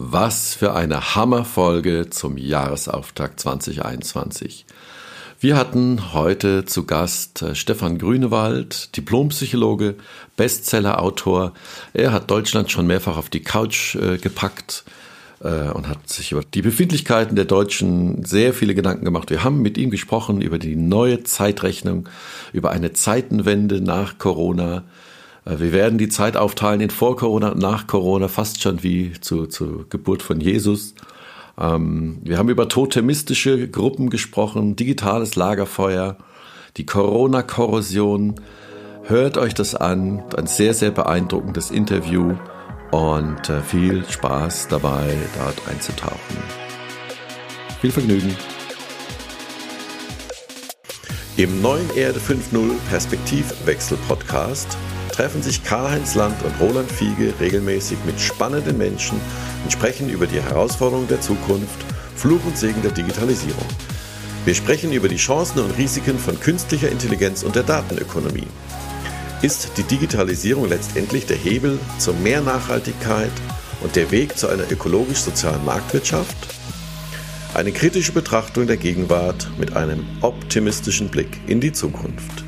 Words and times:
Was 0.00 0.54
für 0.54 0.76
eine 0.76 1.16
Hammerfolge 1.16 2.08
zum 2.08 2.38
Jahresauftakt 2.38 3.40
2021. 3.40 4.64
Wir 5.40 5.56
hatten 5.56 6.12
heute 6.12 6.64
zu 6.64 6.86
Gast 6.86 7.42
äh, 7.42 7.56
Stefan 7.56 7.98
Grünewald, 7.98 8.96
Diplompsychologe, 8.96 9.96
Bestsellerautor. 10.36 11.52
Er 11.94 12.12
hat 12.12 12.30
Deutschland 12.30 12.70
schon 12.70 12.86
mehrfach 12.86 13.16
auf 13.16 13.28
die 13.28 13.42
Couch 13.42 13.96
äh, 13.96 14.18
gepackt 14.18 14.84
äh, 15.40 15.70
und 15.70 15.88
hat 15.88 16.08
sich 16.08 16.30
über 16.30 16.42
die 16.44 16.62
Befindlichkeiten 16.62 17.34
der 17.34 17.46
Deutschen 17.46 18.24
sehr 18.24 18.54
viele 18.54 18.76
Gedanken 18.76 19.04
gemacht. 19.04 19.30
Wir 19.30 19.42
haben 19.42 19.62
mit 19.62 19.76
ihm 19.76 19.90
gesprochen 19.90 20.42
über 20.42 20.60
die 20.60 20.76
neue 20.76 21.24
Zeitrechnung, 21.24 22.08
über 22.52 22.70
eine 22.70 22.92
Zeitenwende 22.92 23.80
nach 23.80 24.16
Corona, 24.18 24.84
wir 25.56 25.72
werden 25.72 25.96
die 25.96 26.10
Zeit 26.10 26.36
aufteilen 26.36 26.82
in 26.82 26.90
vor 26.90 27.16
Corona 27.16 27.52
und 27.52 27.58
nach 27.58 27.86
Corona, 27.86 28.28
fast 28.28 28.62
schon 28.62 28.82
wie 28.82 29.12
zur 29.20 29.48
zu 29.48 29.86
Geburt 29.88 30.22
von 30.22 30.40
Jesus. 30.40 30.94
Ähm, 31.58 32.18
wir 32.22 32.36
haben 32.36 32.50
über 32.50 32.68
totemistische 32.68 33.68
Gruppen 33.68 34.10
gesprochen, 34.10 34.76
digitales 34.76 35.36
Lagerfeuer, 35.36 36.18
die 36.76 36.84
Corona-Korrosion. 36.84 38.34
Hört 39.04 39.38
euch 39.38 39.54
das 39.54 39.74
an, 39.74 40.22
ein 40.36 40.46
sehr, 40.46 40.74
sehr 40.74 40.90
beeindruckendes 40.90 41.70
Interview 41.70 42.34
und 42.90 43.48
äh, 43.48 43.62
viel 43.62 44.04
Spaß 44.04 44.68
dabei, 44.68 45.16
dort 45.38 45.66
einzutauchen. 45.66 46.36
Viel 47.80 47.90
Vergnügen. 47.90 48.36
Im 51.38 51.62
neuen 51.62 51.88
Erde 51.96 52.18
5.0 52.18 52.70
Perspektivwechsel 52.90 53.96
Podcast 54.08 54.76
treffen 55.18 55.42
sich 55.42 55.64
Karl-Heinz 55.64 56.14
Land 56.14 56.40
und 56.44 56.60
Roland 56.60 56.88
Fiege 56.92 57.34
regelmäßig 57.40 57.98
mit 58.06 58.20
spannenden 58.20 58.78
Menschen 58.78 59.20
und 59.64 59.72
sprechen 59.72 60.08
über 60.08 60.28
die 60.28 60.40
Herausforderungen 60.40 61.08
der 61.08 61.20
Zukunft, 61.20 61.84
Fluch 62.14 62.44
und 62.46 62.56
Segen 62.56 62.82
der 62.82 62.92
Digitalisierung. 62.92 63.66
Wir 64.44 64.54
sprechen 64.54 64.92
über 64.92 65.08
die 65.08 65.16
Chancen 65.16 65.58
und 65.58 65.76
Risiken 65.76 66.20
von 66.20 66.38
künstlicher 66.38 66.88
Intelligenz 66.88 67.42
und 67.42 67.56
der 67.56 67.64
Datenökonomie. 67.64 68.46
Ist 69.42 69.72
die 69.76 69.82
Digitalisierung 69.82 70.68
letztendlich 70.68 71.26
der 71.26 71.36
Hebel 71.36 71.80
zu 71.98 72.12
mehr 72.12 72.40
Nachhaltigkeit 72.40 73.32
und 73.80 73.96
der 73.96 74.12
Weg 74.12 74.38
zu 74.38 74.46
einer 74.46 74.70
ökologisch-sozialen 74.70 75.64
Marktwirtschaft? 75.64 76.36
Eine 77.54 77.72
kritische 77.72 78.12
Betrachtung 78.12 78.68
der 78.68 78.76
Gegenwart 78.76 79.50
mit 79.58 79.74
einem 79.74 80.06
optimistischen 80.20 81.08
Blick 81.08 81.40
in 81.48 81.60
die 81.60 81.72
Zukunft. 81.72 82.47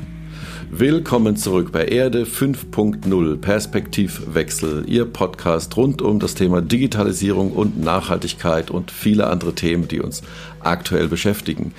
Willkommen 0.73 1.35
zurück 1.35 1.73
bei 1.73 1.83
Erde 1.83 2.23
5.0 2.23 3.41
Perspektivwechsel, 3.41 4.85
Ihr 4.87 5.03
Podcast 5.03 5.75
rund 5.75 6.01
um 6.01 6.17
das 6.17 6.33
Thema 6.33 6.61
Digitalisierung 6.61 7.51
und 7.51 7.83
Nachhaltigkeit 7.83 8.71
und 8.71 8.89
viele 8.89 9.27
andere 9.27 9.53
Themen, 9.53 9.89
die 9.89 9.99
uns 9.99 10.23
aktuell 10.61 11.09
beschäftigen. 11.09 11.73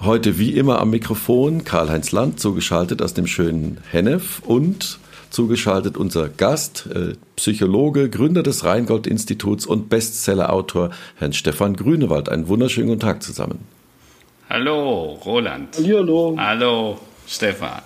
Heute 0.00 0.38
wie 0.38 0.56
immer 0.56 0.80
am 0.80 0.88
Mikrofon 0.88 1.64
Karl-Heinz 1.64 2.10
Land, 2.12 2.40
zugeschaltet 2.40 3.02
aus 3.02 3.12
dem 3.12 3.26
schönen 3.26 3.76
Hennef 3.90 4.40
und 4.46 4.98
zugeschaltet 5.28 5.98
unser 5.98 6.30
Gast, 6.30 6.88
äh, 6.90 7.16
Psychologe, 7.36 8.08
Gründer 8.08 8.42
des 8.42 8.64
Rheingold-Instituts 8.64 9.66
und 9.66 9.90
Bestsellerautor 9.90 10.88
Herrn 11.16 11.34
Stefan 11.34 11.76
Grünewald. 11.76 12.30
Einen 12.30 12.48
wunderschönen 12.48 12.88
guten 12.88 13.00
Tag 13.00 13.22
zusammen. 13.22 13.58
Hallo, 14.48 15.20
Roland. 15.22 15.76
Hallo. 15.76 16.34
Hallo, 16.38 16.98
Stefan. 17.26 17.82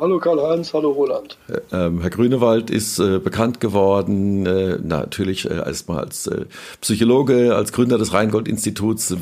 Hallo 0.00 0.20
Karl-Heinz, 0.20 0.72
hallo 0.74 0.92
Roland. 0.92 1.36
Ähm, 1.72 2.00
Herr 2.00 2.10
Grünewald 2.10 2.70
ist 2.70 3.00
äh, 3.00 3.18
bekannt 3.18 3.58
geworden, 3.58 4.46
äh, 4.46 4.78
natürlich 4.80 5.50
erstmal 5.50 6.04
als 6.04 6.28
äh, 6.28 6.44
Psychologe, 6.80 7.56
als 7.56 7.72
Gründer 7.72 7.98
des 7.98 8.12
Rheingold-Instituts, 8.12 9.16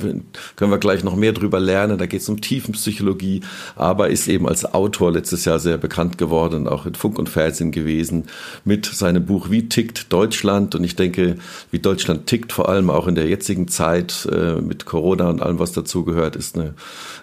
können 0.57 0.71
wir 0.71 0.79
gleich 0.79 1.03
noch 1.03 1.17
mehr 1.17 1.33
drüber 1.33 1.61
lernen, 1.61 1.97
da 1.97 2.05
geht 2.05 2.21
es 2.21 2.29
um 2.29 2.43
Tiefenpsychologie, 2.43 3.41
aber 3.75 4.11
ist 4.11 4.29
eben 4.29 4.47
als 4.47 4.75
Autor 4.75 5.13
letztes 5.13 5.47
Jahr 5.47 5.61
sehr 5.61 5.79
bekannt 5.79 6.19
geworden, 6.19 6.69
auch 6.69 6.85
in 6.85 6.95
Funk 6.95 7.19
und 7.19 7.31
Fernsehen 7.31 7.70
gewesen, 7.70 8.25
mit 8.65 8.85
seinem 8.85 9.25
Buch 9.25 9.48
Wie 9.51 9.70
tickt 9.70 10.13
Deutschland? 10.13 10.75
Und 10.75 10.85
ich 10.85 10.95
denke, 10.95 11.36
wie 11.70 11.79
Deutschland 11.79 12.27
tickt, 12.27 12.53
vor 12.53 12.69
allem 12.69 12.91
auch 12.91 13.07
in 13.07 13.15
der 13.15 13.29
jetzigen 13.29 13.69
Zeit 13.69 14.29
mit 14.61 14.85
Corona 14.85 15.31
und 15.31 15.42
allem, 15.42 15.59
was 15.59 15.73
dazugehört, 15.73 16.36
ist 16.36 16.57
eine, 16.57 16.75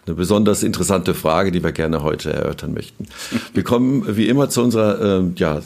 eine 0.06 0.16
besonders 0.16 0.64
interessante 0.64 1.14
Frage, 1.14 1.52
die 1.52 1.64
wir 1.64 1.72
gerne 1.72 2.04
heute 2.04 2.34
erörtern 2.34 2.74
möchten. 2.74 3.08
Wir 3.54 3.64
kommen 3.64 4.18
wie 4.18 4.28
immer 4.28 4.50
zu 4.50 4.64
unserer 4.64 5.22
äh, 5.22 5.32
ja, 5.36 5.62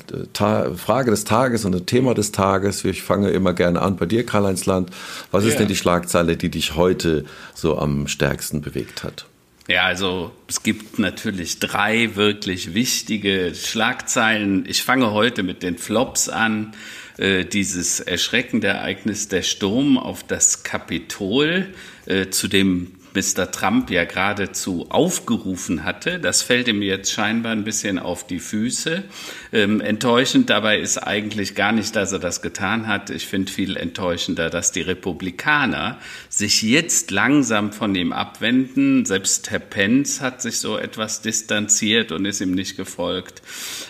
Frage 0.76 1.12
des 1.12 1.24
Tages 1.24 1.66
und 1.66 1.88
Thema 1.88 2.14
des 2.14 2.32
Tages. 2.32 2.84
Ich 2.86 3.02
fange 3.02 3.30
immer 3.30 3.54
gerne 3.54 3.82
an 3.82 3.98
bei 3.98 4.06
dir, 4.06 4.26
Karl-Heinz 4.26 4.66
Land. 4.66 4.92
Was 5.32 5.44
ja. 5.44 5.50
ist 5.50 5.60
denn 5.60 5.68
die 5.68 5.76
Schlagzeile, 5.76 6.38
die 6.38 6.50
dich 6.50 6.76
heute 6.76 7.26
so 7.54 7.78
am 7.78 8.08
stärksten 8.08 8.62
bewegt 8.62 9.04
hat? 9.04 9.26
Ja, 9.68 9.84
also 9.84 10.32
es 10.48 10.64
gibt 10.64 10.98
natürlich 10.98 11.60
drei 11.60 12.16
wirklich 12.16 12.74
wichtige 12.74 13.54
Schlagzeilen. 13.54 14.66
Ich 14.66 14.84
fange 14.84 15.12
heute 15.12 15.44
mit 15.44 15.62
den 15.62 15.78
Flops 15.78 16.30
an. 16.30 16.74
Äh, 17.18 17.46
dieses 17.46 18.00
erschreckende 18.00 18.68
Ereignis, 18.68 19.28
der 19.28 19.42
Sturm 19.42 19.98
auf 19.98 20.24
das 20.24 20.64
Kapitol, 20.64 21.66
äh, 22.06 22.30
zu 22.30 22.48
dem 22.48 22.92
Mr. 23.18 23.50
Trump 23.50 23.90
ja 23.90 24.06
geradezu 24.06 24.86
aufgerufen 24.90 25.84
hatte. 25.84 26.20
Das 26.20 26.44
fällt 26.44 26.68
ihm 26.68 26.84
jetzt 26.84 27.12
scheinbar 27.12 27.52
ein 27.52 27.64
bisschen 27.64 27.98
auf 27.98 28.28
die 28.28 28.38
Füße. 28.38 29.04
Ähm, 29.52 29.82
enttäuschend 29.82 30.52
dabei 30.52 30.78
ist 30.80 31.00
eigentlich 31.00 31.56
gar 31.56 31.72
nicht, 31.72 31.96
dass 31.96 32.12
er 32.12 32.20
das 32.20 32.44
getan 32.44 32.88
hat. 32.88 33.10
Ich 33.10 33.26
finde 33.26 33.52
viel 33.52 33.76
enttäuschender, 33.76 34.52
dass 34.52 34.72
die 34.72 34.82
Republikaner 34.82 35.98
sich 36.30 36.62
jetzt 36.62 37.10
langsam 37.10 37.74
von 37.74 37.96
ihm 37.96 38.14
abwenden. 38.14 39.06
Selbst 39.06 39.50
Herr 39.50 39.60
Pence 39.60 40.22
hat 40.22 40.44
sich 40.44 40.60
so 40.60 40.78
etwas 40.78 41.24
distanziert 41.24 42.12
und 42.12 42.26
ist 42.26 42.40
ihm 42.40 42.52
nicht 42.52 42.78
gefolgt. 42.78 43.42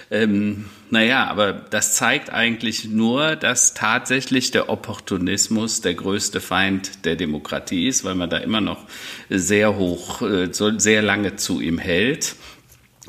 Ähm, 0.09 0.66
naja, 0.90 1.25
aber 1.25 1.51
das 1.51 1.95
zeigt 1.95 2.31
eigentlich 2.31 2.85
nur, 2.85 3.35
dass 3.35 3.73
tatsächlich 3.73 4.51
der 4.51 4.69
Opportunismus 4.69 5.81
der 5.81 5.95
größte 5.95 6.40
Feind 6.40 7.03
der 7.06 7.18
Demokratie 7.18 7.88
ist, 7.88 8.06
weil 8.06 8.16
man 8.16 8.29
da 8.29 8.38
immer 8.38 8.62
noch 8.62 8.85
sehr 9.29 9.78
hoch, 9.78 10.22
äh, 10.22 10.50
sehr 10.51 11.01
lange 11.01 11.35
zu 11.35 11.59
ihm 11.59 11.78
hält. 11.78 12.35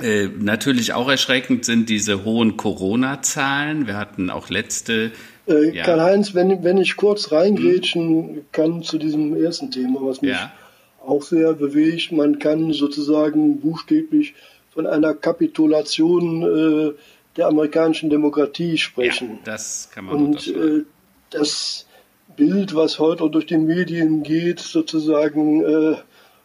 Äh, 0.03 0.28
natürlich 0.38 0.92
auch 0.92 1.09
erschreckend 1.09 1.64
sind 1.64 1.88
diese 1.88 2.25
hohen 2.25 2.56
Corona-Zahlen. 2.56 3.86
Wir 3.86 3.97
hatten 3.97 4.30
auch 4.30 4.48
letzte. 4.48 5.12
Äh, 5.47 5.76
ja. 5.76 5.84
Karl-Heinz, 5.84 6.34
wenn, 6.34 6.65
wenn 6.65 6.78
ich 6.78 6.97
kurz 6.97 7.30
reingrätschen 7.30 8.09
hm. 8.09 8.44
kann 8.50 8.82
zu 8.82 8.98
diesem 8.98 9.36
ersten 9.36 9.70
Thema, 9.70 10.00
was 10.03 10.20
mich 10.20 10.32
ja. 10.32 10.53
auch 11.04 11.22
sehr 11.22 11.53
bewegt. 11.53 12.10
Man 12.10 12.41
kann 12.41 12.72
sozusagen 12.72 13.60
buchstäblich 13.60 14.34
von 14.70 14.86
einer 14.86 15.14
Kapitulation 15.14 16.42
äh, 16.42 16.92
der 17.36 17.46
amerikanischen 17.46 18.10
Demokratie 18.10 18.78
sprechen. 18.78 19.30
Ja, 19.30 19.52
das 19.52 19.90
kann 19.92 20.06
man 20.06 20.14
Und 20.14 20.48
äh, 20.48 20.84
das 21.30 21.86
Bild, 22.36 22.74
was 22.74 22.98
heute 22.98 23.28
durch 23.30 23.46
die 23.46 23.58
Medien 23.58 24.22
geht, 24.22 24.60
sozusagen 24.60 25.64
äh, 25.64 25.96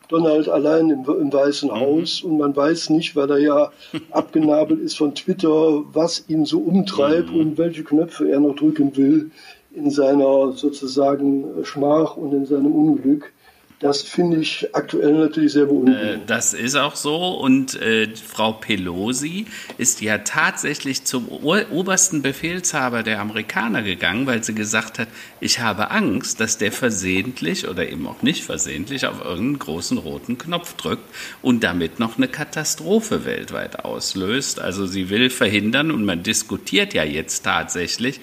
Donald 0.09 0.49
allein 0.49 0.89
im, 0.89 1.05
im 1.05 1.33
Weißen 1.33 1.69
mhm. 1.69 1.79
Haus 1.79 2.21
und 2.21 2.37
man 2.37 2.55
weiß 2.55 2.89
nicht, 2.91 3.15
weil 3.15 3.31
er 3.31 3.39
ja 3.39 3.71
abgenabelt 4.11 4.79
ist 4.79 4.97
von 4.97 5.15
Twitter, 5.15 5.83
was 5.93 6.25
ihn 6.27 6.45
so 6.45 6.59
umtreibt 6.59 7.31
mhm. 7.31 7.39
und 7.39 7.57
welche 7.57 7.83
Knöpfe 7.83 8.29
er 8.29 8.39
noch 8.39 8.55
drücken 8.55 8.95
will 8.95 9.31
in 9.73 9.89
seiner 9.89 10.51
sozusagen 10.51 11.63
Schmach 11.63 12.15
und 12.15 12.33
in 12.33 12.45
seinem 12.45 12.73
Unglück. 12.73 13.33
Das 13.79 14.01
finde 14.01 14.37
ich 14.37 14.67
aktuell 14.73 15.13
natürlich 15.13 15.53
sehr 15.53 15.65
beunruhigend. 15.65 16.23
Äh, 16.23 16.25
das 16.25 16.53
ist 16.53 16.75
auch 16.75 16.95
so. 16.95 17.15
Und 17.15 17.75
äh, 17.81 18.07
Frau 18.15 18.53
Pelosi 18.53 19.45
ist 19.77 20.01
ja 20.01 20.19
tatsächlich 20.19 21.03
zum 21.03 21.27
obersten 21.27 22.21
Befehlshaber 22.21 23.03
der 23.03 23.19
Amerikaner 23.19 23.83
gegangen, 23.83 24.25
weil 24.25 24.43
sie 24.43 24.55
gesagt 24.55 24.99
hat, 24.99 25.09
ich 25.41 25.59
habe 25.59 25.91
Angst, 25.91 26.39
dass 26.39 26.57
der 26.57 26.71
versehentlich 26.71 27.67
oder 27.67 27.89
eben 27.89 28.07
auch 28.07 28.21
nicht 28.21 28.43
versehentlich 28.43 29.05
auf 29.05 29.19
irgendeinen 29.19 29.59
großen 29.59 29.97
roten 29.97 30.37
Knopf 30.37 30.75
drückt 30.75 31.03
und 31.41 31.63
damit 31.63 31.99
noch 31.99 32.17
eine 32.17 32.29
Katastrophe 32.29 33.25
weltweit 33.25 33.83
auslöst. 33.83 34.61
Also 34.61 34.85
sie 34.85 35.09
will 35.09 35.29
verhindern 35.29 35.91
und 35.91 36.05
man 36.05 36.23
diskutiert 36.23 36.93
ja 36.93 37.03
jetzt 37.03 37.43
tatsächlich, 37.43 38.21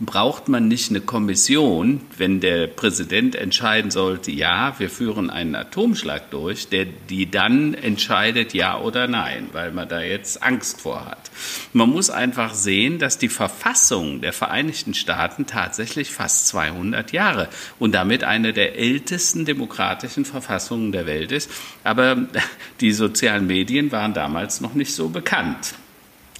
braucht 0.00 0.48
man 0.48 0.68
nicht 0.68 0.90
eine 0.90 1.00
Kommission, 1.00 2.00
wenn 2.16 2.40
der 2.40 2.68
Präsident 2.68 3.34
entscheiden 3.34 3.90
sollte, 3.90 4.30
ja, 4.30 4.74
wir 4.78 4.90
führen 4.90 5.28
einen 5.28 5.56
Atomschlag 5.56 6.30
durch, 6.30 6.68
der 6.68 6.84
die 6.84 7.30
dann 7.30 7.74
entscheidet, 7.74 8.54
ja 8.54 8.78
oder 8.78 9.08
nein, 9.08 9.48
weil 9.52 9.72
man 9.72 9.88
da 9.88 10.00
jetzt 10.00 10.42
Angst 10.42 10.80
vor 10.80 11.06
hat. 11.06 11.30
Man 11.72 11.90
muss 11.90 12.10
einfach 12.10 12.54
sehen, 12.54 12.98
dass 12.98 13.18
die 13.18 13.28
Verfassung 13.28 14.20
der 14.20 14.32
Vereinigten 14.32 14.94
Staaten 14.94 15.46
tatsächlich 15.46 16.12
fast 16.12 16.46
200 16.48 17.12
Jahre 17.12 17.48
und 17.78 17.92
damit 17.92 18.22
eine 18.22 18.52
der 18.52 18.78
ältesten 18.78 19.44
demokratischen 19.44 20.24
Verfassungen 20.24 20.92
der 20.92 21.06
Welt 21.06 21.32
ist. 21.32 21.50
Aber 21.82 22.28
die 22.80 22.92
sozialen 22.92 23.46
Medien 23.46 23.90
waren 23.90 24.14
damals 24.14 24.60
noch 24.60 24.74
nicht 24.74 24.94
so 24.94 25.08
bekannt. 25.08 25.74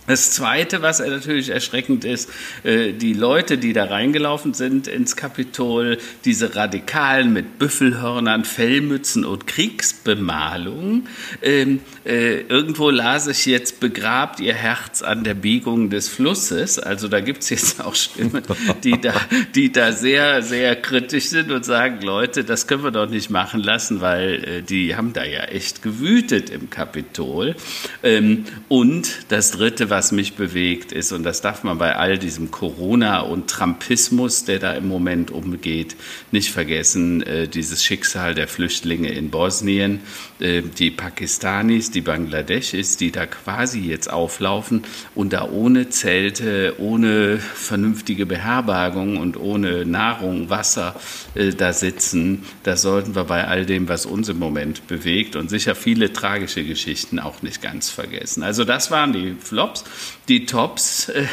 Das 0.09 0.31
Zweite, 0.31 0.81
was 0.81 1.01
natürlich 1.01 1.51
erschreckend 1.51 2.07
ist, 2.07 2.31
äh, 2.65 2.93
die 2.93 3.13
Leute, 3.13 3.59
die 3.59 3.75
da 3.75 3.85
reingelaufen 3.85 4.55
sind 4.55 4.89
ins 4.89 5.17
Kapitol, 5.17 5.99
diese 6.25 6.57
Radikalen 6.57 7.31
mit 7.35 7.59
Büffelhörnern, 7.59 8.47
Fellmützen 8.47 9.27
und 9.27 9.47
Kriegsbemalung. 9.47 11.07
Ähm, 11.43 11.81
äh, 12.07 12.41
irgendwo 12.41 12.89
las 12.89 13.27
ich 13.27 13.45
jetzt, 13.45 13.81
begrabt 13.81 14.41
ihr 14.41 14.55
Herz 14.55 15.03
an 15.03 15.25
der 15.25 15.35
Biegung 15.35 15.91
des 15.91 16.09
Flusses. 16.09 16.79
Also 16.79 17.09
da 17.09 17.21
gibt 17.21 17.43
es 17.43 17.51
jetzt 17.51 17.85
auch 17.85 17.95
Stimmen, 17.95 18.43
die 18.85 18.99
da, 18.99 19.13
die 19.55 19.71
da 19.71 19.93
sehr, 19.93 20.43
sehr 20.43 20.75
kritisch 20.77 21.29
sind 21.29 21.53
und 21.53 21.67
sagen, 21.67 22.01
Leute, 22.01 22.45
das 22.45 22.67
können 22.67 22.83
wir 22.83 22.93
doch 22.93 23.11
nicht 23.11 23.29
machen 23.29 23.61
lassen, 23.61 24.01
weil 24.01 24.45
äh, 24.45 24.63
die 24.63 24.97
haben 24.97 25.13
da 25.13 25.25
ja 25.25 25.45
echt 25.45 25.83
gewütet 25.83 26.49
im 26.49 26.71
Kapitol. 26.71 27.57
Ähm, 28.03 28.47
und 28.69 29.27
das 29.29 29.51
Dritte, 29.51 29.91
was 29.91 29.98
was 29.99 30.13
mich 30.13 30.35
bewegt 30.35 30.93
ist, 30.93 31.11
und 31.11 31.25
das 31.25 31.41
darf 31.41 31.65
man 31.65 31.77
bei 31.77 31.97
all 31.97 32.19
diesem 32.19 32.53
Corona 32.53 33.19
und 33.19 33.51
Trumpismus, 33.51 34.45
der 34.45 34.61
da 34.61 34.75
im 34.75 34.87
Moment 34.87 35.33
umgeht, 35.33 35.97
nicht 36.31 36.53
vergessen, 36.53 37.21
äh, 37.25 37.49
dieses 37.49 37.83
Schicksal 37.83 38.37
der 38.37 38.47
Flüchtlinge 38.47 39.09
in 39.09 39.31
Bosnien, 39.31 39.99
äh, 40.39 40.63
die 40.63 40.93
Pakistanis, 40.93 41.91
die 41.91 42.01
Bangladeschis, 42.01 42.97
die 42.97 43.11
da 43.11 43.27
quasi 43.27 43.81
jetzt 43.81 44.09
auflaufen 44.09 44.83
und 45.17 45.33
da 45.33 45.49
ohne 45.49 45.89
Zelte, 45.89 46.77
ohne 46.79 47.39
vernünftige 47.39 48.25
Beherbergung 48.25 49.17
und 49.17 49.37
ohne 49.37 49.85
Nahrung, 49.85 50.49
Wasser 50.49 50.95
äh, 51.35 51.51
da 51.51 51.73
sitzen. 51.73 52.45
Das 52.63 52.83
sollten 52.83 53.17
wir 53.17 53.25
bei 53.25 53.49
all 53.49 53.67
dem, 53.67 53.89
was 53.89 54.07
uns 54.07 54.29
im 54.29 54.39
Moment 54.39 54.87
bewegt 54.87 55.35
und 55.35 55.51
sicher 55.51 55.75
viele 55.75 56.13
tragische 56.13 56.63
Geschichten 56.63 57.19
auch 57.19 57.43
nicht 57.43 57.61
ganz 57.61 57.91
vergessen. 57.91 58.45
Also 58.45 58.65
das 58.65 58.93
waren 58.93 59.13
die 59.13 59.35
Flops 59.41 59.83
die 60.29 60.47
Tops. 60.47 61.09
Äh, 61.09 61.27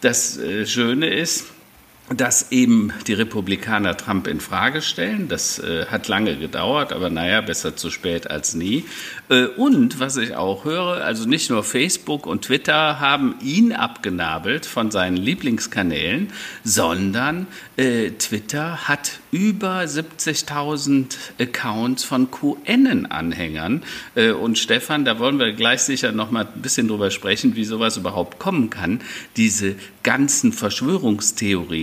das 0.00 0.36
äh, 0.36 0.66
Schöne 0.66 1.08
ist, 1.08 1.46
dass 2.08 2.50
eben 2.50 2.92
die 3.06 3.14
Republikaner 3.14 3.96
Trump 3.96 4.26
in 4.26 4.40
Frage 4.40 4.82
stellen. 4.82 5.28
Das 5.28 5.58
äh, 5.58 5.86
hat 5.86 6.08
lange 6.08 6.36
gedauert, 6.36 6.92
aber 6.92 7.10
naja, 7.10 7.40
besser 7.40 7.76
zu 7.76 7.90
spät 7.90 8.30
als 8.30 8.54
nie. 8.54 8.84
Äh, 9.28 9.46
und 9.46 10.00
was 10.00 10.16
ich 10.16 10.34
auch 10.34 10.64
höre, 10.64 11.04
also 11.04 11.28
nicht 11.28 11.48
nur 11.48 11.62
Facebook 11.64 12.26
und 12.26 12.42
Twitter 12.42 13.00
haben 13.00 13.36
ihn 13.42 13.72
abgenabelt 13.72 14.66
von 14.66 14.90
seinen 14.90 15.16
Lieblingskanälen, 15.16 16.32
sondern 16.64 17.46
äh, 17.76 18.10
Twitter 18.10 18.88
hat 18.88 19.20
über 19.30 19.80
70.000 19.80 21.16
Accounts 21.40 22.04
von 22.04 22.30
QN-Anhängern. 22.30 23.82
Äh, 24.14 24.32
und 24.32 24.58
Stefan, 24.58 25.04
da 25.04 25.18
wollen 25.18 25.38
wir 25.38 25.52
gleich 25.52 25.82
sicher 25.82 26.12
noch 26.12 26.30
mal 26.30 26.46
ein 26.54 26.60
bisschen 26.60 26.88
drüber 26.88 27.10
sprechen, 27.10 27.56
wie 27.56 27.64
sowas 27.64 27.96
überhaupt 27.96 28.38
kommen 28.38 28.68
kann. 28.68 29.00
Diese 29.36 29.76
ganzen 30.02 30.52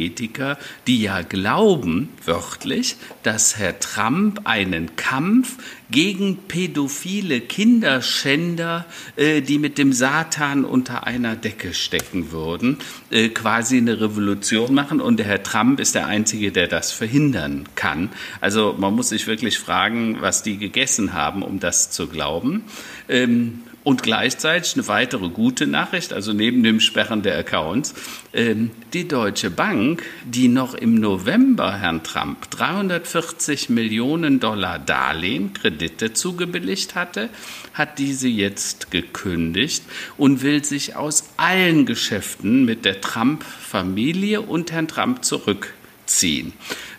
Verschwörungstheoretiker, 0.10 0.58
die 0.88 1.02
ja 1.02 1.22
glauben, 1.22 2.10
wörtlich, 2.26 2.96
dass 3.24 3.58
Herr 3.58 3.80
Trump 3.80 4.42
einen 4.46 4.96
Kampf 4.96 5.58
gegen 5.92 6.38
pädophile 6.48 7.42
Kinderschänder, 7.42 8.86
äh, 9.16 9.42
die 9.42 9.58
mit 9.58 9.78
dem 9.78 9.92
Satan 9.92 10.66
unter 10.66 11.08
einer 11.08 11.36
Decke 11.36 11.74
stecken 11.74 12.32
würden, 12.32 12.78
äh, 13.10 13.30
quasi 13.30 13.78
eine 13.78 14.00
Revolution 14.00 14.74
machen. 14.74 15.02
Und 15.02 15.18
der 15.18 15.26
Herr 15.26 15.44
Trump 15.44 15.80
ist 15.80 15.96
der 15.96 16.08
Einzige, 16.08 16.52
der 16.52 16.68
das 16.68 16.92
verhindern 16.92 17.68
kann. 17.76 18.10
Also 18.40 18.76
man 18.78 18.94
muss 18.94 19.10
sich 19.10 19.26
wirklich 19.26 19.58
fragen, 19.58 20.18
was 20.22 20.44
die 20.44 20.58
gegessen 20.58 21.14
haben, 21.14 21.42
um 21.42 21.60
das 21.60 21.90
zu 21.90 22.08
glauben. 22.08 22.64
Ähm, 23.08 23.64
und 23.84 24.04
gleichzeitig 24.04 24.74
eine 24.76 24.88
weitere 24.88 25.30
gute 25.30 25.68
Nachricht, 25.68 26.14
also 26.14 26.34
neben 26.34 26.64
dem 26.64 26.80
Sperren 26.80 27.22
der 27.22 27.38
Accounts, 27.38 27.94
ähm, 28.34 28.72
die 28.94 29.08
Deutsche 29.08 29.50
Bank, 29.50 30.04
die 30.26 30.48
noch 30.48 30.74
im 30.74 30.96
November 30.96 31.78
Herrn 31.78 32.04
Trump 32.04 32.50
340 32.52 33.70
Millionen 33.70 34.40
Dollar 34.40 34.80
Darlehen, 34.80 35.54
Kredite 35.54 36.14
zugebilligt 36.14 36.96
hatte, 36.96 37.30
hat 37.74 38.00
diese 38.00 38.28
jetzt 38.28 38.92
gekündigt 38.92 39.84
und 40.18 40.42
will 40.42 40.64
sich 40.64 40.96
aus 40.96 41.24
allen 41.38 41.86
Geschäften 41.86 42.66
mit 42.66 42.86
der 42.86 43.02
Trump-Familie 43.02 44.42
und 44.42 44.72
Herrn 44.72 44.88
Trump 44.88 45.24
zurückziehen. 45.24 45.79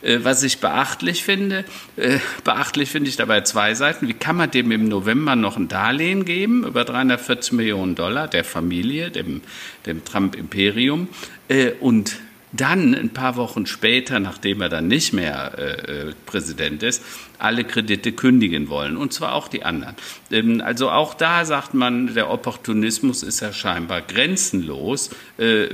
Äh, 0.02 0.18
was 0.22 0.42
ich 0.42 0.58
beachtlich 0.58 1.24
finde, 1.24 1.64
äh, 1.96 2.18
beachtlich 2.44 2.90
finde 2.90 3.10
ich 3.10 3.16
dabei 3.16 3.42
zwei 3.42 3.74
Seiten. 3.74 4.08
Wie 4.08 4.14
kann 4.14 4.36
man 4.36 4.50
dem 4.50 4.70
im 4.70 4.88
November 4.88 5.36
noch 5.36 5.56
ein 5.56 5.68
Darlehen 5.68 6.24
geben 6.24 6.64
über 6.64 6.84
340 6.84 7.52
Millionen 7.52 7.94
Dollar 7.94 8.28
der 8.28 8.44
Familie, 8.44 9.10
dem, 9.10 9.42
dem 9.86 10.04
Trump-Imperium? 10.04 11.08
Äh, 11.48 11.72
und 11.80 12.16
dann 12.52 12.94
ein 12.94 13.10
paar 13.10 13.36
Wochen 13.36 13.66
später, 13.66 14.18
nachdem 14.18 14.60
er 14.60 14.68
dann 14.68 14.88
nicht 14.88 15.12
mehr 15.12 15.56
äh, 15.58 16.12
Präsident 16.26 16.82
ist, 16.82 17.02
alle 17.38 17.64
Kredite 17.64 18.12
kündigen 18.12 18.68
wollen, 18.68 18.96
und 18.96 19.12
zwar 19.12 19.34
auch 19.34 19.46
die 19.48 19.64
anderen. 19.64 19.94
Ähm, 20.30 20.60
also 20.64 20.90
auch 20.90 21.14
da 21.14 21.44
sagt 21.44 21.74
man, 21.74 22.14
der 22.14 22.30
Opportunismus 22.30 23.22
ist 23.22 23.40
ja 23.40 23.52
scheinbar 23.52 24.00
grenzenlos, 24.00 25.10
äh, 25.38 25.68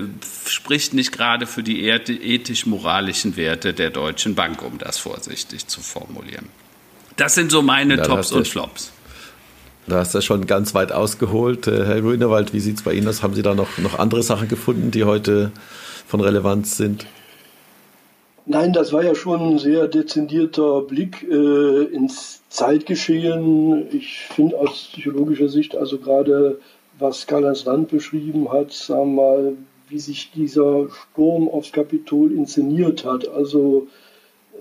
spricht 0.46 0.92
nicht 0.92 1.12
gerade 1.12 1.46
für 1.46 1.62
die 1.62 1.86
ethisch-moralischen 1.86 3.36
Werte 3.36 3.72
der 3.72 3.90
Deutschen 3.90 4.34
Bank, 4.34 4.62
um 4.62 4.76
das 4.78 4.98
vorsichtig 4.98 5.66
zu 5.66 5.80
formulieren. 5.80 6.46
Das 7.16 7.34
sind 7.34 7.50
so 7.50 7.62
meine 7.62 7.96
ja, 7.96 8.04
Tops 8.04 8.32
und 8.32 8.46
Flops. 8.46 8.92
Da 9.86 9.98
hast 10.00 10.14
du 10.14 10.20
schon 10.20 10.46
ganz 10.46 10.74
weit 10.74 10.92
ausgeholt. 10.92 11.66
Äh, 11.68 11.86
Herr 11.86 12.00
Grünewald, 12.02 12.52
wie 12.52 12.60
sieht 12.60 12.76
es 12.76 12.82
bei 12.82 12.92
Ihnen 12.92 13.08
aus? 13.08 13.22
Haben 13.22 13.34
Sie 13.34 13.42
da 13.42 13.54
noch, 13.54 13.78
noch 13.78 13.98
andere 13.98 14.22
Sachen 14.22 14.48
gefunden, 14.48 14.90
die 14.90 15.04
heute 15.04 15.52
von 16.06 16.20
Relevanz 16.20 16.76
sind? 16.76 17.06
Nein, 18.48 18.72
das 18.72 18.92
war 18.92 19.02
ja 19.02 19.16
schon 19.16 19.54
ein 19.54 19.58
sehr 19.58 19.88
dezidierter 19.88 20.82
Blick 20.82 21.26
äh, 21.28 21.82
ins 21.84 22.42
Zeitgeschehen. 22.48 23.88
Ich 23.92 24.20
finde 24.20 24.58
aus 24.58 24.90
psychologischer 24.92 25.48
Sicht, 25.48 25.76
also 25.76 25.98
gerade 25.98 26.60
was 26.98 27.26
Karl-Heinz 27.26 27.64
Land 27.64 27.88
beschrieben 27.88 28.52
hat, 28.52 28.72
sagen 28.72 29.16
mal, 29.16 29.56
wie 29.88 29.98
sich 29.98 30.30
dieser 30.30 30.88
Sturm 30.90 31.48
aufs 31.48 31.72
Kapitol 31.72 32.32
inszeniert 32.32 33.04
hat. 33.04 33.28
Also 33.28 33.88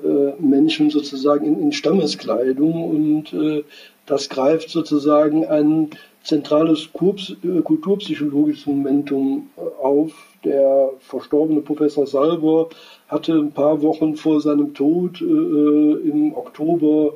äh, 0.03 0.33
Menschen 0.41 0.89
sozusagen 0.89 1.45
in, 1.45 1.61
in 1.61 1.71
Stammeskleidung 1.71 2.89
und 2.89 3.33
äh, 3.33 3.63
das 4.05 4.29
greift 4.29 4.69
sozusagen 4.69 5.45
ein 5.45 5.91
zentrales 6.23 6.89
äh, 6.93 7.61
kulturpsychologisches 7.61 8.65
Momentum 8.65 9.49
äh, 9.57 9.61
auf. 9.61 10.11
Der 10.45 10.91
verstorbene 10.99 11.61
Professor 11.61 12.05
Salver 12.05 12.69
hatte 13.07 13.33
ein 13.33 13.51
paar 13.51 13.81
Wochen 13.81 14.15
vor 14.15 14.39
seinem 14.41 14.73
Tod 14.73 15.19
äh, 15.21 15.23
im 15.25 16.33
Oktober 16.35 17.13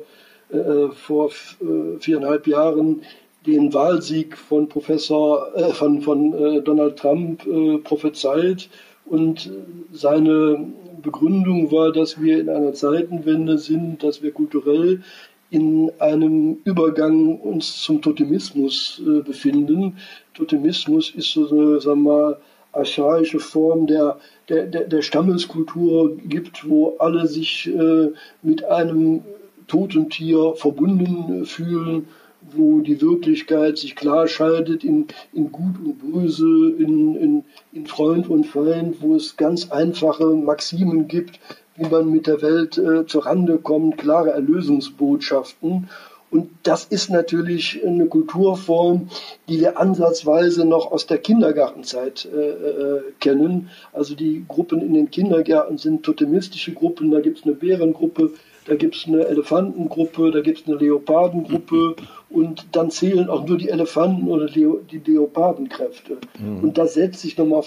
äh, 0.50 0.88
vor 0.92 1.30
äh, 1.60 1.98
viereinhalb 2.00 2.48
Jahren 2.48 3.02
den 3.46 3.72
Wahlsieg 3.72 4.36
von 4.36 4.68
Professor 4.68 5.54
äh, 5.54 5.72
von, 5.72 6.02
von 6.02 6.34
äh, 6.34 6.60
Donald 6.60 6.96
Trump 6.96 7.46
äh, 7.46 7.78
prophezeit 7.78 8.68
und 9.06 9.50
seine 9.92 10.66
Begründung 11.00 11.72
war, 11.72 11.92
dass 11.92 12.20
wir 12.20 12.40
in 12.40 12.48
einer 12.48 12.74
Zeitenwende 12.74 13.58
sind, 13.58 14.02
dass 14.02 14.22
wir 14.22 14.32
kulturell 14.32 15.02
in 15.50 15.90
einem 15.98 16.58
Übergang 16.64 17.38
uns 17.38 17.82
zum 17.82 18.02
Totemismus 18.02 19.02
äh, 19.04 19.22
befinden. 19.22 19.96
Totemismus 20.34 21.10
ist 21.10 21.32
so 21.32 21.48
eine, 21.48 21.80
sagen 21.80 22.02
wir 22.02 22.12
mal, 22.12 22.40
archaische 22.72 23.40
Form 23.40 23.86
der, 23.86 24.18
der, 24.48 24.66
der, 24.66 24.84
der 24.84 25.02
Stammeskultur 25.02 26.16
gibt, 26.16 26.68
wo 26.68 26.96
alle 26.98 27.26
sich 27.26 27.68
äh, 27.68 28.08
mit 28.42 28.64
einem 28.64 29.22
toten 29.66 30.10
Tier 30.10 30.54
verbunden 30.56 31.44
fühlen, 31.46 32.08
wo 32.52 32.80
die 32.80 33.00
Wirklichkeit 33.00 33.78
sich 33.78 33.94
klar 33.94 34.26
scheidet 34.26 34.82
in, 34.82 35.06
in 35.32 35.52
Gut 35.52 35.76
und 35.84 35.98
Böse, 35.98 36.74
in, 36.78 37.14
in, 37.16 37.44
in 37.72 37.86
Freund 37.86 38.28
und 38.28 38.46
Feind, 38.46 38.96
wo 39.00 39.14
es 39.14 39.36
ganz 39.36 39.70
einfache 39.70 40.26
Maximen 40.26 41.06
gibt, 41.06 41.38
wie 41.76 41.88
man 41.88 42.10
mit 42.10 42.26
der 42.26 42.42
Welt 42.42 42.78
äh, 42.78 43.04
Rande 43.18 43.58
kommt, 43.58 43.98
klare 43.98 44.30
Erlösungsbotschaften. 44.30 45.88
Und 46.30 46.50
das 46.62 46.84
ist 46.84 47.10
natürlich 47.10 47.80
eine 47.84 48.06
Kulturform, 48.06 49.08
die 49.48 49.60
wir 49.60 49.80
ansatzweise 49.80 50.64
noch 50.64 50.92
aus 50.92 51.06
der 51.06 51.18
Kindergartenzeit 51.18 52.28
äh, 52.32 52.38
äh, 52.38 53.02
kennen. 53.18 53.70
Also 53.92 54.14
die 54.14 54.44
Gruppen 54.46 54.80
in 54.80 54.94
den 54.94 55.10
Kindergärten 55.10 55.76
sind 55.76 56.04
totemistische 56.04 56.72
Gruppen. 56.72 57.10
Da 57.10 57.20
gibt 57.20 57.38
es 57.38 57.44
eine 57.44 57.54
Bärengruppe, 57.54 58.32
da 58.66 58.76
gibt 58.76 58.94
es 58.94 59.06
eine 59.08 59.24
Elefantengruppe, 59.26 60.30
da 60.30 60.40
gibt 60.40 60.60
es 60.60 60.66
eine 60.68 60.76
Leopardengruppe 60.76 61.96
und 62.28 62.66
dann 62.72 62.90
zählen 62.92 63.28
auch 63.28 63.44
nur 63.44 63.58
die 63.58 63.68
Elefanten 63.68 64.28
oder 64.28 64.46
die 64.46 65.00
Leopardenkräfte. 65.04 66.18
Mhm. 66.38 66.60
Und 66.62 66.78
das 66.78 66.94
setzt 66.94 67.22
sich 67.22 67.36
nochmal 67.36 67.64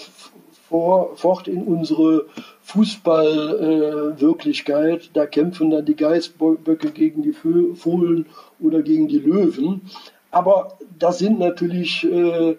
fort 0.68 1.48
in 1.48 1.62
unsere 1.62 2.26
Fußballwirklichkeit. 2.62 5.02
Äh, 5.02 5.08
da 5.12 5.26
kämpfen 5.26 5.70
dann 5.70 5.84
die 5.84 5.96
Geißböcke 5.96 6.90
gegen 6.90 7.22
die 7.22 7.32
Fohlen 7.32 8.26
oder 8.60 8.82
gegen 8.82 9.08
die 9.08 9.18
Löwen. 9.18 9.82
Aber 10.30 10.78
das 10.98 11.18
sind 11.18 11.38
natürlich 11.38 12.04
äh, 12.04 12.56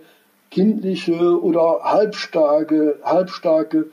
kindliche 0.52 1.42
oder 1.42 1.80
halbstarke, 1.84 3.00
halbstarke 3.04 3.88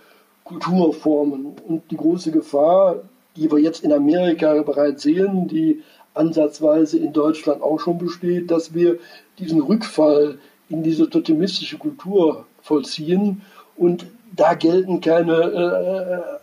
Kulturformen. 0.45 1.55
Und 1.67 1.91
die 1.91 1.97
große 1.97 2.31
Gefahr, 2.31 2.97
die 3.37 3.51
wir 3.51 3.59
jetzt 3.59 3.83
in 3.83 3.93
Amerika 3.93 4.63
bereits 4.63 5.03
sehen, 5.03 5.49
die 5.49 5.83
ansatzweise 6.15 6.99
in 6.99 7.13
Deutschland 7.13 7.63
auch 7.63 7.81
schon 7.81 7.99
besteht, 7.99 8.51
dass 8.51 8.75
wir 8.75 8.99
diesen 9.39 9.63
Rückfall 9.63 10.39
in 10.69 10.83
diese 10.83 11.09
totemistische 11.09 11.79
Kultur 11.79 12.45
vollziehen 12.61 13.43
und 13.77 14.07
da 14.35 14.55
gelten 14.55 15.01
keine 15.01 15.33
äh, 15.33 16.15
äh 16.15 16.43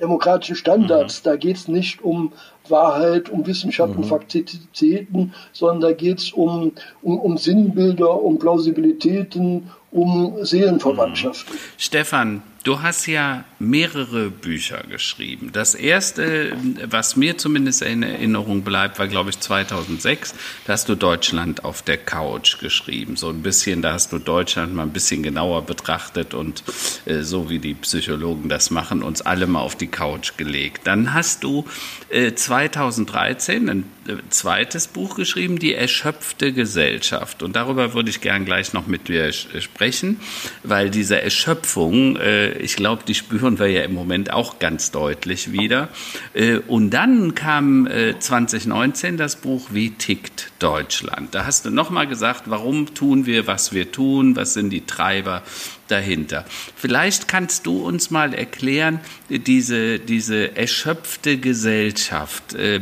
demokratischen 0.00 0.56
Standards. 0.56 1.20
Mhm. 1.20 1.24
Da 1.24 1.36
geht 1.36 1.56
es 1.56 1.68
nicht 1.68 2.02
um 2.02 2.32
Wahrheit, 2.68 3.28
um 3.28 3.46
Wissenschaft 3.46 3.92
mhm. 3.92 4.02
und 4.02 4.04
Faktizitäten, 4.06 5.34
sondern 5.52 5.80
da 5.80 5.92
geht 5.92 6.18
es 6.18 6.32
um, 6.32 6.72
um, 7.00 7.18
um 7.20 7.38
Sinnbilder, 7.38 8.20
um 8.20 8.38
Plausibilitäten, 8.38 9.70
um 9.92 10.44
Seelenverwandtschaften. 10.44 11.56
Stefan, 11.78 12.42
Du 12.64 12.80
hast 12.80 13.06
ja 13.06 13.44
mehrere 13.68 14.30
Bücher 14.30 14.82
geschrieben. 14.88 15.50
Das 15.52 15.74
erste, 15.74 16.56
was 16.88 17.16
mir 17.16 17.38
zumindest 17.38 17.82
in 17.82 18.02
Erinnerung 18.02 18.62
bleibt, 18.62 18.98
war, 18.98 19.08
glaube 19.08 19.30
ich, 19.30 19.40
2006. 19.40 20.34
Da 20.66 20.72
hast 20.72 20.88
du 20.88 20.94
Deutschland 20.94 21.64
auf 21.64 21.82
der 21.82 21.96
Couch 21.96 22.58
geschrieben. 22.58 23.16
So 23.16 23.28
ein 23.28 23.42
bisschen, 23.42 23.82
da 23.82 23.92
hast 23.92 24.12
du 24.12 24.18
Deutschland 24.18 24.74
mal 24.74 24.82
ein 24.82 24.92
bisschen 24.92 25.22
genauer 25.22 25.66
betrachtet 25.66 26.34
und 26.34 26.62
äh, 27.06 27.22
so 27.22 27.50
wie 27.50 27.58
die 27.58 27.74
Psychologen 27.74 28.48
das 28.48 28.70
machen, 28.70 29.02
uns 29.02 29.22
alle 29.22 29.46
mal 29.46 29.60
auf 29.60 29.76
die 29.76 29.88
Couch 29.88 30.36
gelegt. 30.36 30.86
Dann 30.86 31.14
hast 31.14 31.44
du 31.44 31.64
äh, 32.10 32.34
2013 32.34 33.68
ein 33.68 33.84
äh, 34.06 34.16
zweites 34.30 34.86
Buch 34.86 35.16
geschrieben, 35.16 35.58
Die 35.58 35.74
erschöpfte 35.74 36.52
Gesellschaft. 36.52 37.42
Und 37.42 37.56
darüber 37.56 37.94
würde 37.94 38.10
ich 38.10 38.20
gern 38.20 38.44
gleich 38.44 38.72
noch 38.72 38.86
mit 38.86 39.08
dir 39.08 39.32
sprechen, 39.32 40.20
weil 40.62 40.90
diese 40.90 41.20
Erschöpfung, 41.20 42.16
äh, 42.16 42.52
ich 42.58 42.76
glaube, 42.76 43.02
die 43.06 43.14
spüren 43.14 43.53
wir 43.58 43.68
ja 43.68 43.82
im 43.82 43.94
Moment 43.94 44.32
auch 44.32 44.58
ganz 44.58 44.90
deutlich 44.90 45.52
wieder. 45.52 45.88
Äh, 46.34 46.58
und 46.66 46.90
dann 46.90 47.34
kam 47.34 47.88
2019 48.18 49.14
äh, 49.14 49.16
das 49.16 49.36
Buch 49.36 49.68
Wie 49.70 49.90
tickt 49.90 50.52
Deutschland? 50.58 51.34
Da 51.34 51.46
hast 51.46 51.64
du 51.64 51.70
nochmal 51.70 52.06
gesagt, 52.06 52.44
warum 52.46 52.94
tun 52.94 53.26
wir, 53.26 53.46
was 53.46 53.72
wir 53.72 53.92
tun, 53.92 54.36
was 54.36 54.54
sind 54.54 54.70
die 54.70 54.86
Treiber 54.86 55.42
dahinter. 55.88 56.44
Vielleicht 56.76 57.28
kannst 57.28 57.66
du 57.66 57.78
uns 57.84 58.10
mal 58.10 58.34
erklären, 58.34 59.00
diese, 59.28 59.98
diese 59.98 60.56
erschöpfte 60.56 61.38
Gesellschaft. 61.38 62.54
Äh, 62.54 62.80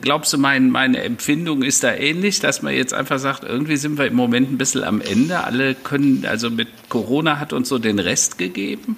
glaubst 0.00 0.32
du, 0.32 0.38
mein, 0.38 0.70
meine 0.70 1.02
Empfindung 1.02 1.62
ist 1.62 1.84
da 1.84 1.94
ähnlich, 1.94 2.40
dass 2.40 2.62
man 2.62 2.74
jetzt 2.74 2.94
einfach 2.94 3.18
sagt, 3.18 3.44
irgendwie 3.44 3.76
sind 3.76 3.98
wir 3.98 4.06
im 4.06 4.14
Moment 4.14 4.50
ein 4.50 4.58
bisschen 4.58 4.84
am 4.84 5.00
Ende, 5.00 5.44
alle 5.44 5.74
können, 5.74 6.24
also 6.26 6.50
mit 6.50 6.68
Corona 6.88 7.38
hat 7.38 7.52
uns 7.52 7.68
so 7.68 7.78
den 7.78 7.98
Rest 7.98 8.38
gegeben? 8.38 8.96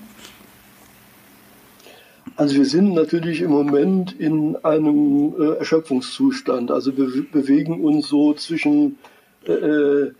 Also 2.38 2.54
wir 2.54 2.66
sind 2.66 2.94
natürlich 2.94 3.40
im 3.40 3.50
Moment 3.50 4.14
in 4.16 4.54
einem 4.64 5.34
äh, 5.40 5.58
Erschöpfungszustand. 5.58 6.70
Also 6.70 6.96
wir 6.96 7.24
bewegen 7.32 7.82
uns 7.82 8.06
so 8.06 8.32
zwischen 8.32 8.96
äh, 9.44 10.12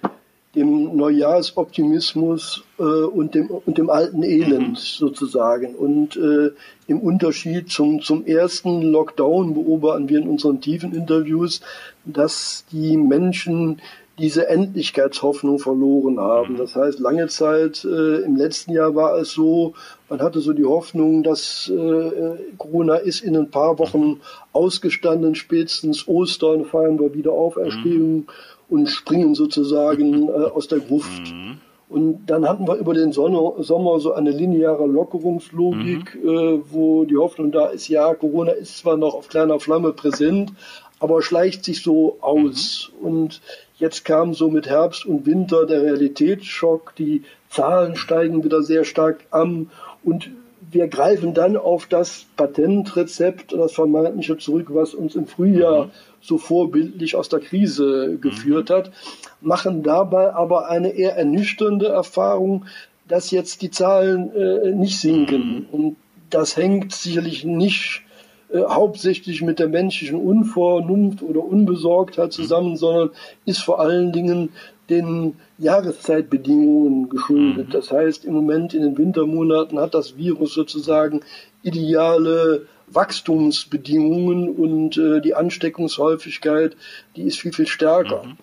dem 0.57 0.97
Neujahrsoptimismus 0.97 2.65
äh, 2.81 2.83
und, 2.83 3.37
dem, 3.37 3.47
und 3.47 3.79
dem 3.79 3.89
alten 3.89 4.25
Elend 4.25 4.71
mhm. 4.71 4.75
sozusagen. 4.75 5.77
Und 5.77 6.17
äh, 6.17 6.51
im 6.89 6.99
Unterschied 6.99 7.71
zum, 7.71 8.03
zum 8.03 8.27
ersten 8.27 8.83
Lockdown 8.83 9.55
beobachten 9.55 10.09
wir 10.09 10.19
in 10.19 10.29
unseren 10.29 10.61
tiefen 10.61 10.93
Interviews, 10.93 11.61
dass 12.05 12.65
die 12.73 12.97
Menschen 12.97 13.81
diese 14.19 14.49
Endlichkeitshoffnung 14.49 15.59
verloren 15.59 16.19
haben. 16.19 16.55
Mhm. 16.55 16.59
Das 16.59 16.77
heißt, 16.77 16.99
lange 16.99 17.29
Zeit 17.29 17.85
äh, 17.85 18.23
im 18.23 18.37
letzten 18.37 18.73
Jahr 18.73 18.95
war 18.95 19.17
es 19.19 19.33
so, 19.33 19.75
man 20.09 20.21
hatte 20.21 20.41
so 20.41 20.53
die 20.53 20.65
Hoffnung, 20.65 21.23
dass 21.23 21.71
äh, 21.71 22.37
Corona 22.57 22.97
ist 22.97 23.21
in 23.21 23.37
ein 23.37 23.51
paar 23.51 23.79
Wochen 23.79 24.21
ausgestanden, 24.53 25.35
spätestens 25.35 26.09
Ostern 26.09 26.65
feiern 26.65 26.99
wir 26.99 27.15
wieder 27.15 27.33
Auferstehung 27.33 28.17
mhm. 28.17 28.27
und 28.69 28.89
springen 28.89 29.35
sozusagen 29.35 30.29
äh, 30.29 30.33
aus 30.33 30.69
der 30.69 30.81
Gruft. 30.81 31.33
Mhm. 31.33 31.59
Und 31.89 32.27
dann 32.27 32.47
hatten 32.47 32.69
wir 32.69 32.75
über 32.75 32.93
den 32.93 33.13
Sonne, 33.13 33.63
Sommer 33.63 33.99
so 33.99 34.13
eine 34.13 34.31
lineare 34.31 34.87
Lockerungslogik, 34.87 36.23
mhm. 36.23 36.29
äh, 36.29 36.61
wo 36.71 37.05
die 37.05 37.17
Hoffnung 37.17 37.51
da 37.51 37.69
ist, 37.69 37.89
ja, 37.89 38.13
Corona 38.15 38.53
ist 38.53 38.79
zwar 38.79 38.97
noch 38.97 39.15
auf 39.15 39.29
kleiner 39.29 39.59
Flamme 39.59 39.93
präsent, 39.93 40.53
aber 41.01 41.23
schleicht 41.23 41.65
sich 41.65 41.83
so 41.83 42.19
aus. 42.21 42.91
Mhm. 43.01 43.07
Und 43.07 43.41
jetzt 43.79 44.05
kam 44.05 44.35
so 44.35 44.51
mit 44.51 44.69
Herbst 44.69 45.07
und 45.07 45.27
Winter 45.27 45.67
der 45.67 45.83
Realitätsschock, 45.83 46.95
die 46.97 47.23
Zahlen 47.49 47.97
steigen 47.97 48.45
wieder 48.45 48.63
sehr 48.63 48.85
stark 48.85 49.25
an 49.31 49.71
und 50.05 50.31
wir 50.71 50.89
greifen 50.89 51.35
dann 51.35 51.57
auf 51.57 51.87
das 51.87 52.27
Patentrezept, 52.37 53.53
das 53.53 53.73
vermeintliche 53.73 54.37
zurück, 54.37 54.67
was 54.71 54.93
uns 54.93 55.15
im 55.15 55.27
Frühjahr 55.27 55.87
mhm. 55.87 55.91
so 56.21 56.37
vorbildlich 56.37 57.17
aus 57.17 57.29
der 57.29 57.41
Krise 57.41 58.19
geführt 58.21 58.69
mhm. 58.69 58.75
hat, 58.75 58.93
machen 59.41 59.83
dabei 59.83 60.35
aber 60.35 60.69
eine 60.69 60.91
eher 60.91 61.17
ernüchternde 61.17 61.87
Erfahrung, 61.87 62.67
dass 63.07 63.31
jetzt 63.31 63.63
die 63.63 63.71
Zahlen 63.71 64.35
äh, 64.35 64.71
nicht 64.73 65.01
sinken. 65.01 65.61
Mhm. 65.61 65.67
Und 65.73 65.97
das 66.29 66.57
hängt 66.57 66.93
sicherlich 66.93 67.45
nicht 67.45 68.03
äh, 68.51 68.61
hauptsächlich 68.63 69.43
mit 69.43 69.59
der 69.59 69.69
menschlichen 69.69 70.19
Unvernunft 70.19 71.23
oder 71.23 71.45
Unbesorgtheit 71.45 72.33
zusammen, 72.33 72.77
sondern 72.77 73.11
ist 73.45 73.63
vor 73.63 73.81
allen 73.81 74.13
Dingen 74.13 74.51
den 74.89 75.35
Jahreszeitbedingungen 75.59 77.11
geschuldet. 77.11 77.69
Mhm. 77.69 77.73
Das 77.73 77.91
heißt, 77.91 78.25
im 78.25 78.35
Moment 78.35 78.73
in 78.73 78.83
den 78.83 78.97
Wintermonaten 78.97 79.79
hat 79.79 79.95
das 79.95 80.17
Virus 80.17 80.55
sozusagen 80.55 81.21
ideale 81.63 82.67
Wachstumsbedingungen 82.87 84.49
und 84.49 84.97
äh, 84.97 85.21
die 85.21 85.35
Ansteckungshäufigkeit, 85.35 86.77
die 87.17 87.23
ist 87.23 87.39
viel, 87.39 87.53
viel 87.53 87.67
stärker. 87.67 88.25
Mhm. 88.25 88.37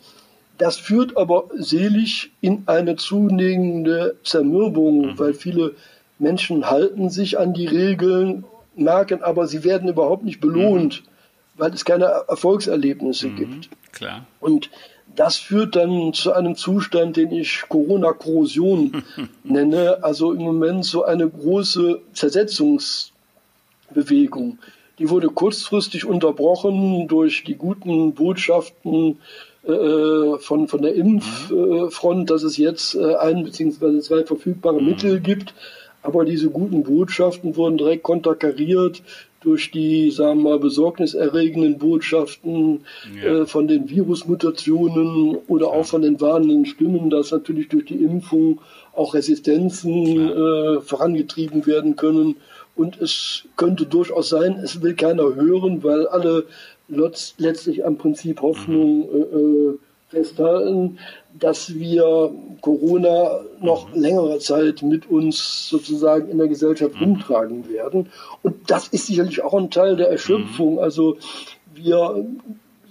Das 0.58 0.78
führt 0.78 1.18
aber 1.18 1.46
selig 1.58 2.32
in 2.42 2.64
eine 2.68 2.96
zunehmende 2.96 4.16
Zermürbung, 4.24 5.08
mhm. 5.08 5.20
weil 5.20 5.34
viele 5.34 5.74
Menschen 6.20 6.70
halten 6.70 7.10
sich 7.10 7.40
an 7.40 7.54
die 7.54 7.66
Regeln 7.66 8.46
merken 8.76 9.24
aber, 9.24 9.48
sie 9.48 9.64
werden 9.64 9.90
überhaupt 9.90 10.24
nicht 10.24 10.42
belohnt, 10.42 11.04
mhm. 11.04 11.60
weil 11.60 11.74
es 11.74 11.86
keine 11.86 12.06
Erfolgserlebnisse 12.28 13.28
mhm. 13.28 13.36
gibt. 13.36 13.70
Klar. 13.92 14.26
Und 14.40 14.70
das 15.16 15.38
führt 15.38 15.76
dann 15.76 16.14
zu 16.14 16.34
einem 16.34 16.56
Zustand, 16.56 17.18
den 17.18 17.32
ich 17.32 17.64
Corona-Korrosion 17.70 19.04
nenne, 19.44 20.04
also 20.04 20.34
im 20.34 20.42
Moment 20.42 20.86
so 20.86 21.04
eine 21.04 21.30
große 21.30 22.02
Zersetzungsbewegung. 22.14 24.58
Die 25.00 25.10
wurde 25.10 25.30
kurzfristig 25.30 26.06
unterbrochen 26.06 27.08
durch 27.08 27.44
die 27.44 27.56
guten 27.56 28.14
Botschaften 28.14 29.20
äh, 29.68 30.38
von, 30.40 30.68
von 30.68 30.82
der 30.82 30.96
Impffront, 30.96 32.30
dass 32.30 32.44
es 32.44 32.58
jetzt 32.58 32.96
äh, 32.96 33.16
ein 33.16 33.44
bzw. 33.44 34.00
zwei 34.00 34.24
verfügbare 34.24 34.80
mhm. 34.80 34.88
Mittel 34.88 35.20
gibt. 35.20 35.54
Aber 36.06 36.24
diese 36.24 36.52
guten 36.52 36.84
Botschaften 36.84 37.56
wurden 37.56 37.78
direkt 37.78 38.04
konterkariert 38.04 39.02
durch 39.42 39.72
die, 39.72 40.12
sagen 40.12 40.44
wir 40.44 40.52
mal, 40.52 40.60
besorgniserregenden 40.60 41.80
Botschaften 41.80 42.82
ja. 43.16 43.42
äh, 43.42 43.46
von 43.46 43.68
den 43.68 43.90
Virusmutationen 43.90 45.38
oder 45.48 45.68
ja. 45.68 45.72
auch 45.72 45.86
von 45.86 46.04
den 46.04 46.22
warnenden 46.22 46.66
Stimmen, 46.66 47.10
dass 47.10 47.32
natürlich 47.32 47.70
durch 47.70 47.86
die 47.86 48.04
Impfung 48.04 48.62
auch 48.94 49.16
Resistenzen 49.16 50.30
äh, 50.30 50.82
vorangetrieben 50.82 51.66
werden 51.66 51.96
können. 51.96 52.36
Und 52.76 53.02
es 53.02 53.44
könnte 53.56 53.86
durchaus 53.86 54.30
sein, 54.30 54.60
es 54.64 54.82
will 54.84 54.94
keiner 54.94 55.34
hören, 55.36 55.84
weil 55.84 56.08
alle 56.08 56.46
letztlich 56.88 57.84
am 57.84 57.98
Prinzip 57.98 58.42
Hoffnung 58.42 59.00
mhm. 59.00 59.80
Festhalten, 60.16 60.98
dass 61.40 61.76
wir 61.76 62.32
Corona 62.62 63.42
noch 63.60 63.94
mhm. 63.94 64.02
längere 64.02 64.40
Zeit 64.40 64.82
mit 64.82 65.10
uns 65.10 65.68
sozusagen 65.70 66.30
in 66.30 66.38
der 66.38 66.48
Gesellschaft 66.48 66.96
mhm. 66.96 67.02
rumtragen 67.02 67.70
werden. 67.70 68.08
Und 68.42 68.56
das 68.70 68.88
ist 68.88 69.08
sicherlich 69.08 69.44
auch 69.44 69.54
ein 69.54 69.70
Teil 69.70 69.98
der 69.98 70.10
Erschöpfung. 70.10 70.74
Mhm. 70.74 70.80
Also 70.80 71.18
wir 71.74 72.26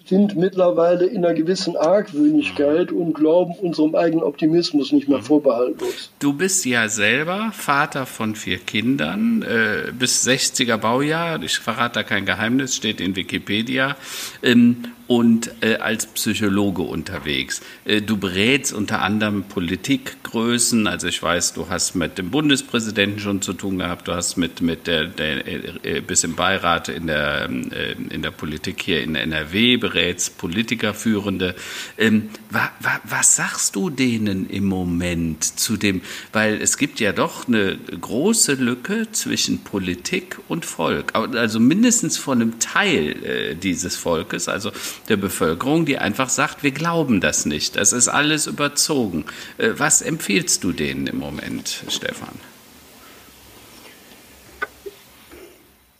sind 0.06 0.36
mittlerweile 0.36 1.06
in 1.06 1.24
einer 1.24 1.34
gewissen 1.34 1.76
Argwöhnigkeit 1.76 2.92
und 2.92 3.14
glauben 3.14 3.54
unserem 3.54 3.94
eigenen 3.94 4.22
Optimismus 4.22 4.92
nicht 4.92 5.08
mehr 5.08 5.22
vorbehaltlos. 5.22 6.10
Du 6.18 6.34
bist 6.34 6.66
ja 6.66 6.88
selber 6.88 7.52
Vater 7.52 8.04
von 8.04 8.34
vier 8.34 8.58
Kindern, 8.58 9.42
äh, 9.42 9.92
bis 9.92 10.26
60er 10.26 10.76
Baujahr, 10.76 11.42
ich 11.42 11.58
verrate 11.58 12.00
da 12.00 12.02
kein 12.02 12.26
Geheimnis, 12.26 12.76
steht 12.76 13.00
in 13.00 13.16
Wikipedia. 13.16 13.96
Ähm, 14.42 14.84
und 15.06 15.50
äh, 15.60 15.76
als 15.76 16.06
Psychologe 16.06 16.82
unterwegs. 16.82 17.60
Äh, 17.84 18.00
du 18.00 18.16
berätst 18.16 18.72
unter 18.72 19.02
anderem 19.02 19.44
Politikgrößen. 19.44 20.86
Also 20.86 21.08
ich 21.08 21.22
weiß, 21.22 21.52
du 21.52 21.68
hast 21.68 21.94
mit 21.94 22.16
dem 22.16 22.30
Bundespräsidenten 22.30 23.20
schon 23.20 23.42
zu 23.42 23.52
tun 23.52 23.78
gehabt. 23.78 24.08
Du 24.08 24.12
hast 24.12 24.36
mit 24.36 24.62
mit 24.62 24.86
der, 24.86 25.06
der 25.06 25.46
äh, 25.84 26.00
bis 26.00 26.24
im 26.24 26.36
Beirat 26.36 26.88
in 26.88 27.06
der 27.06 27.48
äh, 27.50 27.92
in 28.10 28.22
der 28.22 28.30
Politik 28.30 28.82
hier 28.82 29.02
in 29.02 29.14
NRW 29.14 29.76
berätst 29.76 30.38
Politikerführende. 30.38 31.54
Ähm, 31.98 32.30
wa, 32.50 32.70
wa, 32.80 33.00
was 33.04 33.36
sagst 33.36 33.76
du 33.76 33.90
denen 33.90 34.48
im 34.48 34.64
Moment 34.64 35.44
zu 35.44 35.76
dem? 35.76 36.00
Weil 36.32 36.60
es 36.62 36.78
gibt 36.78 36.98
ja 37.00 37.12
doch 37.12 37.46
eine 37.46 37.76
große 37.76 38.54
Lücke 38.54 39.08
zwischen 39.12 39.64
Politik 39.64 40.38
und 40.48 40.64
Volk. 40.64 41.14
Also 41.14 41.60
mindestens 41.60 42.16
von 42.16 42.40
einem 42.40 42.58
Teil 42.58 43.24
äh, 43.24 43.54
dieses 43.54 43.96
Volkes. 43.96 44.48
Also 44.48 44.72
der 45.08 45.16
Bevölkerung, 45.16 45.84
die 45.84 45.98
einfach 45.98 46.28
sagt, 46.28 46.62
wir 46.62 46.72
glauben 46.72 47.20
das 47.20 47.46
nicht, 47.46 47.76
das 47.76 47.92
ist 47.92 48.08
alles 48.08 48.46
überzogen. 48.46 49.24
Äh, 49.58 49.70
was 49.76 50.02
empfiehlst 50.02 50.64
du 50.64 50.72
denen 50.72 51.06
im 51.06 51.18
Moment, 51.18 51.84
Stefan? 51.88 52.38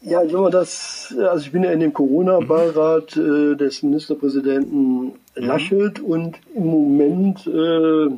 Ja, 0.07 0.21
wenn 0.23 0.43
man 0.43 0.53
das, 0.53 1.15
also 1.19 1.47
ich 1.47 1.53
bin 1.53 1.65
ja 1.65 1.71
in 1.71 1.81
dem 1.81 1.95
Corona-Beirat 1.95 3.17
äh, 3.17 3.55
des 3.57 3.83
Ministerpräsidenten 3.83 5.13
Laschet 5.35 5.99
mhm. 5.99 6.05
und 6.05 6.37
im 6.55 6.67
Moment 6.67 7.47
äh, 7.47 8.11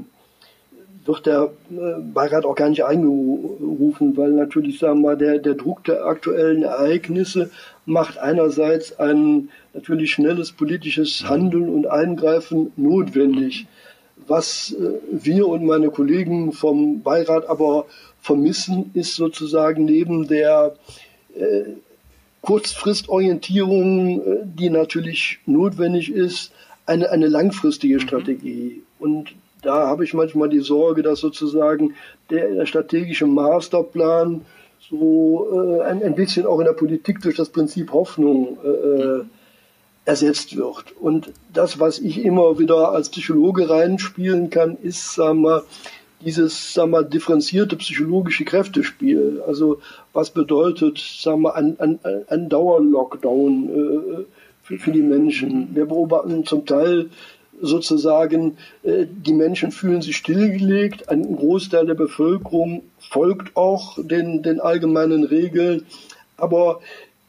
wird 1.07 1.27
der 1.27 1.51
äh, 1.71 2.01
Beirat 2.13 2.45
auch 2.45 2.57
gar 2.57 2.69
nicht 2.69 2.85
eingerufen, 2.85 4.17
weil 4.17 4.33
natürlich, 4.33 4.81
sagen 4.81 5.01
wir 5.03 5.11
mal, 5.11 5.17
der, 5.17 5.39
der 5.39 5.55
Druck 5.55 5.85
der 5.85 6.05
aktuellen 6.05 6.65
Ereignisse 6.65 7.51
macht 7.87 8.19
einerseits 8.19 8.99
ein 8.99 9.49
natürlich 9.73 10.13
schnelles 10.13 10.53
politisches 10.53 11.29
Handeln 11.29 11.69
und 11.69 11.87
Eingreifen 11.87 12.73
notwendig. 12.77 13.67
Was 14.27 14.75
äh, 14.79 14.99
wir 15.11 15.47
und 15.47 15.65
meine 15.65 15.91
Kollegen 15.91 16.53
vom 16.53 17.03
Beirat 17.03 17.49
aber 17.49 17.87
vermissen, 18.21 18.91
ist 18.95 19.15
sozusagen 19.15 19.85
neben 19.85 20.27
der 20.27 20.75
äh, 21.39 21.63
Kurzfristorientierung, 22.41 24.21
äh, 24.21 24.39
die 24.45 24.71
natürlich 24.71 25.39
notwendig 25.47 26.13
ist, 26.13 26.53
eine, 26.87 27.11
eine 27.11 27.29
langfristige 27.29 27.97
mhm. 27.97 28.01
Strategie. 28.01 28.83
Und 28.99 29.33
da 29.63 29.87
habe 29.87 30.05
ich 30.05 30.15
manchmal 30.15 30.49
die 30.49 30.61
Sorge, 30.61 31.03
dass 31.03 31.21
sozusagen 31.21 31.95
der, 32.31 32.53
der 32.55 32.67
strategische 32.67 33.27
Masterplan 33.27 34.45
so 34.81 35.49
äh, 35.53 35.83
ein, 35.83 36.03
ein 36.03 36.15
bisschen 36.15 36.47
auch 36.47 36.59
in 36.59 36.67
der 36.67 36.73
Politik 36.73 37.21
durch 37.21 37.37
das 37.37 37.49
Prinzip 37.49 37.93
Hoffnung 37.93 38.59
äh, 38.65 38.69
äh, 38.69 39.25
ersetzt 40.05 40.57
wird. 40.57 40.95
Und 41.01 41.33
das, 41.53 41.81
was 41.81 41.99
ich 41.99 42.25
immer 42.25 42.59
wieder 42.59 42.93
als 42.93 43.11
Psychologe 43.11 43.69
reinspielen 43.69 44.51
kann, 44.51 44.77
ist, 44.83 45.15
sagen 45.15 45.43
wir, 45.43 45.65
dieses, 46.25 46.73
sagen 46.73 46.93
wir, 46.93 47.03
differenzierte 47.03 47.77
psychologische 47.77 48.45
Kräftespiel. 48.45 49.43
Also 49.47 49.81
was 50.13 50.31
bedeutet, 50.31 50.99
sagen 50.99 51.43
wir, 51.43 51.55
ein, 51.55 51.79
ein, 51.79 51.99
ein 52.29 52.49
Dauerlockdown 52.49 53.69
äh, 53.69 54.25
für, 54.63 54.79
für 54.79 54.93
die 54.93 55.03
Menschen? 55.03 55.75
Wir 55.75 55.87
beobachten 55.87 56.47
zum 56.47 56.65
Teil 56.65 57.11
sozusagen, 57.61 58.57
äh, 58.83 59.07
die 59.09 59.33
Menschen 59.33 59.71
fühlen 59.73 60.03
sich 60.03 60.17
stillgelegt, 60.17 61.09
ein 61.09 61.37
Großteil 61.37 61.87
der 61.87 61.95
Bevölkerung 61.95 62.83
folgt 62.99 63.57
auch 63.57 63.99
den, 64.03 64.43
den 64.43 64.61
allgemeinen 64.61 65.25
Regeln, 65.25 65.87
aber 66.37 66.81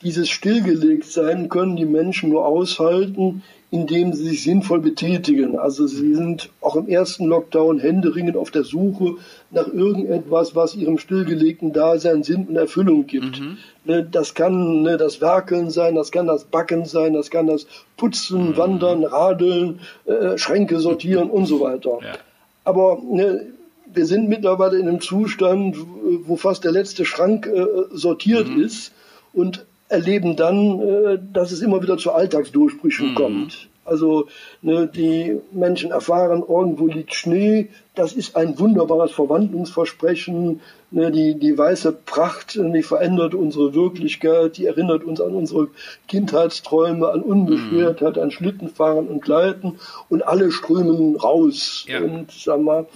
dieses 0.03 0.29
Stillgelegtsein 0.29 1.49
können 1.49 1.75
die 1.75 1.85
Menschen 1.85 2.29
nur 2.29 2.45
aushalten, 2.45 3.43
indem 3.69 4.13
sie 4.13 4.29
sich 4.29 4.43
sinnvoll 4.43 4.79
betätigen. 4.79 5.59
Also 5.59 5.87
sie 5.87 6.15
sind 6.15 6.49
auch 6.61 6.77
im 6.77 6.87
ersten 6.87 7.25
Lockdown 7.25 7.79
händeringend 7.79 8.37
auf 8.37 8.49
der 8.49 8.63
Suche 8.63 9.15
nach 9.51 9.67
irgendetwas, 9.67 10.55
was 10.55 10.73
ihrem 10.73 10.97
stillgelegten 10.97 11.73
Dasein 11.73 12.23
Sinn 12.23 12.45
und 12.47 12.55
Erfüllung 12.55 13.07
gibt. 13.07 13.41
Mhm. 13.41 13.57
Ne, 13.83 14.07
das 14.09 14.33
kann 14.33 14.83
ne, 14.83 14.95
das 14.95 15.19
Werkeln 15.19 15.69
sein, 15.69 15.95
das 15.95 16.11
kann 16.11 16.27
das 16.27 16.45
Backen 16.45 16.85
sein, 16.85 17.13
das 17.13 17.29
kann 17.29 17.47
das 17.47 17.67
Putzen, 17.97 18.51
mhm. 18.51 18.57
Wandern, 18.57 19.03
Radeln, 19.03 19.81
äh, 20.05 20.37
Schränke 20.37 20.79
sortieren 20.79 21.29
und 21.29 21.45
so 21.45 21.59
weiter. 21.59 21.99
Ja. 22.01 22.13
Aber 22.63 22.99
ne, 23.03 23.47
wir 23.93 24.05
sind 24.05 24.29
mittlerweile 24.29 24.77
in 24.77 24.87
einem 24.87 25.01
Zustand, 25.01 25.75
wo 26.23 26.37
fast 26.37 26.63
der 26.63 26.71
letzte 26.71 27.03
Schrank 27.03 27.47
äh, 27.47 27.65
sortiert 27.91 28.47
mhm. 28.47 28.63
ist 28.63 28.93
und 29.33 29.66
erleben 29.89 30.35
dann, 30.35 30.81
äh, 30.81 31.19
dass 31.33 31.51
es 31.51 31.61
immer 31.61 31.81
wieder 31.81 31.97
zu 31.97 32.11
Alltagsdurchbrüchen 32.11 33.11
mhm. 33.11 33.15
kommt. 33.15 33.69
Also 33.87 34.27
ne, 34.61 34.85
die 34.85 35.39
Menschen 35.53 35.91
erfahren, 35.91 36.43
irgendwo 36.47 36.87
liegt 36.87 37.13
Schnee, 37.13 37.69
das 37.95 38.11
ist 38.11 38.35
ein 38.35 38.59
wunderbares 38.59 39.11
Verwandlungsversprechen. 39.13 40.59
Ne, 40.91 41.11
die, 41.11 41.39
die 41.39 41.57
weiße 41.57 41.93
Pracht, 41.93 42.55
die 42.55 42.83
verändert 42.83 43.33
unsere 43.33 43.73
Wirklichkeit, 43.73 44.57
die 44.57 44.65
erinnert 44.65 45.05
uns 45.05 45.21
an 45.21 45.33
unsere 45.33 45.69
Kindheitsträume, 46.09 47.09
an 47.09 47.21
Unbeschwertheit, 47.21 48.17
an 48.17 48.31
Schlittenfahren 48.31 49.07
und 49.07 49.21
Gleiten 49.21 49.79
und 50.09 50.21
alle 50.27 50.51
strömen 50.51 51.15
raus. 51.15 51.85
Ja. 51.87 52.01
Und 52.01 52.31
sag 52.31 52.61
mal, 52.61 52.87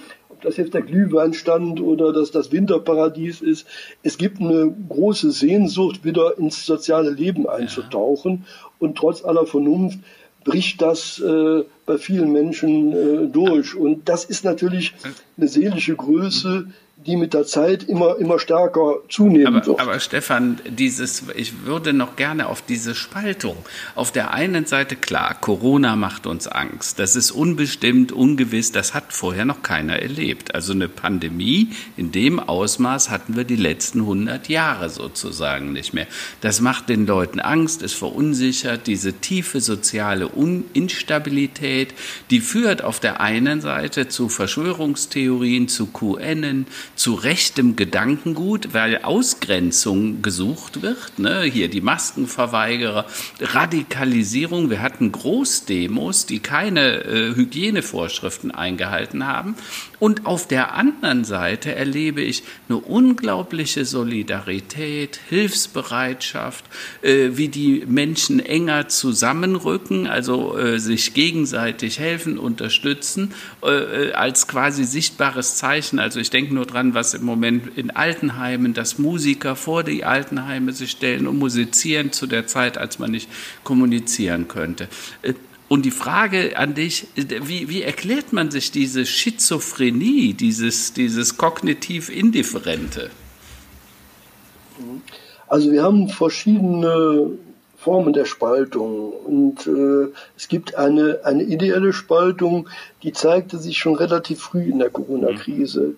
das 0.42 0.58
jetzt 0.58 0.74
der 0.74 0.82
Glühweinstand 0.82 1.82
oder 1.82 2.14
dass 2.14 2.32
das 2.32 2.52
Winterparadies 2.52 3.42
ist. 3.42 3.68
Es 4.04 4.18
gibt 4.18 4.40
eine 4.42 4.74
große 4.90 5.32
Sehnsucht, 5.32 6.04
wieder 6.04 6.38
ins 6.38 6.66
soziale 6.66 7.12
Leben 7.12 7.48
einzutauchen. 7.48 8.46
Ja. 8.46 8.70
Und 8.80 8.98
trotz 8.98 9.24
aller 9.24 9.46
Vernunft 9.46 10.00
bricht 10.44 10.82
das 10.82 11.20
äh, 11.20 11.64
bei 11.86 11.98
vielen 11.98 12.32
Menschen 12.32 12.94
äh, 12.94 13.28
durch. 13.28 13.76
Und 13.76 14.10
das 14.10 14.26
ist 14.26 14.44
natürlich 14.44 14.94
eine 15.38 15.48
seelische 15.48 15.96
Größe, 15.96 16.68
die 17.06 17.16
mit 17.16 17.34
der 17.34 17.46
Zeit 17.46 17.84
immer, 17.84 18.18
immer 18.18 18.38
stärker 18.38 18.98
zunehmen 19.10 19.48
aber, 19.48 19.66
wird. 19.66 19.80
Aber 19.80 20.00
Stefan, 20.00 20.60
dieses, 20.68 21.24
ich 21.36 21.66
würde 21.66 21.94
noch 21.94 22.16
gerne 22.16 22.48
auf 22.48 22.62
diese 22.62 22.94
Spaltung. 22.94 23.58
Auf 23.96 24.12
der 24.12 24.34
einen 24.34 24.66
Seite 24.66 24.96
klar, 24.96 25.36
Corona 25.40 25.96
macht 25.96 26.28
uns 26.28 26.48
Angst. 26.48 27.00
Das 27.00 27.16
ist 27.16 27.32
unbestimmt, 27.32 28.12
ungewiss. 28.12 28.72
Das 28.72 28.94
hat 28.94 29.14
vorher 29.14 29.46
noch 29.46 29.64
keiner 29.64 30.00
erlebt. 30.00 30.54
Also 30.54 30.74
eine 30.74 30.88
Pandemie 30.88 31.70
in 31.98 32.12
dem 32.12 32.40
Ausmaß 32.40 33.10
hatten 33.10 33.36
wir 33.36 33.46
die 33.46 33.56
letzten 33.56 34.02
100 34.02 34.48
Jahre 34.50 34.90
sozusagen 34.90 35.74
nicht 35.74 35.94
mehr. 35.94 36.08
Das 36.42 36.62
macht 36.62 36.90
den 36.90 37.08
Leuten 37.08 37.40
Angst, 37.40 37.82
es 37.82 37.94
verunsichert. 37.94 38.86
Diese 38.88 39.14
tiefe 39.14 39.60
soziale 39.60 40.30
Instabilität, 40.74 41.94
die 42.30 42.42
führt 42.42 42.84
auf 42.84 43.00
der 43.00 43.22
einen 43.22 43.62
Seite 43.62 44.08
zu 44.08 44.30
Verschwörungstheorien, 44.30 45.68
zu 45.68 45.88
QN, 45.88 46.66
zu 47.02 47.16
rechtem 47.16 47.76
Gedankengut, 47.76 48.76
weil 48.76 49.00
Ausgrenzung 49.02 50.22
gesucht 50.22 50.84
wird. 50.84 51.18
Ne? 51.18 51.42
Hier 51.42 51.68
die 51.68 51.82
Maskenverweigerer, 51.82 53.08
Radikalisierung. 53.40 54.70
Wir 54.70 54.84
hatten 54.84 55.12
Großdemos, 55.12 56.28
die 56.28 56.42
keine 56.42 57.04
äh, 57.04 57.36
Hygienevorschriften 57.36 58.52
eingehalten 58.52 59.26
haben. 59.26 59.56
Und 60.02 60.26
auf 60.26 60.48
der 60.48 60.74
anderen 60.74 61.26
Seite 61.26 61.76
erlebe 61.76 62.22
ich 62.22 62.42
eine 62.68 62.80
unglaubliche 62.80 63.86
Solidarität, 63.86 65.20
Hilfsbereitschaft, 65.30 66.66
äh, 67.04 67.30
wie 67.34 67.50
die 67.50 67.84
Menschen 67.88 68.40
enger 68.40 68.88
zusammenrücken, 68.88 70.08
also 70.08 70.58
äh, 70.58 70.80
sich 70.80 71.14
gegenseitig 71.14 72.00
helfen, 72.00 72.40
unterstützen, 72.40 73.36
äh, 73.64 73.68
äh 74.08 74.14
als 74.14 74.48
quasi 74.48 74.86
sichtbares 74.86 75.54
Zeichen. 75.58 76.00
Also 76.00 76.20
ich 76.20 76.32
denke 76.32 76.56
nur 76.56 76.66
dran, 76.66 76.96
was 76.96 77.14
im 77.14 77.24
Moment 77.24 77.78
in 77.78 77.92
Altenheimen, 77.92 78.74
dass 78.74 78.98
Musiker 78.98 79.56
vor 79.56 79.84
die 79.84 80.04
Altenheime 80.04 80.74
sich 80.74 80.90
stellen 80.90 81.28
und 81.28 81.38
musizieren 81.38 82.12
zu 82.12 82.26
der 82.26 82.48
Zeit, 82.48 82.80
als 82.80 82.98
man 82.98 83.12
nicht 83.12 83.30
kommunizieren 83.64 84.48
könnte. 84.48 84.88
Und 85.72 85.84
die 85.84 85.92
Frage 85.92 86.58
an 86.58 86.74
dich, 86.74 87.08
wie, 87.16 87.70
wie 87.70 87.82
erklärt 87.82 88.34
man 88.34 88.52
sich 88.52 88.72
diese 88.72 89.06
Schizophrenie, 89.06 90.34
dieses, 90.34 90.92
dieses 90.92 91.38
kognitiv 91.38 92.10
Indifferente? 92.10 93.10
Also 95.48 95.72
wir 95.72 95.82
haben 95.82 96.10
verschiedene 96.10 97.38
Formen 97.78 98.12
der 98.12 98.26
Spaltung. 98.26 99.14
Und 99.14 99.66
äh, 99.66 100.12
es 100.36 100.50
gibt 100.50 100.76
eine, 100.76 101.22
eine 101.24 101.44
ideelle 101.44 101.94
Spaltung, 101.94 102.68
die 103.02 103.14
zeigte 103.14 103.58
sich 103.58 103.78
schon 103.78 103.96
relativ 103.96 104.42
früh 104.42 104.64
in 104.64 104.80
der 104.80 104.90
Corona-Krise. 104.90 105.96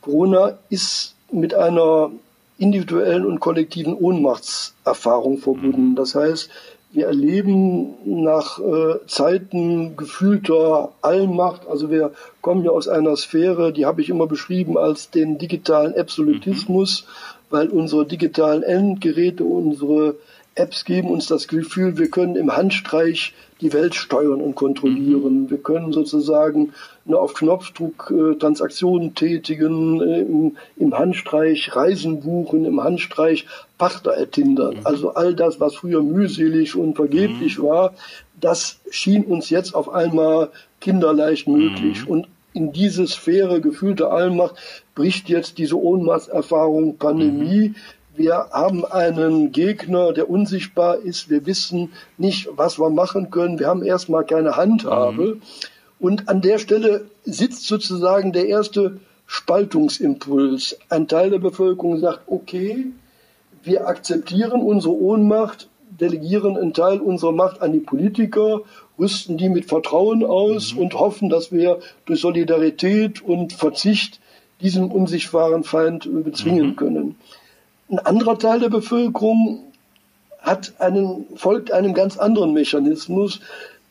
Corona 0.00 0.56
ist 0.70 1.14
mit 1.30 1.52
einer 1.52 2.10
individuellen 2.56 3.26
und 3.26 3.40
kollektiven 3.40 3.92
Ohnmachtserfahrung 3.92 5.36
verbunden. 5.36 5.94
Das 5.94 6.14
heißt, 6.14 6.48
wir 6.92 7.06
erleben 7.06 7.94
nach 8.04 8.58
äh, 8.58 9.06
Zeiten 9.06 9.96
gefühlter 9.96 10.92
Allmacht, 11.02 11.68
also 11.68 11.90
wir 11.90 12.12
kommen 12.40 12.64
ja 12.64 12.70
aus 12.70 12.88
einer 12.88 13.16
Sphäre, 13.16 13.72
die 13.72 13.86
habe 13.86 14.00
ich 14.00 14.08
immer 14.08 14.26
beschrieben 14.26 14.76
als 14.76 15.10
den 15.10 15.38
digitalen 15.38 15.96
Absolutismus, 15.96 17.02
mhm. 17.02 17.06
weil 17.50 17.68
unsere 17.68 18.06
digitalen 18.06 18.62
Endgeräte, 18.62 19.44
unsere 19.44 20.16
Apps 20.56 20.84
geben 20.84 21.10
uns 21.10 21.26
das 21.26 21.46
Gefühl, 21.46 21.96
wir 21.96 22.10
können 22.10 22.34
im 22.34 22.56
Handstreich 22.56 23.34
die 23.60 23.72
Welt 23.72 23.94
steuern 23.94 24.40
und 24.40 24.54
kontrollieren. 24.54 25.42
Mhm. 25.42 25.50
Wir 25.50 25.58
können 25.58 25.92
sozusagen 25.92 26.72
nur 27.04 27.20
auf 27.20 27.34
Knopfdruck 27.34 28.12
äh, 28.14 28.34
Transaktionen 28.36 29.14
tätigen, 29.14 30.00
äh, 30.00 30.20
im, 30.20 30.56
im, 30.76 30.98
Handstreich 30.98 31.74
Reisen 31.74 32.20
buchen, 32.20 32.64
im 32.64 32.82
Handstreich 32.82 33.46
Partner 33.78 34.12
ertindern. 34.12 34.76
Mhm. 34.76 34.80
Also 34.86 35.14
all 35.14 35.34
das, 35.34 35.60
was 35.60 35.74
früher 35.74 36.02
mühselig 36.02 36.76
und 36.76 36.96
vergeblich 36.96 37.58
mhm. 37.58 37.62
war, 37.64 37.94
das 38.40 38.80
schien 38.90 39.24
uns 39.24 39.50
jetzt 39.50 39.74
auf 39.74 39.90
einmal 39.90 40.50
kinderleicht 40.80 41.48
möglich. 41.48 42.04
Mhm. 42.04 42.10
Und 42.10 42.28
in 42.52 42.72
diese 42.72 43.06
Sphäre 43.06 43.60
gefühlte 43.60 44.10
Allmacht 44.10 44.56
bricht 44.94 45.28
jetzt 45.28 45.58
diese 45.58 45.78
Ohnmachtserfahrung 45.78 46.96
Pandemie. 46.96 47.74
Wir 48.16 48.48
haben 48.52 48.84
einen 48.84 49.52
Gegner, 49.52 50.12
der 50.12 50.28
unsichtbar 50.28 50.98
ist. 50.98 51.30
Wir 51.30 51.46
wissen 51.46 51.92
nicht, 52.18 52.48
was 52.56 52.78
wir 52.78 52.90
machen 52.90 53.30
können. 53.30 53.58
Wir 53.58 53.68
haben 53.68 53.84
erstmal 53.84 54.24
keine 54.24 54.56
Handhabe. 54.56 55.36
Mhm. 55.36 55.42
Und 55.98 56.28
an 56.28 56.40
der 56.40 56.58
Stelle 56.58 57.06
sitzt 57.24 57.66
sozusagen 57.66 58.32
der 58.32 58.46
erste 58.48 58.98
Spaltungsimpuls. 59.26 60.78
Ein 60.88 61.06
Teil 61.06 61.30
der 61.30 61.38
Bevölkerung 61.38 61.98
sagt, 61.98 62.22
okay, 62.26 62.86
wir 63.62 63.86
akzeptieren 63.86 64.62
unsere 64.62 64.94
Ohnmacht, 64.94 65.68
delegieren 65.88 66.56
einen 66.56 66.72
Teil 66.72 67.00
unserer 67.00 67.32
Macht 67.32 67.62
an 67.62 67.72
die 67.72 67.80
Politiker, 67.80 68.62
rüsten 68.98 69.36
die 69.36 69.48
mit 69.48 69.66
Vertrauen 69.66 70.24
aus 70.24 70.74
mhm. 70.74 70.80
und 70.80 70.94
hoffen, 70.94 71.28
dass 71.28 71.52
wir 71.52 71.78
durch 72.06 72.20
Solidarität 72.20 73.22
und 73.22 73.52
Verzicht 73.52 74.20
diesen 74.60 74.90
unsichtbaren 74.90 75.64
Feind 75.64 76.08
bezwingen 76.24 76.68
mhm. 76.68 76.76
können. 76.76 77.16
Ein 77.90 77.98
anderer 77.98 78.38
Teil 78.38 78.60
der 78.60 78.68
Bevölkerung 78.68 79.64
hat 80.38 80.72
einen, 80.78 81.26
folgt 81.36 81.72
einem 81.72 81.92
ganz 81.92 82.16
anderen 82.16 82.52
Mechanismus. 82.52 83.40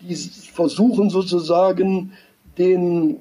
Die 0.02 0.16
versuchen 0.16 1.10
sozusagen 1.10 2.14
den 2.58 3.18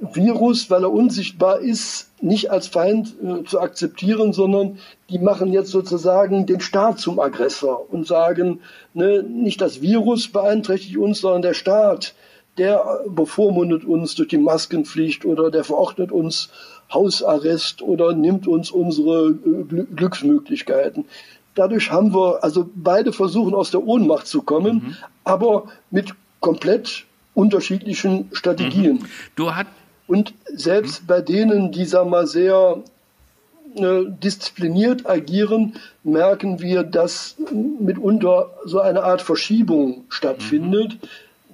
Virus, 0.00 0.68
weil 0.68 0.82
er 0.82 0.92
unsichtbar 0.92 1.60
ist, 1.60 2.10
nicht 2.20 2.50
als 2.50 2.66
Feind 2.66 3.14
äh, 3.22 3.44
zu 3.44 3.60
akzeptieren, 3.60 4.32
sondern 4.32 4.78
die 5.10 5.20
machen 5.20 5.52
jetzt 5.52 5.70
sozusagen 5.70 6.46
den 6.46 6.60
Staat 6.60 6.98
zum 6.98 7.20
Aggressor 7.20 7.86
und 7.92 8.06
sagen, 8.06 8.60
ne, 8.94 9.22
nicht 9.22 9.60
das 9.60 9.80
Virus 9.80 10.28
beeinträchtigt 10.28 10.96
uns, 10.96 11.20
sondern 11.20 11.42
der 11.42 11.54
Staat, 11.54 12.14
der 12.58 13.00
bevormundet 13.08 13.84
uns 13.84 14.16
durch 14.16 14.28
die 14.28 14.38
Maskenpflicht 14.38 15.24
oder 15.24 15.50
der 15.52 15.62
verordnet 15.62 16.10
uns 16.10 16.50
Hausarrest 16.92 17.82
oder 17.82 18.14
nimmt 18.14 18.46
uns 18.46 18.70
unsere 18.70 19.30
äh, 19.30 19.84
Glücksmöglichkeiten. 19.94 21.06
Dadurch 21.54 21.90
haben 21.90 22.14
wir, 22.14 22.42
also 22.42 22.68
beide 22.74 23.12
versuchen 23.12 23.54
aus 23.54 23.70
der 23.70 23.84
Ohnmacht 23.86 24.26
zu 24.26 24.42
kommen, 24.42 24.74
mhm. 24.74 24.96
aber 25.24 25.64
mit 25.90 26.14
komplett 26.40 27.04
unterschiedlichen 27.34 28.28
Strategien. 28.32 28.96
Mhm. 28.96 29.06
Du 29.36 29.54
hat 29.54 29.66
und 30.06 30.34
selbst 30.54 31.02
mhm. 31.02 31.06
bei 31.06 31.20
denen, 31.20 31.72
die 31.72 31.84
sagen 31.84 32.10
mal 32.10 32.26
sehr 32.26 32.82
äh, 33.76 34.04
diszipliniert 34.06 35.08
agieren, 35.08 35.74
merken 36.02 36.60
wir, 36.60 36.82
dass 36.82 37.36
mitunter 37.50 38.50
so 38.64 38.80
eine 38.80 39.04
Art 39.04 39.22
Verschiebung 39.22 40.04
stattfindet. 40.08 40.98
Mhm. 41.00 41.08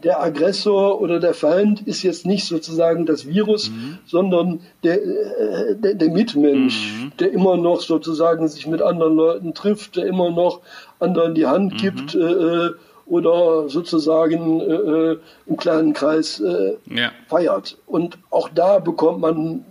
Der 0.04 0.22
Aggressor 0.22 1.00
oder 1.00 1.18
der 1.18 1.34
Feind 1.34 1.86
ist 1.86 2.02
jetzt 2.02 2.24
nicht 2.24 2.46
sozusagen 2.46 3.04
das 3.04 3.26
Virus, 3.26 3.70
mhm. 3.70 3.98
sondern 4.06 4.60
der, 4.84 5.02
äh, 5.02 5.74
der, 5.76 5.94
der 5.94 6.10
Mitmensch, 6.10 6.92
mhm. 6.92 7.12
der 7.18 7.32
immer 7.32 7.56
noch 7.56 7.80
sozusagen 7.80 8.46
sich 8.46 8.66
mit 8.66 8.80
anderen 8.80 9.16
Leuten 9.16 9.54
trifft, 9.54 9.96
der 9.96 10.06
immer 10.06 10.30
noch 10.30 10.60
anderen 11.00 11.34
die 11.34 11.46
Hand 11.46 11.74
mhm. 11.74 11.76
gibt. 11.78 12.14
Äh, 12.14 12.18
äh 12.18 12.70
oder 13.10 13.70
sozusagen 13.70 14.60
äh, 14.60 14.64
äh, 14.64 15.18
im 15.46 15.56
kleinen 15.56 15.94
Kreis 15.94 16.42
ja. 16.90 17.10
feiert. 17.26 17.78
Und 17.86 18.18
auch 18.28 18.50
da 18.50 18.80
bekommt 18.80 19.20
man 19.20 19.64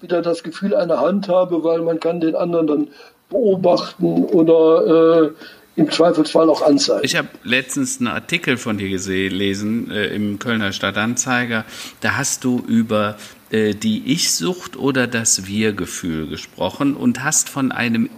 wieder 0.00 0.20
das 0.20 0.42
Gefühl 0.42 0.74
einer 0.74 0.98
Handhabe, 0.98 1.62
weil 1.62 1.82
man 1.82 2.00
kann 2.00 2.18
den 2.18 2.34
anderen 2.34 2.66
dann 2.66 2.88
beobachten 3.30 4.24
oder 4.24 5.30
im 5.76 5.90
Zweifelsfall 5.90 6.48
auch 6.48 6.62
anzeigen. 6.62 7.04
Ich 7.04 7.16
habe 7.16 7.28
letztens 7.44 7.98
einen 7.98 8.08
Artikel 8.08 8.56
von 8.56 8.78
dir 8.78 8.88
gelesen 8.88 9.90
äh, 9.90 10.06
im 10.06 10.38
Kölner 10.38 10.72
Stadtanzeiger. 10.72 11.64
Da 12.00 12.16
hast 12.16 12.44
du 12.44 12.58
über 12.66 13.16
äh, 13.50 13.74
die 13.74 14.12
Ich-Sucht 14.12 14.76
oder 14.76 15.06
das 15.06 15.46
Wir-Gefühl 15.46 16.28
gesprochen 16.28 16.96
und 16.96 17.22
hast 17.22 17.50
von 17.50 17.72
einem 17.72 18.08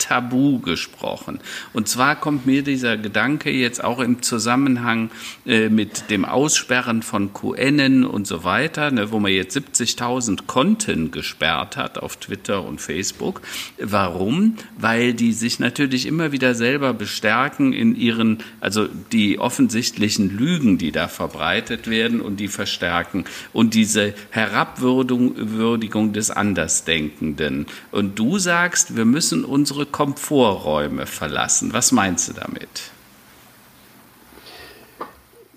Inzest-Tabu 0.00 0.60
gesprochen. 0.60 1.40
Und 1.72 1.88
zwar 1.88 2.16
kommt 2.16 2.46
mir 2.46 2.62
dieser 2.62 2.96
Gedanke 2.96 3.50
jetzt 3.50 3.82
auch 3.82 4.00
im 4.00 4.22
Zusammenhang 4.22 5.10
äh, 5.46 5.68
mit 5.68 6.10
dem 6.10 6.24
Aussperren 6.24 7.02
von 7.02 7.32
QNen 7.32 8.04
und 8.04 8.26
so 8.26 8.44
weiter, 8.44 8.90
ne, 8.90 9.12
wo 9.12 9.18
man 9.18 9.32
jetzt 9.32 9.56
70.000 9.56 10.46
Konten 10.46 11.10
gesperrt 11.10 11.76
hat 11.76 11.98
auf 11.98 12.16
Twitter 12.16 12.64
und 12.64 12.80
Facebook. 12.80 13.42
Warum? 13.78 14.56
Weil 14.78 15.14
die 15.14 15.32
sich 15.32 15.60
natürlich 15.60 16.06
immer 16.06 16.32
wieder 16.32 16.54
selber 16.54 16.92
bestärken 16.92 17.72
in 17.72 17.94
ihren, 17.94 18.38
also 18.60 18.88
die 19.12 19.38
offensichtlichen 19.38 20.36
Lügen, 20.36 20.78
die 20.78 20.92
da 20.92 21.08
verbreitet 21.08 21.88
werden 21.88 22.20
und 22.20 22.40
die 22.40 22.48
verstärken. 22.48 23.24
Und 23.52 23.74
diese 23.74 24.14
Herabwürdigung 24.30 26.12
des 26.12 26.30
Andersdenkenden. 26.30 27.66
Und 27.90 28.18
du 28.18 28.38
sagst, 28.38 28.96
wir 28.96 29.04
müssen 29.04 29.44
unsere 29.44 29.86
Komforträume 29.90 31.06
verlassen. 31.06 31.72
Was 31.72 31.92
meinst 31.92 32.28
du 32.28 32.32
damit? 32.32 32.90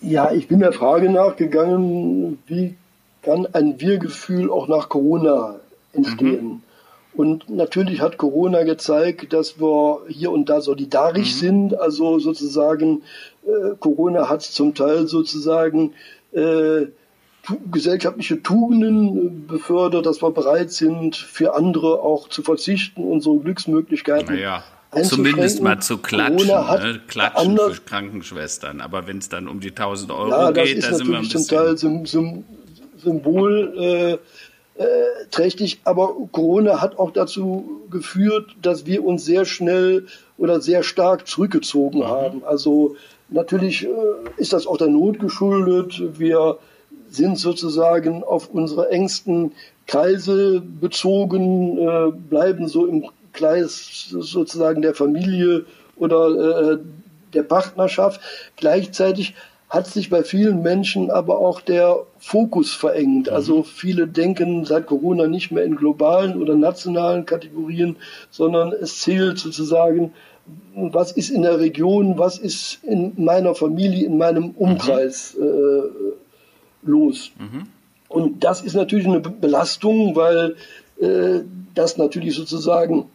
Ja, 0.01 0.31
ich 0.31 0.47
bin 0.47 0.59
der 0.59 0.73
Frage 0.73 1.09
nachgegangen, 1.09 2.37
wie 2.47 2.75
kann 3.21 3.47
ein 3.53 3.79
Wir-Gefühl 3.79 4.51
auch 4.51 4.67
nach 4.67 4.89
Corona 4.89 5.55
entstehen? 5.93 6.45
Mhm. 6.45 6.61
Und 7.15 7.49
natürlich 7.49 8.01
hat 8.01 8.17
Corona 8.17 8.63
gezeigt, 8.63 9.33
dass 9.33 9.61
wir 9.61 10.01
hier 10.09 10.31
und 10.31 10.49
da 10.49 10.61
solidarisch 10.61 11.35
mhm. 11.35 11.39
sind. 11.39 11.79
Also 11.79 12.19
sozusagen, 12.19 13.03
äh, 13.45 13.75
Corona 13.79 14.29
hat 14.29 14.41
zum 14.41 14.73
Teil 14.73 15.07
sozusagen 15.07 15.93
äh, 16.33 16.87
gesellschaftliche 17.71 18.41
Tugenden 18.41 19.47
befördert, 19.47 20.05
dass 20.05 20.21
wir 20.21 20.31
bereit 20.31 20.71
sind, 20.71 21.15
für 21.15 21.55
andere 21.55 21.99
auch 22.01 22.29
zu 22.29 22.41
verzichten, 22.41 23.03
unsere 23.03 23.37
Glücksmöglichkeiten 23.37 24.35
naja. 24.35 24.63
Zumindest 25.01 25.61
mal 25.61 25.79
zu 25.81 25.97
klatschen, 25.97 26.47
ne? 26.47 27.01
klatschen 27.07 27.57
für 27.57 27.81
Krankenschwestern. 27.81 28.79
Aber 28.79 29.07
wenn 29.07 29.17
es 29.17 29.27
dann 29.27 29.47
um 29.47 29.59
die 29.59 29.69
1000 29.69 30.11
Euro 30.11 30.29
ja, 30.29 30.51
geht, 30.51 30.83
da 30.83 30.93
sind 30.93 31.09
wir 31.09 31.17
ein 31.17 31.23
bisschen... 31.23 31.41
zum 31.41 31.57
Teil 31.57 31.77
Sym 31.77 32.43
Symbol 32.97 34.19
äh, 34.77 34.81
äh, 34.81 34.85
trächtig, 35.31 35.81
aber 35.83 36.15
Corona 36.31 36.79
hat 36.79 36.97
auch 36.97 37.11
dazu 37.11 37.81
geführt, 37.89 38.55
dass 38.61 38.85
wir 38.85 39.03
uns 39.03 39.25
sehr 39.25 39.45
schnell 39.45 40.05
oder 40.37 40.61
sehr 40.61 40.83
stark 40.83 41.27
zurückgezogen 41.27 41.99
mhm. 41.99 42.07
haben. 42.07 42.43
Also 42.43 42.95
natürlich 43.29 43.85
äh, 43.85 43.89
ist 44.37 44.53
das 44.53 44.67
auch 44.67 44.77
der 44.77 44.87
Not 44.87 45.19
geschuldet. 45.19 46.01
Wir 46.17 46.59
sind 47.13 47.37
sozusagen 47.37 48.23
auf 48.23 48.49
unsere 48.49 48.89
engsten 48.89 49.51
Kreise 49.85 50.61
bezogen, 50.61 51.77
äh, 51.77 52.11
bleiben 52.11 52.67
so 52.67 52.87
im 52.87 53.05
Kreis 53.33 54.07
sozusagen 54.09 54.81
der 54.81 54.95
Familie 54.95 55.65
oder 55.95 56.71
äh, 56.71 56.77
der 57.33 57.43
Partnerschaft. 57.43 58.21
Gleichzeitig 58.55 59.35
hat 59.69 59.87
sich 59.87 60.09
bei 60.09 60.23
vielen 60.23 60.61
Menschen 60.61 61.09
aber 61.09 61.39
auch 61.39 61.59
der 61.59 61.97
Fokus 62.19 62.73
verengt. 62.73 63.27
Mhm. 63.27 63.33
Also 63.33 63.63
viele 63.63 64.07
denken 64.07 64.65
seit 64.65 64.85
Corona 64.85 65.27
nicht 65.27 65.51
mehr 65.51 65.63
in 65.63 65.75
globalen 65.75 66.41
oder 66.41 66.55
nationalen 66.55 67.25
Kategorien, 67.25 67.97
sondern 68.29 68.71
es 68.71 68.99
zählt 69.01 69.39
sozusagen, 69.39 70.13
was 70.75 71.11
ist 71.11 71.29
in 71.29 71.43
der 71.43 71.59
Region, 71.59 72.17
was 72.17 72.37
ist 72.37 72.79
in 72.83 73.13
meiner 73.17 73.55
Familie, 73.55 74.05
in 74.05 74.17
meinem 74.17 74.51
Umkreis 74.51 75.35
mhm. 75.39 75.45
äh, 75.45 76.22
los. 76.85 77.31
Mhm. 77.37 77.67
Und 78.07 78.43
das 78.43 78.61
ist 78.61 78.75
natürlich 78.75 79.07
eine 79.07 79.19
Belastung, 79.19 80.15
weil 80.15 80.55
äh, 80.99 81.41
das 81.73 81.97
natürlich 81.97 82.35
sozusagen 82.35 83.09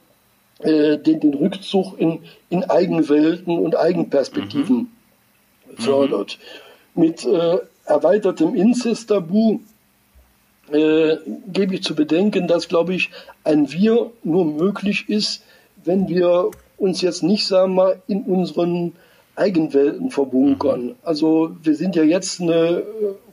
äh, 0.59 0.99
den, 0.99 1.21
den 1.21 1.35
Rückzug 1.35 1.99
in, 1.99 2.21
in 2.51 2.65
Eigenwelten 2.65 3.59
und 3.59 3.77
Eigenperspektiven 3.77 4.77
mhm. 4.77 5.77
fördert. 5.77 6.39
Mit 6.95 7.25
äh, 7.25 7.59
erweitertem 7.85 8.55
Inzest-Tabu 8.55 9.61
äh, 10.73 11.17
gebe 11.47 11.77
ich 11.77 11.83
zu 11.83 11.95
bedenken, 11.95 12.49
dass, 12.49 12.69
glaube 12.69 12.95
ich, 12.95 13.11
ein 13.45 13.71
Wir 13.71 14.11
nur 14.25 14.45
möglich 14.45 15.09
ist, 15.09 15.43
wenn 15.85 16.09
wir 16.09 16.51
uns 16.77 17.01
jetzt 17.01 17.23
nicht, 17.23 17.47
sagen 17.47 17.75
wir 17.75 17.85
mal, 17.85 18.03
in 18.09 18.23
unseren 18.23 18.95
Eigenwelten 19.37 20.11
verbunkern. 20.11 20.87
Mhm. 20.87 20.95
Also 21.03 21.57
wir 21.63 21.77
sind 21.77 21.95
ja 21.95 22.03
jetzt 22.03 22.41
eine 22.41 22.83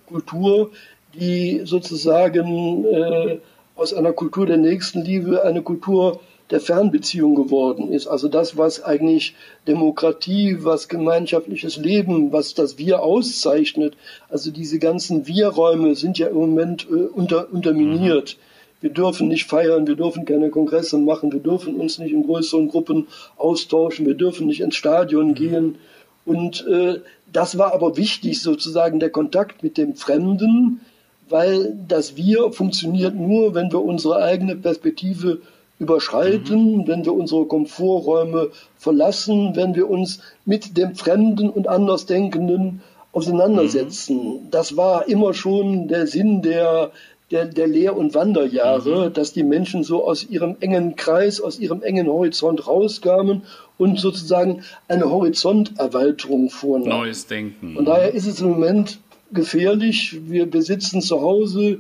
Kultur, 0.07 0.71
die 1.13 1.61
sozusagen 1.65 2.85
äh, 2.85 3.37
aus 3.75 3.93
einer 3.93 4.13
Kultur 4.13 4.45
der 4.45 4.57
Nächstenliebe 4.57 5.43
eine 5.43 5.61
Kultur 5.61 6.19
der 6.51 6.59
Fernbeziehung 6.59 7.33
geworden 7.35 7.91
ist. 7.91 8.07
Also 8.07 8.27
das, 8.27 8.57
was 8.57 8.83
eigentlich 8.83 9.35
Demokratie, 9.67 10.57
was 10.59 10.87
gemeinschaftliches 10.87 11.77
Leben, 11.77 12.31
was 12.31 12.53
das 12.53 12.77
Wir 12.77 13.01
auszeichnet. 13.01 13.95
Also 14.29 14.51
diese 14.51 14.77
ganzen 14.77 15.27
Wir-Räume 15.27 15.95
sind 15.95 16.19
ja 16.19 16.27
im 16.27 16.35
Moment 16.35 16.87
äh, 16.89 16.93
unter, 16.93 17.51
unterminiert. 17.51 18.37
Wir 18.79 18.91
dürfen 18.91 19.27
nicht 19.27 19.45
feiern, 19.45 19.87
wir 19.87 19.95
dürfen 19.95 20.25
keine 20.25 20.51
Kongresse 20.51 20.99
machen, 20.99 21.31
wir 21.31 21.39
dürfen 21.39 21.75
uns 21.75 21.97
nicht 21.97 22.11
in 22.11 22.23
größeren 22.23 22.67
Gruppen 22.67 23.07
austauschen, 23.37 24.05
wir 24.05 24.13
dürfen 24.13 24.45
nicht 24.45 24.61
ins 24.61 24.75
Stadion 24.75 25.33
gehen. 25.33 25.79
Und 26.25 26.65
äh, 26.67 26.99
das 27.35 27.57
war 27.57 27.73
aber 27.73 27.97
wichtig, 27.97 28.41
sozusagen 28.41 28.99
der 28.99 29.09
Kontakt 29.09 29.61
mit 29.61 29.77
dem 29.77 29.95
Fremden, 29.95 30.79
weil 31.27 31.75
das 31.87 32.15
Wir 32.15 32.51
funktioniert 32.51 33.15
nur, 33.15 33.53
wenn 33.53 33.71
wir 33.71 33.83
unsere 33.83 34.17
eigene 34.23 34.55
Perspektive 34.55 35.41
überschreiten, 35.77 36.77
mhm. 36.77 36.87
wenn 36.87 37.03
wir 37.03 37.13
unsere 37.13 37.45
Komforträume 37.45 38.51
verlassen, 38.77 39.55
wenn 39.55 39.75
wir 39.75 39.89
uns 39.89 40.21
mit 40.45 40.77
dem 40.77 40.95
Fremden 40.95 41.49
und 41.49 41.67
Andersdenkenden 41.67 42.81
auseinandersetzen. 43.11 44.17
Mhm. 44.17 44.51
Das 44.51 44.77
war 44.77 45.07
immer 45.09 45.33
schon 45.33 45.89
der 45.89 46.07
Sinn 46.07 46.41
der, 46.41 46.91
der, 47.31 47.45
der 47.45 47.67
Lehr- 47.67 47.97
und 47.97 48.13
Wanderjahre, 48.13 49.09
mhm. 49.09 49.13
dass 49.13 49.33
die 49.33 49.43
Menschen 49.43 49.83
so 49.83 50.05
aus 50.05 50.23
ihrem 50.29 50.57
engen 50.59 50.95
Kreis, 50.95 51.41
aus 51.41 51.59
ihrem 51.59 51.81
engen 51.81 52.07
Horizont 52.07 52.67
rauskamen 52.67 53.43
und 53.77 53.99
sozusagen 53.99 54.63
eine 54.87 55.09
Horizonterweiterung 55.09 56.49
vornahmen. 56.49 57.01
Neues 57.01 57.27
Denken. 57.27 57.75
Und 57.77 57.85
daher 57.85 58.13
ist 58.13 58.27
es 58.27 58.41
im 58.41 58.49
Moment 58.49 58.99
gefährlich. 59.31 60.19
Wir 60.27 60.49
besitzen 60.49 61.01
zu 61.01 61.21
Hause, 61.21 61.79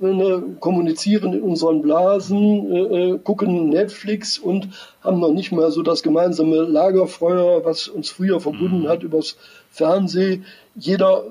äh, 0.00 0.40
kommunizieren 0.60 1.32
in 1.32 1.42
unseren 1.42 1.82
Blasen, 1.82 2.70
äh, 2.70 2.78
äh, 2.78 3.18
gucken 3.18 3.70
Netflix 3.70 4.38
und 4.38 4.68
haben 5.02 5.18
noch 5.18 5.32
nicht 5.32 5.50
mal 5.50 5.72
so 5.72 5.82
das 5.82 6.04
gemeinsame 6.04 6.58
Lagerfeuer, 6.58 7.64
was 7.64 7.88
uns 7.88 8.10
früher 8.10 8.40
verbunden 8.40 8.82
mhm. 8.82 8.88
hat 8.88 9.02
übers 9.02 9.36
Fernsehen. 9.70 10.44
Jeder 10.76 11.24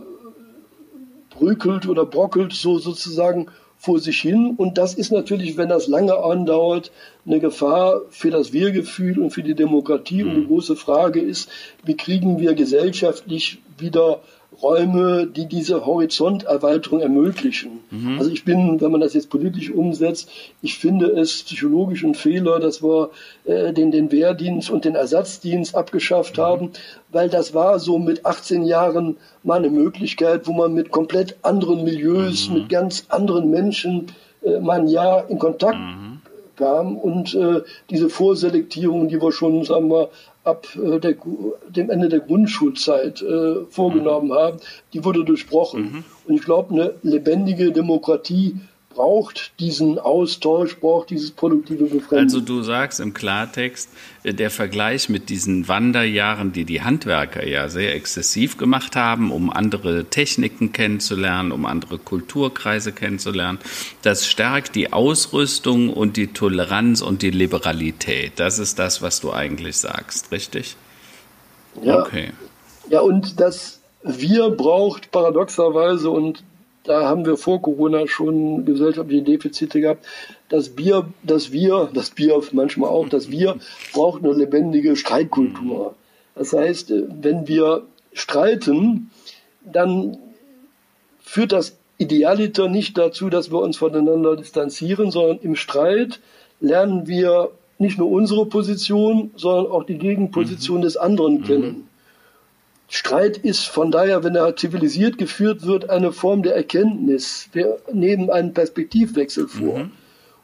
brökelt 1.38 1.88
oder 1.88 2.06
brockelt 2.06 2.54
so 2.54 2.80
sozusagen 2.80 3.48
vor 3.78 4.00
sich 4.00 4.20
hin. 4.20 4.56
Und 4.58 4.78
das 4.78 4.96
ist 4.96 5.12
natürlich, 5.12 5.58
wenn 5.58 5.70
das 5.70 5.88
lange 5.88 6.18
andauert, 6.18 6.92
eine 7.26 7.40
Gefahr 7.40 8.02
für 8.10 8.32
das 8.32 8.52
Wir-Gefühl 8.54 9.20
und 9.20 9.32
für 9.32 9.44
die 9.44 9.56
Demokratie. 9.56 10.24
Und 10.24 10.34
die 10.34 10.42
mhm. 10.42 10.48
große 10.48 10.76
Frage 10.76 11.20
ist, 11.20 11.50
wie 11.84 11.96
kriegen 11.96 12.40
wir 12.40 12.54
gesellschaftlich 12.54 13.60
wieder 13.78 14.22
Räume, 14.62 15.28
die 15.28 15.46
diese 15.46 15.86
Horizonterweiterung 15.86 17.00
ermöglichen. 17.00 17.80
Mhm. 17.92 18.18
Also 18.18 18.32
ich 18.32 18.44
bin, 18.44 18.82
wenn 18.82 18.92
man 18.92 19.02
das 19.02 19.14
jetzt 19.14 19.30
politisch 19.30 19.70
umsetzt, 19.72 20.30
ich 20.62 20.78
finde 20.78 21.08
es 21.08 21.44
psychologisch 21.44 22.04
ein 22.04 22.16
Fehler, 22.16 22.60
dass 22.60 22.82
wir 22.82 23.12
äh, 23.46 23.72
den, 23.74 23.92
den 23.92 24.12
Wehrdienst 24.12 24.70
und 24.70 24.86
den 24.86 24.96
Ersatzdienst 24.96 25.76
abgeschafft 25.76 26.38
mhm. 26.38 26.42
haben, 26.42 26.72
weil 27.12 27.30
das 27.30 27.54
war 27.54 27.80
so 27.80 28.00
mit 28.00 28.26
18 28.26 28.64
Jahren 28.64 29.18
mal 29.44 29.60
eine 29.60 29.70
Möglichkeit, 29.70 30.48
wo 30.48 30.54
man 30.54 30.74
mit 30.74 30.92
komplett 30.92 31.38
anderen 31.44 31.84
Milieus, 31.84 32.50
mhm. 32.50 32.56
mit 32.56 32.70
ganz 32.70 33.06
anderen 33.10 33.52
Menschen 33.52 34.08
äh, 34.44 34.60
mal 34.60 34.80
ein 34.80 34.88
Jahr 34.88 35.30
in 35.30 35.38
Kontakt 35.38 35.78
mhm. 35.78 36.22
kam 36.56 36.98
und 36.98 37.36
äh, 37.36 37.62
diese 37.92 38.10
Vorselektierung, 38.10 39.08
die 39.08 39.22
wir 39.22 39.32
schon, 39.32 39.64
sagen 39.64 39.90
wir, 39.90 40.10
ab 40.48 40.68
äh, 40.76 41.00
der, 41.00 41.16
dem 41.70 41.90
Ende 41.90 42.10
der 42.10 42.22
Grundschulzeit 42.22 43.22
äh, 43.22 43.66
vorgenommen 43.70 44.30
mhm. 44.30 44.34
haben, 44.34 44.58
die 44.94 45.04
wurde 45.04 45.24
durchbrochen. 45.24 45.82
Mhm. 45.82 46.04
Und 46.26 46.36
ich 46.36 46.44
glaube, 46.44 46.74
eine 46.74 46.94
lebendige 47.04 47.72
Demokratie 47.72 48.56
braucht 48.98 49.52
diesen 49.60 50.00
Austausch, 50.00 50.78
braucht 50.78 51.12
dieses 51.12 51.30
produktive 51.30 51.84
Befriedigung. 51.84 52.18
Also 52.18 52.42
du 52.42 52.64
sagst 52.64 53.00
im 53.00 53.14
Klartext, 53.14 53.90
äh, 54.24 54.34
der 54.34 54.50
Vergleich 54.50 55.08
mit 55.08 55.30
diesen 55.30 55.68
Wanderjahren, 55.68 56.52
die 56.52 56.66
die 56.66 56.82
Handwerker 56.82 57.46
ja 57.48 57.70
sehr 57.70 57.94
exzessiv 57.94 58.58
gemacht 58.58 58.96
haben, 58.96 59.32
um 59.32 59.52
andere 59.52 60.06
Techniken 60.06 60.72
kennenzulernen, 60.72 61.52
um 61.52 61.68
andere 61.68 62.00
Kulturkreise 62.00 62.92
kennenzulernen, 62.92 63.60
das 64.02 64.26
stärkt 64.26 64.74
die 64.74 64.92
Ausrüstung 64.92 65.94
und 65.94 66.18
die 66.18 66.34
Toleranz 66.34 67.02
und 67.02 67.22
die 67.22 67.30
Liberalität. 67.30 68.34
Das 68.38 68.58
ist 68.58 68.80
das, 68.80 69.04
was 69.04 69.20
du 69.20 69.32
eigentlich 69.32 69.78
sagst, 69.78 70.32
richtig? 70.32 70.76
Ja. 71.84 72.02
Okay. 72.02 72.32
Ja, 72.90 73.02
und 73.02 73.40
das 73.40 73.80
Wir 74.04 74.50
braucht 74.50 75.12
paradoxerweise 75.12 76.10
und 76.10 76.44
da 76.88 77.08
haben 77.08 77.26
wir 77.26 77.38
vor 77.38 77.62
Corona 77.62 78.08
schon 78.08 78.66
gesellschaftliche 78.66 79.24
Defizite 79.24 79.82
gehabt. 79.82 80.06
Das 80.50 80.70
Bier, 80.70 81.08
das 81.24 81.52
Wir, 81.52 81.90
das 81.94 82.12
Bier 82.12 82.42
manchmal 82.54 82.90
auch, 82.90 83.10
das 83.10 83.30
Wir 83.30 83.58
braucht 83.94 84.24
eine 84.24 84.34
lebendige 84.34 84.96
Streitkultur. 84.96 85.96
Das 86.36 86.54
heißt, 86.54 86.94
wenn 87.22 87.48
wir 87.48 87.84
streiten, 88.14 89.12
dann 89.66 90.18
führt 91.20 91.52
das 91.52 91.78
Idealiter 91.98 92.70
nicht 92.70 92.98
dazu, 92.98 93.30
dass 93.30 93.52
wir 93.52 93.60
uns 93.60 93.78
voneinander 93.78 94.36
distanzieren, 94.36 95.12
sondern 95.12 95.40
im 95.40 95.56
Streit 95.56 96.20
lernen 96.60 97.08
wir 97.08 97.52
nicht 97.80 97.98
nur 97.98 98.10
unsere 98.10 98.46
Position, 98.46 99.32
sondern 99.36 99.72
auch 99.72 99.84
die 99.84 99.98
Gegenposition 99.98 100.78
mhm. 100.78 100.84
des 100.84 100.98
anderen 100.98 101.44
kennen. 101.44 101.90
Streit 102.90 103.38
ist 103.38 103.66
von 103.66 103.92
daher, 103.92 104.24
wenn 104.24 104.36
er 104.36 104.56
zivilisiert 104.56 105.18
geführt 105.18 105.66
wird, 105.66 105.90
eine 105.90 106.14
Form 106.14 106.44
der 106.44 106.56
Erkenntnis. 106.56 107.50
Wir 107.52 107.80
nehmen 107.92 108.30
einen 108.30 108.54
Perspektivwechsel 108.54 109.48
vor. 109.48 109.80
Mhm. 109.80 109.92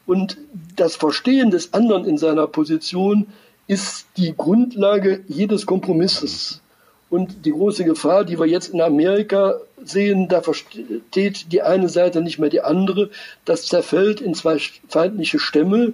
Und 0.06 0.36
das 0.76 0.96
Verstehen 0.96 1.50
des 1.50 1.72
anderen 1.72 2.04
in 2.04 2.18
seiner 2.18 2.46
Position 2.46 3.26
ist 3.66 4.06
die 4.18 4.34
Grundlage 4.36 5.24
jedes 5.26 5.64
Kompromisses. 5.64 6.60
Und 7.08 7.46
die 7.46 7.52
große 7.52 7.84
Gefahr, 7.84 8.24
die 8.24 8.38
wir 8.38 8.46
jetzt 8.46 8.68
in 8.68 8.80
Amerika 8.80 9.54
sehen, 9.82 10.28
da 10.28 10.42
versteht 10.42 11.52
die 11.52 11.62
eine 11.62 11.88
Seite 11.88 12.20
nicht 12.20 12.38
mehr 12.38 12.50
die 12.50 12.60
andere. 12.60 13.10
Das 13.44 13.66
zerfällt 13.66 14.20
in 14.20 14.34
zwei 14.34 14.58
feindliche 14.88 15.38
Stämme. 15.38 15.92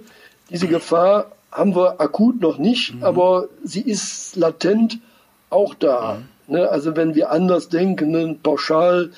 Diese 0.49 0.67
Gefahr 0.67 1.31
haben 1.51 1.75
wir 1.75 2.01
akut 2.01 2.41
noch 2.41 2.57
nicht, 2.57 2.95
mhm. 2.95 3.03
aber 3.03 3.47
sie 3.63 3.81
ist 3.81 4.35
latent 4.35 4.99
auch 5.49 5.73
da. 5.75 6.15
Mhm. 6.15 6.23
Ne? 6.51 6.69
Also 6.69 6.95
wenn 6.95 7.15
wir 7.15 7.31
anders 7.31 7.69
denken, 7.69 8.39
pauschal 8.43 9.11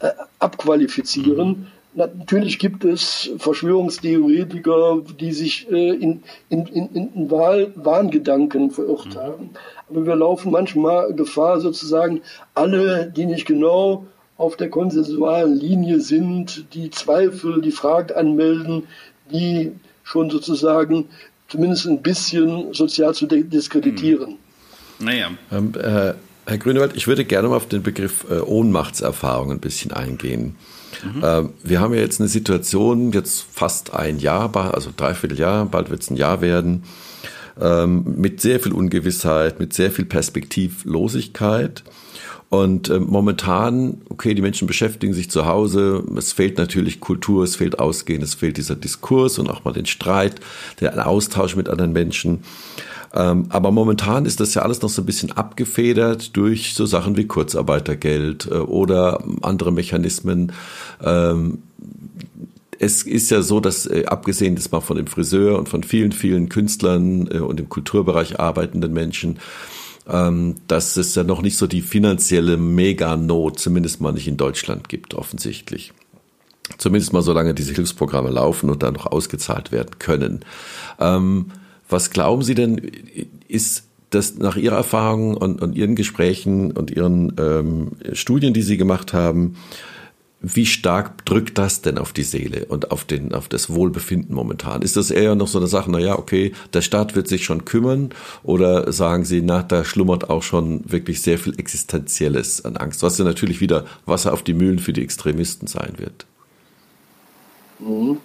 äh, 0.00 0.10
abqualifizieren. 0.38 1.48
Mhm. 1.48 1.66
Natürlich 1.92 2.58
gibt 2.58 2.84
es 2.84 3.30
Verschwörungstheoretiker, 3.38 5.02
die 5.18 5.32
sich 5.32 5.70
äh, 5.70 5.90
in, 5.90 6.22
in, 6.48 6.66
in, 6.66 7.12
in 7.14 7.30
Wahl, 7.30 7.72
Wahngedanken 7.74 8.70
verirrt 8.70 9.14
mhm. 9.14 9.18
haben. 9.18 9.50
Aber 9.88 10.06
wir 10.06 10.16
laufen 10.16 10.52
manchmal 10.52 11.12
Gefahr, 11.12 11.60
sozusagen 11.60 12.22
alle, 12.54 13.12
die 13.14 13.26
nicht 13.26 13.46
genau 13.46 14.06
auf 14.38 14.56
der 14.56 14.70
konsensualen 14.70 15.54
Linie 15.54 16.00
sind, 16.00 16.64
die 16.72 16.90
Zweifel, 16.90 17.60
die 17.60 17.72
Fragen 17.72 18.14
anmelden, 18.14 18.84
die 19.30 19.72
schon 20.02 20.30
sozusagen 20.30 21.08
zumindest 21.48 21.86
ein 21.86 22.00
bisschen 22.00 22.72
sozial 22.72 23.12
zu 23.14 23.26
diskreditieren. 23.26 24.38
Mhm. 24.98 25.04
Naja. 25.04 25.30
Ähm, 25.52 25.72
äh, 25.76 26.14
Herr 26.50 26.58
Grünewald, 26.58 26.96
ich 26.96 27.06
würde 27.06 27.24
gerne 27.24 27.48
mal 27.48 27.54
auf 27.54 27.68
den 27.68 27.84
Begriff 27.84 28.26
äh, 28.28 28.40
Ohnmachtserfahrung 28.40 29.52
ein 29.52 29.60
bisschen 29.60 29.92
eingehen. 29.92 30.56
Mhm. 31.04 31.22
Äh, 31.22 31.42
wir 31.62 31.80
haben 31.80 31.94
ja 31.94 32.00
jetzt 32.00 32.20
eine 32.20 32.28
Situation, 32.28 33.12
jetzt 33.12 33.46
fast 33.52 33.94
ein 33.94 34.18
Jahr, 34.18 34.54
also 34.74 34.90
dreiviertel 34.94 35.38
Jahr, 35.38 35.64
bald 35.66 35.90
wird 35.90 36.02
es 36.02 36.10
ein 36.10 36.16
Jahr 36.16 36.40
werden, 36.40 36.82
ähm, 37.60 38.02
mit 38.16 38.40
sehr 38.40 38.58
viel 38.58 38.72
Ungewissheit, 38.72 39.60
mit 39.60 39.72
sehr 39.74 39.92
viel 39.92 40.06
Perspektivlosigkeit. 40.06 41.84
Und 42.48 42.88
äh, 42.88 42.98
momentan, 42.98 44.02
okay, 44.08 44.34
die 44.34 44.42
Menschen 44.42 44.66
beschäftigen 44.66 45.14
sich 45.14 45.30
zu 45.30 45.46
Hause, 45.46 46.02
es 46.16 46.32
fehlt 46.32 46.58
natürlich 46.58 46.98
Kultur, 46.98 47.44
es 47.44 47.54
fehlt 47.54 47.78
Ausgehen, 47.78 48.22
es 48.22 48.34
fehlt 48.34 48.56
dieser 48.56 48.74
Diskurs 48.74 49.38
und 49.38 49.48
auch 49.48 49.62
mal 49.62 49.72
den 49.72 49.86
Streit, 49.86 50.40
der 50.80 51.06
Austausch 51.06 51.54
mit 51.54 51.68
anderen 51.68 51.92
Menschen. 51.92 52.42
Ähm, 53.12 53.46
aber 53.48 53.72
momentan 53.72 54.24
ist 54.24 54.40
das 54.40 54.54
ja 54.54 54.62
alles 54.62 54.82
noch 54.82 54.88
so 54.88 55.02
ein 55.02 55.06
bisschen 55.06 55.32
abgefedert 55.32 56.36
durch 56.36 56.74
so 56.74 56.86
Sachen 56.86 57.16
wie 57.16 57.26
Kurzarbeitergeld 57.26 58.46
äh, 58.50 58.54
oder 58.54 59.22
andere 59.42 59.72
Mechanismen. 59.72 60.52
Ähm, 61.02 61.58
es 62.78 63.02
ist 63.02 63.30
ja 63.30 63.42
so, 63.42 63.60
dass 63.60 63.86
äh, 63.86 64.04
abgesehen 64.06 64.54
jetzt 64.56 64.72
mal 64.72 64.80
von 64.80 64.96
dem 64.96 65.06
Friseur 65.06 65.58
und 65.58 65.68
von 65.68 65.82
vielen, 65.82 66.12
vielen 66.12 66.48
Künstlern 66.48 67.28
äh, 67.30 67.38
und 67.38 67.60
im 67.60 67.68
Kulturbereich 67.68 68.38
arbeitenden 68.38 68.92
Menschen, 68.92 69.38
ähm, 70.08 70.54
dass 70.68 70.96
es 70.96 71.14
ja 71.14 71.24
noch 71.24 71.42
nicht 71.42 71.58
so 71.58 71.66
die 71.66 71.82
finanzielle 71.82 72.56
Meganot, 72.56 73.58
zumindest 73.58 74.00
mal 74.00 74.12
nicht 74.12 74.28
in 74.28 74.36
Deutschland 74.36 74.88
gibt, 74.88 75.14
offensichtlich. 75.14 75.92
Zumindest 76.78 77.12
mal 77.12 77.22
solange 77.22 77.54
diese 77.54 77.74
Hilfsprogramme 77.74 78.30
laufen 78.30 78.70
und 78.70 78.82
dann 78.82 78.94
noch 78.94 79.06
ausgezahlt 79.06 79.72
werden 79.72 79.98
können. 79.98 80.44
Ähm, 81.00 81.46
was 81.90 82.10
glauben 82.10 82.42
Sie 82.42 82.54
denn, 82.54 82.80
ist 83.48 83.84
das 84.10 84.38
nach 84.38 84.56
Ihrer 84.56 84.76
Erfahrung 84.76 85.36
und, 85.36 85.62
und 85.62 85.76
Ihren 85.76 85.94
Gesprächen 85.94 86.72
und 86.72 86.90
Ihren 86.90 87.32
ähm, 87.38 87.92
Studien, 88.12 88.54
die 88.54 88.62
Sie 88.62 88.76
gemacht 88.76 89.12
haben, 89.12 89.56
wie 90.42 90.64
stark 90.64 91.24
drückt 91.26 91.58
das 91.58 91.82
denn 91.82 91.98
auf 91.98 92.14
die 92.14 92.22
Seele 92.22 92.64
und 92.64 92.90
auf, 92.90 93.04
den, 93.04 93.34
auf 93.34 93.48
das 93.48 93.68
Wohlbefinden 93.68 94.34
momentan? 94.34 94.80
Ist 94.80 94.96
das 94.96 95.10
eher 95.10 95.34
noch 95.34 95.48
so 95.48 95.58
eine 95.58 95.66
Sache, 95.66 95.90
naja, 95.90 96.18
okay, 96.18 96.52
der 96.72 96.80
Staat 96.80 97.14
wird 97.14 97.28
sich 97.28 97.44
schon 97.44 97.66
kümmern 97.66 98.10
oder 98.42 98.90
sagen 98.90 99.24
Sie, 99.24 99.42
na, 99.42 99.62
da 99.62 99.84
schlummert 99.84 100.30
auch 100.30 100.42
schon 100.42 100.90
wirklich 100.90 101.20
sehr 101.20 101.38
viel 101.38 101.58
Existenzielles 101.58 102.64
an 102.64 102.78
Angst, 102.78 103.02
was 103.02 103.18
ja 103.18 103.24
natürlich 103.24 103.60
wieder 103.60 103.84
Wasser 104.06 104.32
auf 104.32 104.42
die 104.42 104.54
Mühlen 104.54 104.78
für 104.78 104.94
die 104.94 105.02
Extremisten 105.02 105.66
sein 105.66 105.94
wird? 105.98 106.26
Mhm. 107.78 108.18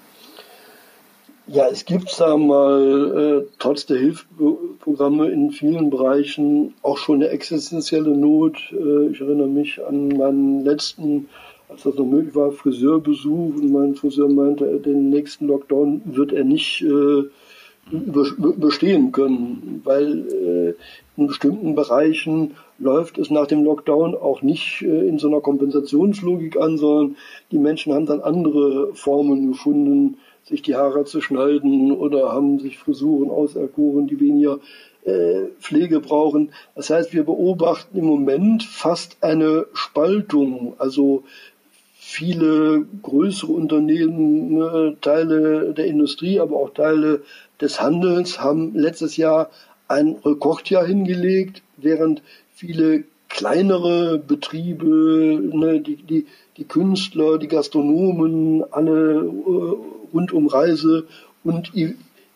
Ja, 1.48 1.68
es 1.68 1.86
gibt, 1.86 2.10
sagen 2.10 2.48
wir 2.48 2.56
mal, 2.56 3.44
äh, 3.44 3.48
trotz 3.60 3.86
der 3.86 3.98
Hilfsprogramme 3.98 5.30
in 5.30 5.52
vielen 5.52 5.92
Bereichen 5.92 6.74
auch 6.82 6.98
schon 6.98 7.18
eine 7.18 7.30
existenzielle 7.30 8.18
Not. 8.18 8.58
Äh, 8.72 9.12
ich 9.12 9.22
erinnere 9.22 9.48
mich 9.48 9.80
an 9.86 10.08
meinen 10.10 10.66
letzten 10.66 11.30
als 11.70 11.84
das 11.84 11.96
noch 11.96 12.06
möglich 12.06 12.36
war, 12.36 12.52
Friseurbesuch 12.52 13.56
und 13.56 13.72
mein 13.72 13.96
Friseur 13.96 14.30
meinte, 14.30 14.80
den 14.80 15.10
nächsten 15.10 15.48
Lockdown 15.48 16.02
wird 16.06 16.32
er 16.32 16.44
nicht 16.44 16.82
äh, 16.82 17.24
überstehen 17.92 19.12
können, 19.12 19.82
weil 19.84 20.28
äh, 20.28 20.74
in 21.18 21.28
bestimmten 21.28 21.76
Bereichen 21.76 22.56
läuft 22.78 23.18
es 23.18 23.30
nach 23.30 23.48
dem 23.48 23.64
Lockdown 23.64 24.16
auch 24.16 24.42
nicht 24.42 24.82
äh, 24.82 25.08
in 25.08 25.18
so 25.18 25.28
einer 25.28 25.42
Kompensationslogik 25.42 26.58
an, 26.58 26.78
sondern 26.78 27.16
die 27.52 27.60
Menschen 27.60 27.94
haben 27.94 28.06
dann 28.06 28.22
andere 28.22 28.94
Formen 28.94 29.52
gefunden, 29.52 30.18
sich 30.48 30.62
die 30.62 30.76
Haare 30.76 31.06
zu 31.06 31.22
schneiden 31.22 31.92
oder 31.92 32.32
haben 32.32 32.60
sich 32.60 32.78
Frisuren 32.78 33.30
auserkoren, 33.30 34.08
die 34.08 34.20
weniger 34.20 34.60
äh, 35.04 35.48
Pflege 35.60 36.00
brauchen. 36.00 36.52
Das 36.76 36.90
heißt, 36.90 37.14
wir 37.14 37.24
beobachten 37.24 37.98
im 37.98 38.06
Moment 38.06 38.64
fast 38.64 39.18
eine 39.22 39.66
Spaltung. 39.74 40.76
Also 40.78 41.24
viele 41.94 42.86
größere 43.02 43.52
Unternehmen, 43.52 44.54
ne, 44.54 44.98
Teile 45.02 45.74
der 45.74 45.86
Industrie, 45.86 46.40
aber 46.40 46.58
auch 46.58 46.72
Teile 46.74 47.24
des 47.60 47.82
Handels 47.82 48.40
haben 48.40 48.76
letztes 48.76 49.18
Jahr 49.18 49.50
ein 49.88 50.16
Rekordjahr 50.24 50.86
hingelegt, 50.86 51.64
während 51.78 52.22
viele 52.54 53.04
kleinere 53.30 54.18
Betriebe, 54.18 55.40
ne, 55.54 55.82
die, 55.82 55.98
die, 55.98 56.26
die 56.58 56.66
Künstler, 56.66 57.38
die 57.38 57.48
Gastronomen, 57.48 58.64
alle 58.72 59.16
äh, 59.16 60.14
rund 60.14 60.32
um 60.32 60.48
Reise 60.48 61.06
und 61.44 61.72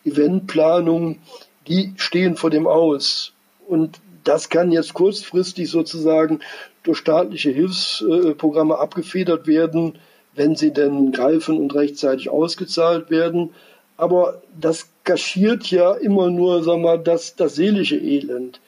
Eventplanung, 0.04 1.18
die 1.66 1.92
stehen 1.96 2.36
vor 2.36 2.50
dem 2.50 2.66
Aus. 2.66 3.32
Und 3.66 4.00
das 4.24 4.48
kann 4.48 4.72
jetzt 4.72 4.94
kurzfristig 4.94 5.70
sozusagen 5.70 6.40
durch 6.82 6.98
staatliche 6.98 7.50
Hilfsprogramme 7.50 8.78
abgefedert 8.78 9.46
werden, 9.46 9.98
wenn 10.34 10.56
sie 10.56 10.72
denn 10.72 11.12
greifen 11.12 11.56
und 11.58 11.74
rechtzeitig 11.74 12.30
ausgezahlt 12.30 13.10
werden. 13.10 13.50
Aber 13.96 14.42
das 14.58 14.88
kaschiert 15.04 15.70
ja 15.70 15.92
immer 15.92 16.30
nur, 16.30 16.62
sagen 16.62 16.82
wir, 16.82 16.98
das, 16.98 17.36
das 17.36 17.54
seelische 17.54 17.96
Elend. 17.96 18.60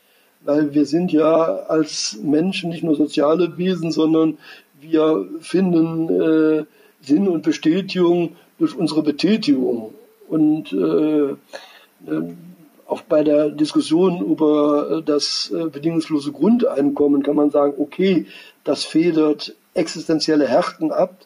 Weil 0.44 0.74
wir 0.74 0.86
sind 0.86 1.12
ja 1.12 1.56
als 1.68 2.18
Menschen 2.22 2.70
nicht 2.70 2.82
nur 2.82 2.96
soziale 2.96 3.56
Wesen, 3.58 3.92
sondern 3.92 4.38
wir 4.80 5.28
finden 5.40 6.08
äh, 6.08 6.64
Sinn 7.00 7.28
und 7.28 7.42
Bestätigung 7.42 8.36
durch 8.58 8.76
unsere 8.76 9.02
Betätigung. 9.02 9.94
Und 10.28 10.72
äh, 10.72 11.36
auch 12.92 13.02
bei 13.02 13.22
der 13.24 13.48
Diskussion 13.48 14.20
über 14.20 14.98
äh, 14.98 15.02
das 15.02 15.50
äh, 15.54 15.64
bedingungslose 15.66 16.32
Grundeinkommen 16.32 17.22
kann 17.22 17.36
man 17.36 17.50
sagen, 17.50 17.74
okay, 17.78 18.26
das 18.64 18.84
federt 18.84 19.54
existenzielle 19.74 20.46
Härten 20.46 20.92
ab, 20.92 21.16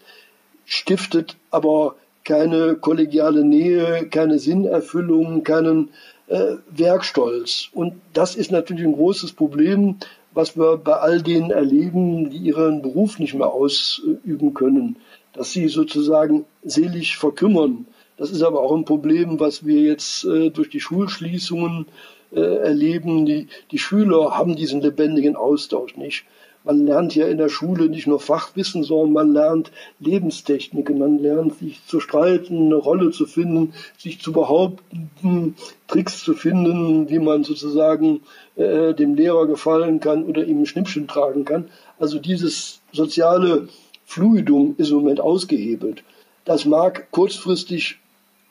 stiftet 0.64 1.36
aber 1.50 1.96
keine 2.24 2.76
kollegiale 2.76 3.44
Nähe, 3.44 4.08
keine 4.08 4.38
Sinnerfüllung, 4.38 5.42
keinen 5.42 5.90
äh, 6.28 6.56
Werkstolz. 6.70 7.68
Und 7.72 7.94
das 8.12 8.34
ist 8.34 8.50
natürlich 8.50 8.84
ein 8.84 8.94
großes 8.94 9.32
Problem, 9.32 9.96
was 10.32 10.56
wir 10.56 10.76
bei 10.76 10.94
all 10.94 11.22
denen 11.22 11.50
erleben, 11.50 12.30
die 12.30 12.38
ihren 12.38 12.82
Beruf 12.82 13.18
nicht 13.18 13.34
mehr 13.34 13.52
ausüben 13.52 14.52
können, 14.54 14.96
dass 15.32 15.52
sie 15.52 15.68
sozusagen 15.68 16.44
selig 16.62 17.16
verkümmern 17.16 17.86
das 18.16 18.30
ist 18.30 18.42
aber 18.42 18.60
auch 18.62 18.74
ein 18.74 18.84
Problem, 18.84 19.38
was 19.40 19.66
wir 19.66 19.80
jetzt 19.80 20.24
äh, 20.24 20.50
durch 20.50 20.70
die 20.70 20.80
Schulschließungen 20.80 21.86
äh, 22.32 22.40
erleben. 22.40 23.26
Die, 23.26 23.48
die 23.70 23.78
Schüler 23.78 24.36
haben 24.36 24.56
diesen 24.56 24.80
lebendigen 24.80 25.36
Austausch 25.36 25.96
nicht. 25.96 26.24
Man 26.66 26.84
lernt 26.84 27.14
ja 27.14 27.28
in 27.28 27.38
der 27.38 27.48
Schule 27.48 27.88
nicht 27.88 28.08
nur 28.08 28.18
Fachwissen, 28.18 28.82
sondern 28.82 29.12
man 29.12 29.32
lernt 29.32 29.70
Lebenstechniken, 30.00 30.98
man 30.98 31.20
lernt 31.20 31.56
sich 31.60 31.80
zu 31.86 32.00
streiten, 32.00 32.66
eine 32.66 32.74
Rolle 32.74 33.12
zu 33.12 33.26
finden, 33.26 33.72
sich 33.96 34.20
zu 34.20 34.32
behaupten, 34.32 35.54
Tricks 35.86 36.24
zu 36.24 36.34
finden, 36.34 37.08
wie 37.08 37.20
man 37.20 37.44
sozusagen 37.44 38.22
äh, 38.56 38.94
dem 38.94 39.14
Lehrer 39.14 39.46
gefallen 39.46 40.00
kann 40.00 40.24
oder 40.24 40.44
ihm 40.44 40.62
ein 40.62 40.66
Schnippchen 40.66 41.06
tragen 41.06 41.44
kann. 41.44 41.68
Also 42.00 42.18
dieses 42.18 42.80
soziale 42.90 43.68
Fluidum 44.04 44.74
ist 44.76 44.90
im 44.90 44.96
Moment 44.96 45.20
ausgehebelt. 45.20 46.02
Das 46.44 46.64
mag 46.64 47.12
kurzfristig 47.12 48.00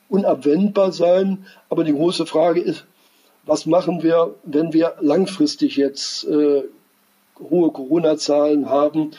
unabwendbar 0.08 0.90
sein. 0.90 1.44
Aber 1.68 1.84
die 1.84 1.92
große 1.92 2.24
Frage 2.24 2.62
ist, 2.62 2.86
was 3.44 3.66
machen 3.66 4.02
wir, 4.02 4.34
wenn 4.42 4.72
wir 4.72 4.94
langfristig 5.00 5.76
jetzt 5.76 6.24
äh, 6.24 6.62
hohe 7.38 7.70
Corona-Zahlen 7.70 8.68
haben? 8.68 9.12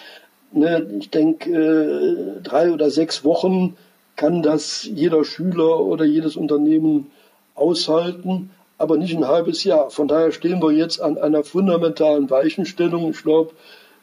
Ne, 0.52 0.88
ich 1.00 1.10
denke, 1.10 1.52
äh, 1.52 2.42
drei 2.42 2.72
oder 2.72 2.90
sechs 2.90 3.24
Wochen 3.24 3.76
kann 4.16 4.42
das 4.42 4.84
jeder 4.84 5.24
Schüler 5.26 5.80
oder 5.82 6.06
jedes 6.06 6.36
Unternehmen 6.36 7.12
aushalten, 7.56 8.50
aber 8.78 8.98
nicht 8.98 9.16
ein 9.16 9.28
halbes 9.28 9.64
Jahr. 9.64 9.90
Von 9.90 10.08
daher 10.08 10.32
stehen 10.32 10.62
wir 10.62 10.72
jetzt 10.72 11.02
an 11.02 11.18
einer 11.18 11.44
fundamentalen 11.44 12.30
Weichenstellung. 12.30 13.12
Ich 13.12 13.24
glaube, 13.24 13.52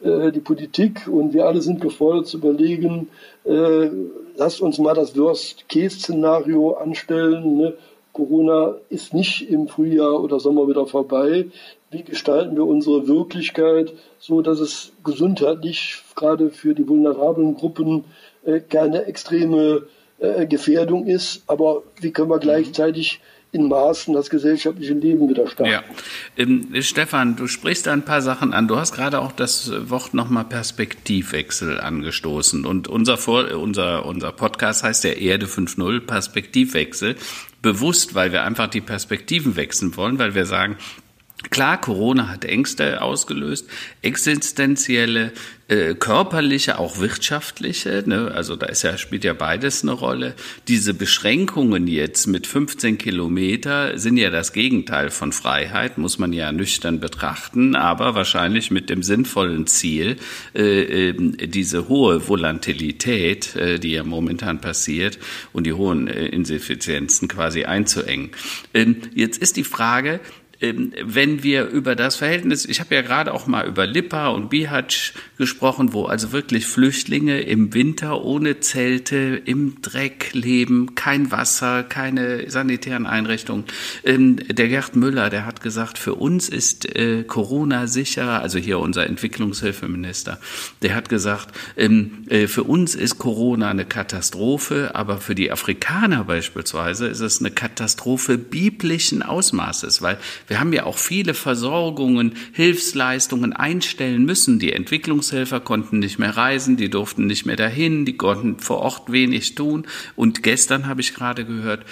äh, 0.02 0.32
die 0.32 0.40
Politik 0.40 1.08
und 1.08 1.32
wir 1.32 1.46
alle 1.46 1.62
sind 1.62 1.80
gefordert 1.80 2.26
zu 2.26 2.38
überlegen, 2.38 3.08
äh, 3.44 3.88
lasst 4.36 4.60
uns 4.60 4.78
mal 4.78 4.94
das 4.94 5.16
Worst-Case-Szenario 5.16 6.72
anstellen. 6.72 7.56
Ne? 7.56 7.74
Corona 8.12 8.76
ist 8.90 9.14
nicht 9.14 9.50
im 9.50 9.66
Frühjahr 9.66 10.22
oder 10.22 10.38
Sommer 10.40 10.68
wieder 10.68 10.86
vorbei. 10.86 11.46
Wie 11.94 12.02
gestalten 12.02 12.56
wir 12.56 12.66
unsere 12.66 13.06
Wirklichkeit 13.06 13.92
so, 14.18 14.42
dass 14.42 14.58
es 14.58 14.90
gesundheitlich 15.04 16.02
gerade 16.16 16.50
für 16.50 16.74
die 16.74 16.88
vulnerablen 16.88 17.54
Gruppen 17.54 18.04
äh, 18.44 18.58
keine 18.58 19.04
extreme 19.04 19.86
äh, 20.18 20.44
Gefährdung 20.46 21.06
ist, 21.06 21.44
aber 21.46 21.84
wie 22.00 22.10
können 22.10 22.30
wir 22.30 22.40
gleichzeitig 22.40 23.20
in 23.52 23.68
Maßen 23.68 24.12
das 24.12 24.28
gesellschaftliche 24.28 24.94
Leben 24.94 25.28
wieder 25.28 25.46
starten. 25.46 25.70
Ja. 25.70 25.84
Ähm, 26.36 26.66
Stefan, 26.80 27.36
du 27.36 27.46
sprichst 27.46 27.86
ein 27.86 28.04
paar 28.04 28.20
Sachen 28.20 28.52
an. 28.52 28.66
Du 28.66 28.76
hast 28.76 28.92
gerade 28.92 29.20
auch 29.20 29.30
das 29.30 29.70
Wort 29.88 30.12
nochmal 30.14 30.44
Perspektivwechsel 30.46 31.80
angestoßen. 31.80 32.66
Und 32.66 32.88
unser, 32.88 33.16
Vor 33.16 33.54
unser, 33.54 34.04
unser 34.06 34.32
Podcast 34.32 34.82
heißt 34.82 35.04
der 35.04 35.20
Erde 35.20 35.46
5.0 35.46 36.00
Perspektivwechsel. 36.00 37.14
Bewusst, 37.62 38.16
weil 38.16 38.32
wir 38.32 38.42
einfach 38.42 38.66
die 38.66 38.80
Perspektiven 38.80 39.54
wechseln 39.54 39.96
wollen, 39.96 40.18
weil 40.18 40.34
wir 40.34 40.46
sagen, 40.46 40.76
Klar, 41.50 41.80
Corona 41.80 42.28
hat 42.28 42.44
Ängste 42.44 43.02
ausgelöst, 43.02 43.66
existenzielle, 44.02 45.32
äh, 45.66 45.94
körperliche, 45.94 46.78
auch 46.78 46.98
wirtschaftliche. 46.98 48.04
Ne? 48.06 48.30
Also 48.34 48.54
da 48.54 48.66
ist 48.66 48.82
ja 48.82 48.98
spielt 48.98 49.24
ja 49.24 49.32
beides 49.32 49.82
eine 49.82 49.92
Rolle. 49.92 50.34
Diese 50.68 50.92
Beschränkungen 50.92 51.86
jetzt 51.86 52.26
mit 52.26 52.46
15 52.46 52.98
Kilometer 52.98 53.98
sind 53.98 54.18
ja 54.18 54.28
das 54.28 54.52
Gegenteil 54.52 55.10
von 55.10 55.32
Freiheit, 55.32 55.96
muss 55.96 56.18
man 56.18 56.32
ja 56.34 56.52
nüchtern 56.52 57.00
betrachten, 57.00 57.76
aber 57.76 58.14
wahrscheinlich 58.14 58.70
mit 58.70 58.90
dem 58.90 59.02
sinnvollen 59.02 59.66
Ziel, 59.66 60.16
äh, 60.54 61.08
äh, 61.08 61.12
diese 61.46 61.88
hohe 61.88 62.28
Volatilität, 62.28 63.56
äh, 63.56 63.78
die 63.78 63.92
ja 63.92 64.04
momentan 64.04 64.60
passiert, 64.60 65.18
und 65.52 65.64
die 65.64 65.72
hohen 65.72 66.08
äh, 66.08 66.26
Insuffizienzen 66.26 67.26
quasi 67.28 67.64
einzuengen. 67.64 68.32
Ähm, 68.74 68.96
jetzt 69.14 69.38
ist 69.38 69.56
die 69.56 69.64
Frage 69.64 70.14
ähm, 70.14 70.20
wenn 70.72 71.42
wir 71.42 71.66
über 71.66 71.96
das 71.96 72.16
Verhältnis, 72.16 72.64
ich 72.64 72.80
habe 72.80 72.94
ja 72.94 73.02
gerade 73.02 73.34
auch 73.34 73.46
mal 73.46 73.66
über 73.66 73.86
Lipa 73.86 74.28
und 74.28 74.50
Bihać 74.50 75.12
gesprochen, 75.36 75.92
wo 75.92 76.04
also 76.04 76.32
wirklich 76.32 76.66
Flüchtlinge 76.66 77.40
im 77.40 77.74
Winter 77.74 78.22
ohne 78.22 78.60
Zelte 78.60 79.42
im 79.44 79.82
Dreck 79.82 80.32
leben, 80.32 80.94
kein 80.94 81.30
Wasser, 81.30 81.82
keine 81.82 82.50
sanitären 82.50 83.06
Einrichtungen. 83.06 83.64
Ähm, 84.04 84.36
der 84.36 84.68
Gerd 84.68 84.96
Müller, 84.96 85.30
der 85.30 85.44
hat 85.44 85.60
gesagt, 85.60 85.98
für 85.98 86.14
uns 86.14 86.48
ist 86.48 86.94
äh, 86.94 87.24
Corona 87.24 87.86
sicher, 87.86 88.40
also 88.40 88.58
hier 88.58 88.78
unser 88.78 89.06
Entwicklungshilfeminister, 89.06 90.38
der 90.82 90.94
hat 90.94 91.08
gesagt, 91.08 91.54
ähm, 91.76 92.24
äh, 92.28 92.46
für 92.46 92.64
uns 92.64 92.94
ist 92.94 93.18
Corona 93.18 93.70
eine 93.70 93.84
Katastrophe, 93.84 94.92
aber 94.94 95.18
für 95.18 95.34
die 95.34 95.50
Afrikaner 95.50 96.24
beispielsweise 96.24 97.08
ist 97.08 97.20
es 97.20 97.40
eine 97.40 97.50
Katastrophe 97.50 98.38
biblischen 98.38 99.22
Ausmaßes, 99.22 100.02
weil 100.02 100.18
wir 100.46 100.53
Wir 100.54 100.60
haben 100.60 100.72
ja 100.72 100.84
auch 100.84 100.98
viele 100.98 101.34
Versorgungen, 101.34 102.34
Hilfsleistungen 102.52 103.52
einstellen 103.52 104.24
müssen. 104.24 104.60
Die 104.60 104.72
Entwicklungshelfer 104.72 105.58
konnten 105.58 105.98
nicht 105.98 106.20
mehr 106.20 106.36
reisen, 106.36 106.76
die 106.76 106.88
durften 106.88 107.26
nicht 107.26 107.44
mehr 107.44 107.56
dahin, 107.56 108.04
die 108.04 108.16
konnten 108.16 108.60
vor 108.60 108.78
Ort 108.78 109.10
wenig 109.10 109.56
tun. 109.56 109.84
Und 110.14 110.44
gestern 110.44 110.86
habe 110.86 111.00
ich 111.00 111.12
gerade 111.12 111.44
gehört, 111.44 111.84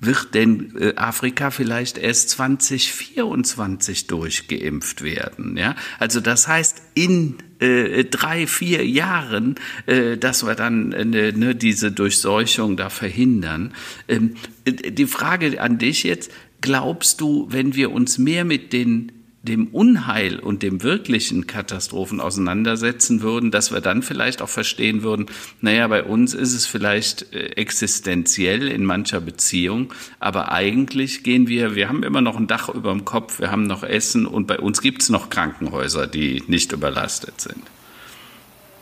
wird 0.00 0.34
denn 0.34 0.76
äh, 0.78 0.96
Afrika 0.96 1.50
vielleicht 1.50 1.96
erst 1.96 2.28
2024 2.28 4.06
durchgeimpft 4.06 5.02
werden? 5.02 5.56
Ja, 5.56 5.74
also 5.98 6.20
das 6.20 6.46
heißt 6.46 6.82
in 6.92 7.38
äh, 7.58 8.04
drei, 8.04 8.46
vier 8.46 8.86
Jahren, 8.86 9.54
äh, 9.86 10.18
dass 10.18 10.44
wir 10.44 10.54
dann 10.54 10.92
äh, 10.92 11.32
ne, 11.32 11.54
diese 11.54 11.90
Durchseuchung 11.90 12.76
da 12.76 12.90
verhindern. 12.90 13.72
Ähm, 14.08 14.34
äh, 14.66 14.72
die 14.72 15.06
Frage 15.06 15.60
an 15.60 15.78
dich 15.78 16.02
jetzt, 16.02 16.30
glaubst 16.60 17.20
du, 17.20 17.46
wenn 17.50 17.74
wir 17.74 17.92
uns 17.92 18.18
mehr 18.18 18.44
mit 18.44 18.72
den 18.72 19.12
dem 19.42 19.68
Unheil 19.68 20.38
und 20.38 20.62
dem 20.62 20.82
wirklichen 20.82 21.46
Katastrophen 21.46 22.20
auseinandersetzen 22.20 23.22
würden, 23.22 23.50
dass 23.50 23.72
wir 23.72 23.80
dann 23.80 24.02
vielleicht 24.02 24.42
auch 24.42 24.48
verstehen 24.48 25.02
würden, 25.02 25.26
naja, 25.62 25.88
bei 25.88 26.04
uns 26.04 26.34
ist 26.34 26.52
es 26.52 26.66
vielleicht 26.66 27.32
äh, 27.32 27.52
existenziell 27.56 28.68
in 28.68 28.84
mancher 28.84 29.20
Beziehung, 29.20 29.94
aber 30.18 30.52
eigentlich 30.52 31.22
gehen 31.22 31.48
wir, 31.48 31.74
wir 31.74 31.88
haben 31.88 32.02
immer 32.02 32.20
noch 32.20 32.36
ein 32.36 32.48
Dach 32.48 32.68
über 32.68 32.92
dem 32.92 33.06
Kopf, 33.06 33.40
wir 33.40 33.50
haben 33.50 33.66
noch 33.66 33.82
Essen 33.82 34.26
und 34.26 34.46
bei 34.46 34.58
uns 34.58 34.82
gibt 34.82 35.02
es 35.02 35.08
noch 35.08 35.30
Krankenhäuser, 35.30 36.06
die 36.06 36.42
nicht 36.46 36.72
überlastet 36.72 37.40
sind. 37.40 37.62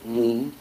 Mhm. 0.04 0.52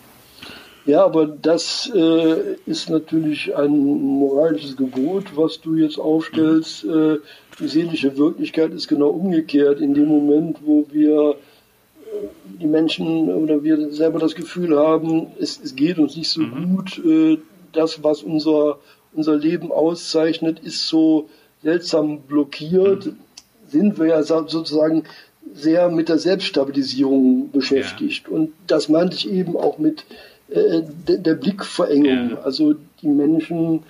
Ja, 0.88 1.04
aber 1.04 1.28
das 1.28 1.92
äh, 1.94 2.56
ist 2.66 2.90
natürlich 2.90 3.54
ein 3.54 3.78
moralisches 3.78 4.78
Gebot, 4.78 5.36
was 5.36 5.60
du 5.60 5.76
jetzt 5.76 6.00
aufstellst. 6.00 6.86
Äh, 6.86 7.18
die 7.60 7.68
seelische 7.68 8.18
Wirklichkeit 8.18 8.72
ist 8.72 8.88
genau 8.88 9.10
umgekehrt. 9.10 9.82
In 9.82 9.94
dem 9.94 10.08
Moment, 10.08 10.60
wo 10.66 10.88
wir 10.90 11.32
äh, 11.32 12.28
die 12.62 12.68
Menschen 12.68 13.30
oder 13.30 13.66
wir 13.66 13.92
selber 13.92 14.20
das 14.20 14.34
Gefühl 14.34 14.80
haben, 14.80 15.28
es, 15.38 15.60
es 15.62 15.76
geht 15.76 16.00
uns 16.00 16.16
nicht 16.16 16.30
so 16.30 16.40
mhm. 16.40 16.78
gut, 16.78 17.06
äh, 17.06 17.38
das, 17.74 18.02
was 18.02 18.24
unser, 18.24 18.80
unser 19.12 19.36
Leben 19.36 19.74
auszeichnet, 19.74 20.60
ist 20.60 20.88
so 20.88 21.28
seltsam 21.64 22.22
blockiert, 22.22 23.08
mhm. 23.08 23.18
sind 23.68 24.00
wir 24.00 24.06
ja 24.06 24.24
sozusagen 24.24 25.04
sehr 25.54 25.90
mit 25.90 26.08
der 26.08 26.18
Selbststabilisierung 26.18 27.52
beschäftigt. 27.52 28.28
Ja. 28.30 28.36
Und 28.38 28.54
das 28.68 28.88
meinte 28.88 29.18
ich 29.18 29.30
eben 29.30 29.58
auch 29.58 29.80
mit 29.80 30.06
äh, 30.50 30.82
der 31.08 31.36
Blickverengung. 31.36 32.32
Ja. 32.32 32.40
Also 32.42 32.76
die 33.02 33.08
Menschen 33.08 33.84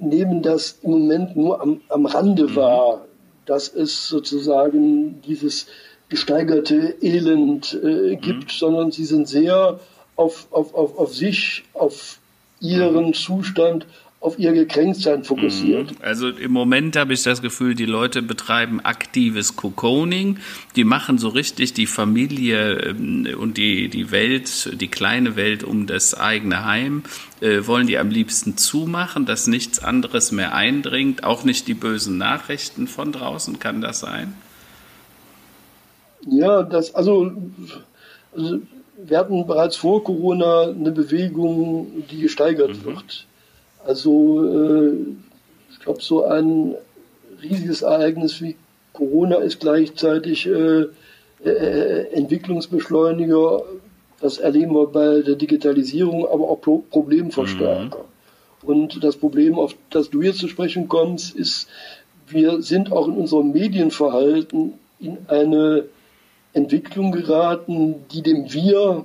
nehmen 0.00 0.42
das 0.42 0.78
im 0.82 0.92
Moment 0.92 1.36
nur 1.36 1.60
am, 1.60 1.80
am 1.88 2.06
Rande 2.06 2.48
mhm. 2.48 2.56
wahr, 2.56 3.04
dass 3.46 3.68
es 3.68 4.08
sozusagen 4.08 5.20
dieses 5.22 5.66
gesteigerte 6.08 6.96
Elend 7.02 7.78
äh, 7.82 8.16
gibt, 8.16 8.44
mhm. 8.44 8.50
sondern 8.50 8.92
sie 8.92 9.04
sind 9.04 9.28
sehr 9.28 9.78
auf, 10.16 10.48
auf, 10.50 10.74
auf, 10.74 10.98
auf 10.98 11.14
sich, 11.14 11.64
auf 11.74 12.18
ihren 12.60 13.08
mhm. 13.08 13.14
Zustand, 13.14 13.86
auf 14.20 14.38
ihr 14.38 14.52
Gekränktsein 14.52 15.24
fokussiert. 15.24 15.92
Mhm. 15.92 15.96
Also 16.02 16.28
im 16.28 16.52
Moment 16.52 16.94
habe 16.96 17.14
ich 17.14 17.22
das 17.22 17.40
Gefühl, 17.40 17.74
die 17.74 17.86
Leute 17.86 18.20
betreiben 18.20 18.80
aktives 18.80 19.56
Cocooning. 19.56 20.36
Die 20.76 20.84
machen 20.84 21.16
so 21.16 21.28
richtig 21.28 21.72
die 21.72 21.86
Familie 21.86 22.80
ähm, 22.80 23.26
und 23.38 23.56
die, 23.56 23.88
die 23.88 24.10
Welt, 24.10 24.78
die 24.78 24.88
kleine 24.88 25.36
Welt 25.36 25.64
um 25.64 25.86
das 25.86 26.14
eigene 26.14 26.66
Heim, 26.66 27.02
äh, 27.40 27.66
wollen 27.66 27.86
die 27.86 27.96
am 27.96 28.10
liebsten 28.10 28.58
zumachen, 28.58 29.24
dass 29.24 29.46
nichts 29.46 29.82
anderes 29.82 30.32
mehr 30.32 30.54
eindringt. 30.54 31.24
Auch 31.24 31.44
nicht 31.44 31.66
die 31.66 31.74
bösen 31.74 32.18
Nachrichten 32.18 32.88
von 32.88 33.12
draußen, 33.12 33.58
kann 33.58 33.80
das 33.80 34.00
sein? 34.00 34.34
Ja, 36.26 36.62
das, 36.62 36.94
also, 36.94 37.32
also 38.36 38.58
wir 39.02 39.18
hatten 39.18 39.46
bereits 39.46 39.76
vor 39.76 40.04
Corona 40.04 40.64
eine 40.64 40.92
Bewegung, 40.92 42.04
die 42.10 42.20
gesteigert 42.20 42.76
mhm. 42.76 42.84
wird 42.84 43.26
also 43.84 44.44
äh, 44.44 44.92
ich 45.70 45.80
glaube, 45.80 46.02
so 46.02 46.24
ein 46.24 46.74
riesiges 47.42 47.82
Ereignis 47.82 48.40
wie 48.40 48.56
Corona 48.92 49.36
ist 49.36 49.60
gleichzeitig 49.60 50.46
äh, 50.46 50.86
äh, 51.44 52.12
Entwicklungsbeschleuniger. 52.12 53.62
Das 54.20 54.38
erleben 54.38 54.74
wir 54.74 54.86
bei 54.86 55.22
der 55.22 55.36
Digitalisierung, 55.36 56.26
aber 56.26 56.50
auch 56.50 56.60
Pro 56.60 56.78
Problemverstärker. 56.90 57.98
Mhm. 57.98 58.68
Und 58.68 59.02
das 59.02 59.16
Problem, 59.16 59.58
auf 59.58 59.74
das 59.88 60.10
du 60.10 60.20
jetzt 60.20 60.38
zu 60.38 60.48
sprechen 60.48 60.88
kommst, 60.88 61.34
ist, 61.34 61.68
wir 62.28 62.60
sind 62.60 62.92
auch 62.92 63.08
in 63.08 63.14
unserem 63.14 63.52
Medienverhalten 63.52 64.74
in 64.98 65.18
eine 65.28 65.84
Entwicklung 66.52 67.12
geraten, 67.12 67.94
die 68.12 68.22
dem 68.22 68.52
Wir 68.52 69.04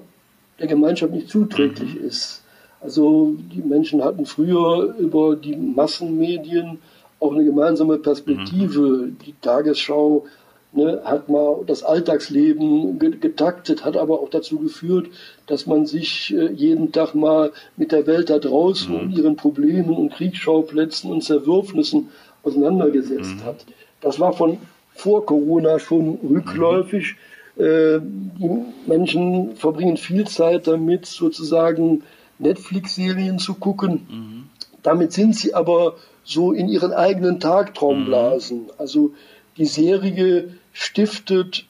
der 0.60 0.68
Gemeinschaft 0.68 1.14
nicht 1.14 1.30
zuträglich 1.30 1.96
mhm. 1.96 2.08
ist. 2.08 2.44
Also 2.82 3.36
die 3.54 3.62
Menschen 3.62 4.04
hatten 4.04 4.26
früher 4.26 4.96
über 4.98 5.36
die 5.36 5.56
Massenmedien 5.56 6.80
auch 7.20 7.34
eine 7.34 7.46
gemeinsame 7.46 7.98
Perspektive. 7.98 8.80
Mhm. 8.80 9.18
Die 9.26 9.34
Tagesschau 9.42 10.26
ne, 10.74 11.02
hat 11.04 11.30
mal 11.30 11.64
das 11.66 11.84
Alltagsleben 11.84 13.00
getaktet, 13.00 13.84
hat 13.84 13.98
aber 13.98 14.20
auch 14.20 14.30
dazu 14.30 14.60
geführt, 14.60 15.08
dass 15.48 15.66
man 15.66 15.86
sich 15.86 16.34
äh, 16.36 16.52
jeden 16.52 16.92
Tag 16.92 17.16
mal 17.16 17.52
mit 17.78 17.92
der 17.92 18.06
Welt 18.08 18.30
da 18.30 18.40
draußen 18.40 18.94
mhm. 18.94 19.00
und 19.00 19.18
ihren 19.18 19.36
Problemen 19.36 19.92
und 19.96 20.14
Kriegsschauplätzen 20.14 21.12
und 21.12 21.24
Zerwürfnissen 21.24 22.10
auseinandergesetzt 22.44 23.38
mhm. 23.38 23.46
hat. 23.46 23.66
Das 24.02 24.20
war 24.20 24.34
von 24.34 24.58
vor 24.94 25.26
Corona 25.26 25.80
schon 25.80 26.20
rückläufig. 26.24 27.16
Äh, 27.58 28.00
die 28.02 28.66
Menschen 28.86 29.56
verbringen 29.56 29.98
viel 29.98 30.28
Zeit 30.28 30.68
damit, 30.68 31.06
sozusagen 31.06 32.04
Netflix-Serien 32.40 33.40
zu 33.40 33.56
gucken. 33.56 34.08
Mhm. 34.10 34.44
Damit 34.84 35.14
sind 35.14 35.36
sie 35.36 35.54
aber 35.54 35.96
so 36.24 36.52
in 36.52 36.68
ihren 36.70 36.92
eigenen 36.92 37.40
Tagtraumblasen. 37.40 38.64
Mhm. 38.64 38.72
Also 38.78 39.14
die 39.58 39.66
Serie 39.66 40.56
stiftet 40.74 41.66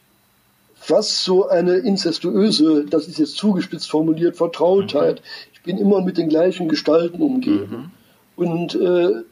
fast 0.75 1.23
so 1.23 1.47
eine 1.47 1.77
incestuöse, 1.77 2.85
das 2.85 3.07
ist 3.07 3.19
jetzt 3.19 3.35
zugespitzt 3.35 3.89
formuliert, 3.89 4.35
Vertrautheit. 4.35 5.17
Mhm. 5.17 5.51
Ich 5.53 5.61
bin 5.63 5.77
immer 5.77 6.01
mit 6.01 6.17
den 6.17 6.29
gleichen 6.29 6.69
Gestalten 6.69 7.21
umgeben. 7.21 7.91
Mhm. 8.37 8.43
Und 8.43 8.75
äh, 8.75 9.23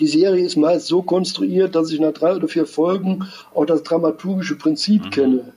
die 0.00 0.06
Serie 0.06 0.44
ist 0.44 0.56
meist 0.56 0.86
so 0.86 1.02
konstruiert, 1.02 1.74
dass 1.74 1.92
ich 1.92 2.00
nach 2.00 2.12
drei 2.12 2.34
oder 2.34 2.48
vier 2.48 2.66
Folgen 2.66 3.28
auch 3.54 3.66
das 3.66 3.82
dramaturgische 3.82 4.56
Prinzip 4.56 5.04
mhm. 5.04 5.10
kenne. 5.10 5.52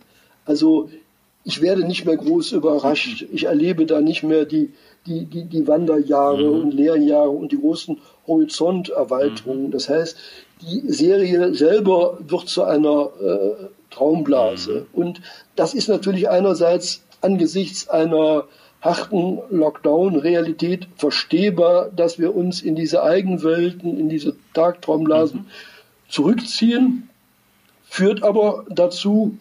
Also 0.45 0.89
ich 1.43 1.61
werde 1.61 1.85
nicht 1.85 2.05
mehr 2.05 2.17
groß 2.17 2.53
überrascht. 2.53 3.25
Ich 3.31 3.45
erlebe 3.45 3.85
da 3.85 4.01
nicht 4.01 4.23
mehr 4.23 4.45
die, 4.45 4.71
die, 5.05 5.25
die, 5.25 5.45
die 5.45 5.67
Wanderjahre 5.67 6.43
mhm. 6.43 6.61
und 6.61 6.73
Lehrjahre 6.73 7.29
und 7.29 7.51
die 7.51 7.59
großen 7.59 7.99
Horizonterweiterungen. 8.27 9.67
Mhm. 9.67 9.71
Das 9.71 9.89
heißt, 9.89 10.17
die 10.61 10.83
Serie 10.91 11.53
selber 11.53 12.17
wird 12.25 12.47
zu 12.47 12.63
einer 12.63 13.09
äh, 13.21 13.65
Traumblase. 13.89 14.85
Mhm. 14.93 14.99
Und 15.01 15.21
das 15.55 15.73
ist 15.73 15.89
natürlich 15.89 16.29
einerseits 16.29 17.03
angesichts 17.21 17.89
einer 17.89 18.45
harten 18.81 19.39
Lockdown-Realität 19.49 20.87
verstehbar, 20.97 21.89
dass 21.95 22.19
wir 22.19 22.35
uns 22.35 22.61
in 22.61 22.75
diese 22.75 23.03
Eigenwelten, 23.03 23.97
in 23.97 24.09
diese 24.09 24.35
Tagtraumblasen 24.53 25.41
mhm. 25.41 25.45
zurückziehen, 26.09 27.09
führt 27.83 28.23
aber 28.23 28.65
dazu, 28.69 29.37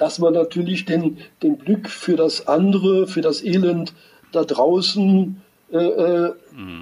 dass 0.00 0.18
man 0.18 0.32
natürlich 0.32 0.86
den, 0.86 1.18
den 1.42 1.58
Blick 1.58 1.90
für 1.90 2.16
das 2.16 2.48
andere, 2.48 3.06
für 3.06 3.20
das 3.20 3.44
Elend 3.44 3.92
da 4.32 4.44
draußen 4.44 5.42
äh, 5.72 5.76
äh 5.76 6.32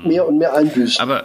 mehr 0.04 0.26
und 0.26 0.38
mehr 0.38 0.54
einbüßt. 0.54 1.00
Aber 1.00 1.24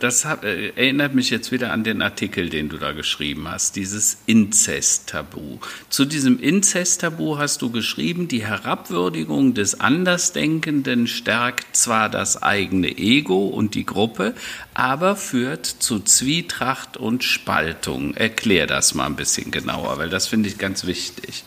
das 0.00 0.24
äh, 0.24 0.68
erinnert 0.76 1.14
mich 1.14 1.30
jetzt 1.30 1.50
wieder 1.50 1.72
an 1.72 1.84
den 1.84 2.02
Artikel, 2.02 2.48
den 2.48 2.68
du 2.68 2.76
da 2.76 2.92
geschrieben 2.92 3.48
hast, 3.50 3.76
dieses 3.76 4.18
Inzest-Tabu. 4.26 5.58
Zu 5.88 6.04
diesem 6.04 6.38
Inzest-Tabu 6.38 7.38
hast 7.38 7.62
du 7.62 7.70
geschrieben, 7.70 8.28
die 8.28 8.44
Herabwürdigung 8.44 9.54
des 9.54 9.80
Andersdenkenden 9.80 11.06
stärkt 11.06 11.76
zwar 11.76 12.08
das 12.08 12.42
eigene 12.42 12.98
Ego 12.98 13.46
und 13.46 13.74
die 13.74 13.86
Gruppe, 13.86 14.34
aber 14.74 15.16
führt 15.16 15.66
zu 15.66 16.00
Zwietracht 16.00 16.96
und 16.96 17.24
Spaltung. 17.24 18.14
Erklär 18.14 18.66
das 18.66 18.94
mal 18.94 19.06
ein 19.06 19.16
bisschen 19.16 19.50
genauer, 19.50 19.98
weil 19.98 20.10
das 20.10 20.26
finde 20.26 20.48
ich 20.48 20.58
ganz 20.58 20.86
wichtig. 20.86 21.44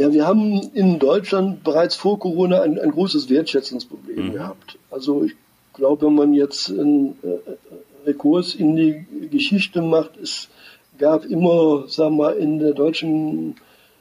Ja, 0.00 0.10
wir 0.14 0.26
haben 0.26 0.70
in 0.72 0.98
Deutschland 0.98 1.62
bereits 1.62 1.94
vor 1.94 2.18
Corona 2.18 2.62
ein, 2.62 2.78
ein 2.78 2.90
großes 2.90 3.28
Wertschätzungsproblem 3.28 4.28
mhm. 4.28 4.32
gehabt. 4.32 4.78
Also 4.90 5.24
ich 5.24 5.34
glaube, 5.74 6.06
wenn 6.06 6.14
man 6.14 6.32
jetzt 6.32 6.70
einen 6.70 7.18
äh, 7.22 8.06
Rekurs 8.06 8.54
in 8.54 8.76
die 8.76 9.04
Geschichte 9.30 9.82
macht, 9.82 10.16
es 10.16 10.48
gab 10.96 11.26
immer, 11.26 11.84
sagen 11.86 12.16
wir 12.16 12.34
in 12.36 12.60
der 12.60 12.72
deutschen 12.72 13.56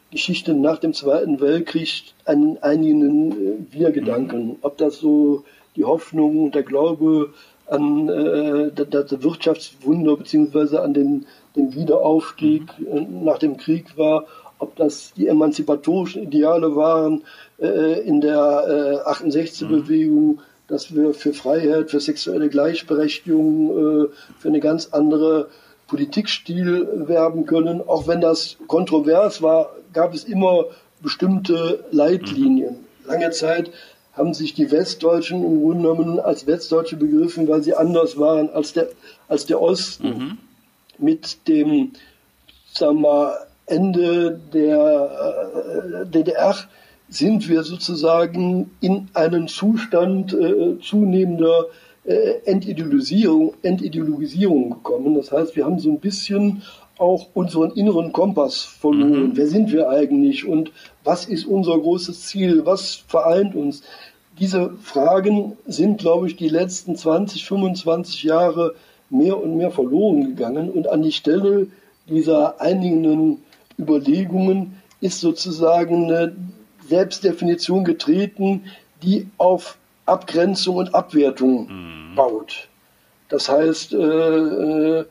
Geschichte 0.09 0.53
nach 0.53 0.77
dem 0.77 0.93
Zweiten 0.93 1.41
Weltkrieg 1.41 2.13
einen 2.23 2.57
einigen 2.59 3.31
äh, 3.33 3.57
Wir-Gedanken. 3.69 4.47
Mhm. 4.47 4.55
Ob 4.61 4.77
das 4.77 4.99
so 4.99 5.43
die 5.75 5.83
Hoffnung 5.83 6.45
und 6.45 6.55
der 6.55 6.63
Glaube 6.63 7.33
an 7.67 8.07
äh, 8.07 8.71
das 8.71 9.21
Wirtschaftswunder 9.21 10.15
beziehungsweise 10.15 10.81
an 10.81 10.93
den, 10.93 11.25
den 11.57 11.75
Wiederaufstieg 11.75 12.63
äh, 12.89 13.01
nach 13.01 13.37
dem 13.37 13.57
Krieg 13.57 13.97
war, 13.97 14.27
ob 14.59 14.75
das 14.75 15.13
die 15.15 15.27
emanzipatorischen 15.27 16.23
Ideale 16.23 16.75
waren 16.75 17.23
äh, 17.59 18.01
in 18.01 18.21
der 18.21 19.03
äh, 19.05 19.09
68-Bewegung, 19.09 20.39
dass 20.67 20.93
wir 20.93 21.13
für 21.13 21.33
Freiheit, 21.33 21.89
für 21.89 21.99
sexuelle 21.99 22.49
Gleichberechtigung, 22.49 24.05
äh, 24.05 24.07
für 24.37 24.47
eine 24.49 24.59
ganz 24.59 24.89
andere 24.91 25.47
Politikstil 25.87 27.07
werben 27.07 27.45
können. 27.45 27.81
Auch 27.81 28.07
wenn 28.07 28.21
das 28.21 28.57
kontrovers 28.67 29.41
war, 29.41 29.71
gab 29.93 30.13
es 30.13 30.23
immer 30.25 30.65
bestimmte 31.01 31.83
Leitlinien. 31.91 32.75
Lange 33.07 33.31
Zeit 33.31 33.71
haben 34.13 34.33
sich 34.33 34.53
die 34.53 34.69
Westdeutschen 34.69 35.43
im 35.43 35.61
Grunde 35.61 35.89
genommen 35.89 36.19
als 36.19 36.45
Westdeutsche 36.45 36.97
begriffen, 36.97 37.47
weil 37.47 37.63
sie 37.63 37.73
anders 37.73 38.17
waren 38.19 38.49
als 38.49 38.73
der, 38.73 38.89
als 39.27 39.45
der 39.45 39.61
Osten. 39.61 40.07
Mhm. 40.07 40.37
Mit 40.97 41.47
dem 41.47 41.93
sagen 42.73 43.01
wir, 43.01 43.47
Ende 43.69 44.39
der 44.53 46.03
äh, 46.03 46.05
DDR 46.05 46.55
sind 47.09 47.49
wir 47.49 47.63
sozusagen 47.63 48.71
in 48.81 49.07
einen 49.13 49.47
Zustand 49.47 50.33
äh, 50.33 50.79
zunehmender 50.79 51.65
äh, 52.05 52.39
Entideologisierung, 52.45 53.53
Entideologisierung 53.63 54.69
gekommen. 54.69 55.15
Das 55.15 55.31
heißt, 55.31 55.55
wir 55.55 55.65
haben 55.65 55.79
so 55.79 55.89
ein 55.89 55.99
bisschen 55.99 56.61
auch 56.97 57.27
unseren 57.33 57.71
inneren 57.71 58.11
Kompass 58.11 58.63
verloren. 58.63 59.29
Mhm. 59.29 59.31
Wer 59.37 59.47
sind 59.47 59.71
wir 59.71 59.89
eigentlich 59.89 60.47
und 60.47 60.71
was 61.03 61.25
ist 61.25 61.45
unser 61.45 61.77
großes 61.79 62.27
Ziel? 62.27 62.65
Was 62.65 63.03
vereint 63.07 63.55
uns? 63.55 63.83
Diese 64.39 64.71
Fragen 64.81 65.57
sind, 65.65 65.99
glaube 65.99 66.27
ich, 66.27 66.35
die 66.35 66.49
letzten 66.49 66.95
20, 66.95 67.45
25 67.45 68.23
Jahre 68.23 68.75
mehr 69.09 69.41
und 69.41 69.57
mehr 69.57 69.71
verloren 69.71 70.23
gegangen 70.23 70.69
und 70.69 70.87
an 70.87 71.01
die 71.01 71.11
Stelle 71.11 71.67
dieser 72.07 72.61
einigen 72.61 73.39
Überlegungen 73.79 74.81
ist 75.01 75.21
sozusagen 75.21 76.05
eine 76.05 76.35
Selbstdefinition 76.87 77.83
getreten, 77.85 78.65
die 79.01 79.27
auf 79.37 79.77
Abgrenzung 80.05 80.75
und 80.77 80.93
Abwertung 80.93 81.67
mhm. 81.67 82.15
baut. 82.15 82.67
Das 83.29 83.47
heißt, 83.47 83.93
äh, 83.93 83.97
äh, 83.97 85.05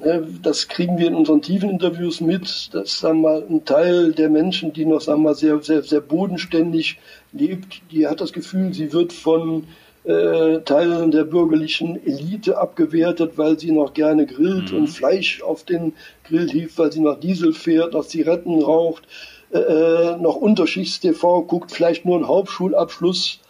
ne, 0.00 0.28
das 0.42 0.68
kriegen 0.68 0.98
wir 0.98 1.08
in 1.08 1.14
unseren 1.14 1.42
tiefen 1.42 1.68
Interviews 1.68 2.20
mit, 2.20 2.72
dass 2.72 3.00
sagen 3.00 3.22
wir, 3.22 3.44
ein 3.48 3.64
Teil 3.64 4.12
der 4.12 4.30
Menschen, 4.30 4.72
die 4.72 4.86
noch 4.86 5.00
sagen 5.00 5.22
wir, 5.22 5.34
sehr, 5.34 5.60
sehr, 5.60 5.82
sehr 5.82 6.00
bodenständig 6.00 6.98
lebt, 7.32 7.82
die 7.90 8.06
hat 8.06 8.20
das 8.20 8.32
Gefühl, 8.32 8.72
sie 8.72 8.92
wird 8.92 9.12
von 9.12 9.64
äh, 10.04 10.60
Teilen 10.60 11.10
der 11.10 11.24
bürgerlichen 11.24 12.04
Elite 12.04 12.58
abgewertet, 12.58 13.32
weil 13.36 13.58
sie 13.58 13.72
noch 13.72 13.94
gerne 13.94 14.26
grillt 14.26 14.72
mhm. 14.72 14.78
und 14.78 14.86
Fleisch 14.88 15.42
auf 15.42 15.64
den 15.64 15.94
Grill 16.24 16.50
hieft, 16.50 16.78
weil 16.78 16.92
sie 16.92 17.00
noch 17.00 17.18
Diesel 17.18 17.52
fährt, 17.52 17.94
noch 17.94 18.06
Zigaretten 18.06 18.62
raucht, 18.62 19.04
äh, 19.52 19.58
äh 19.58 20.16
noch 20.18 20.36
Unterschichts-TV 20.36 21.42
guckt, 21.42 21.72
vielleicht 21.72 22.04
nur 22.04 22.16
einen 22.16 22.28
Hauptschulabschluss 22.28 23.40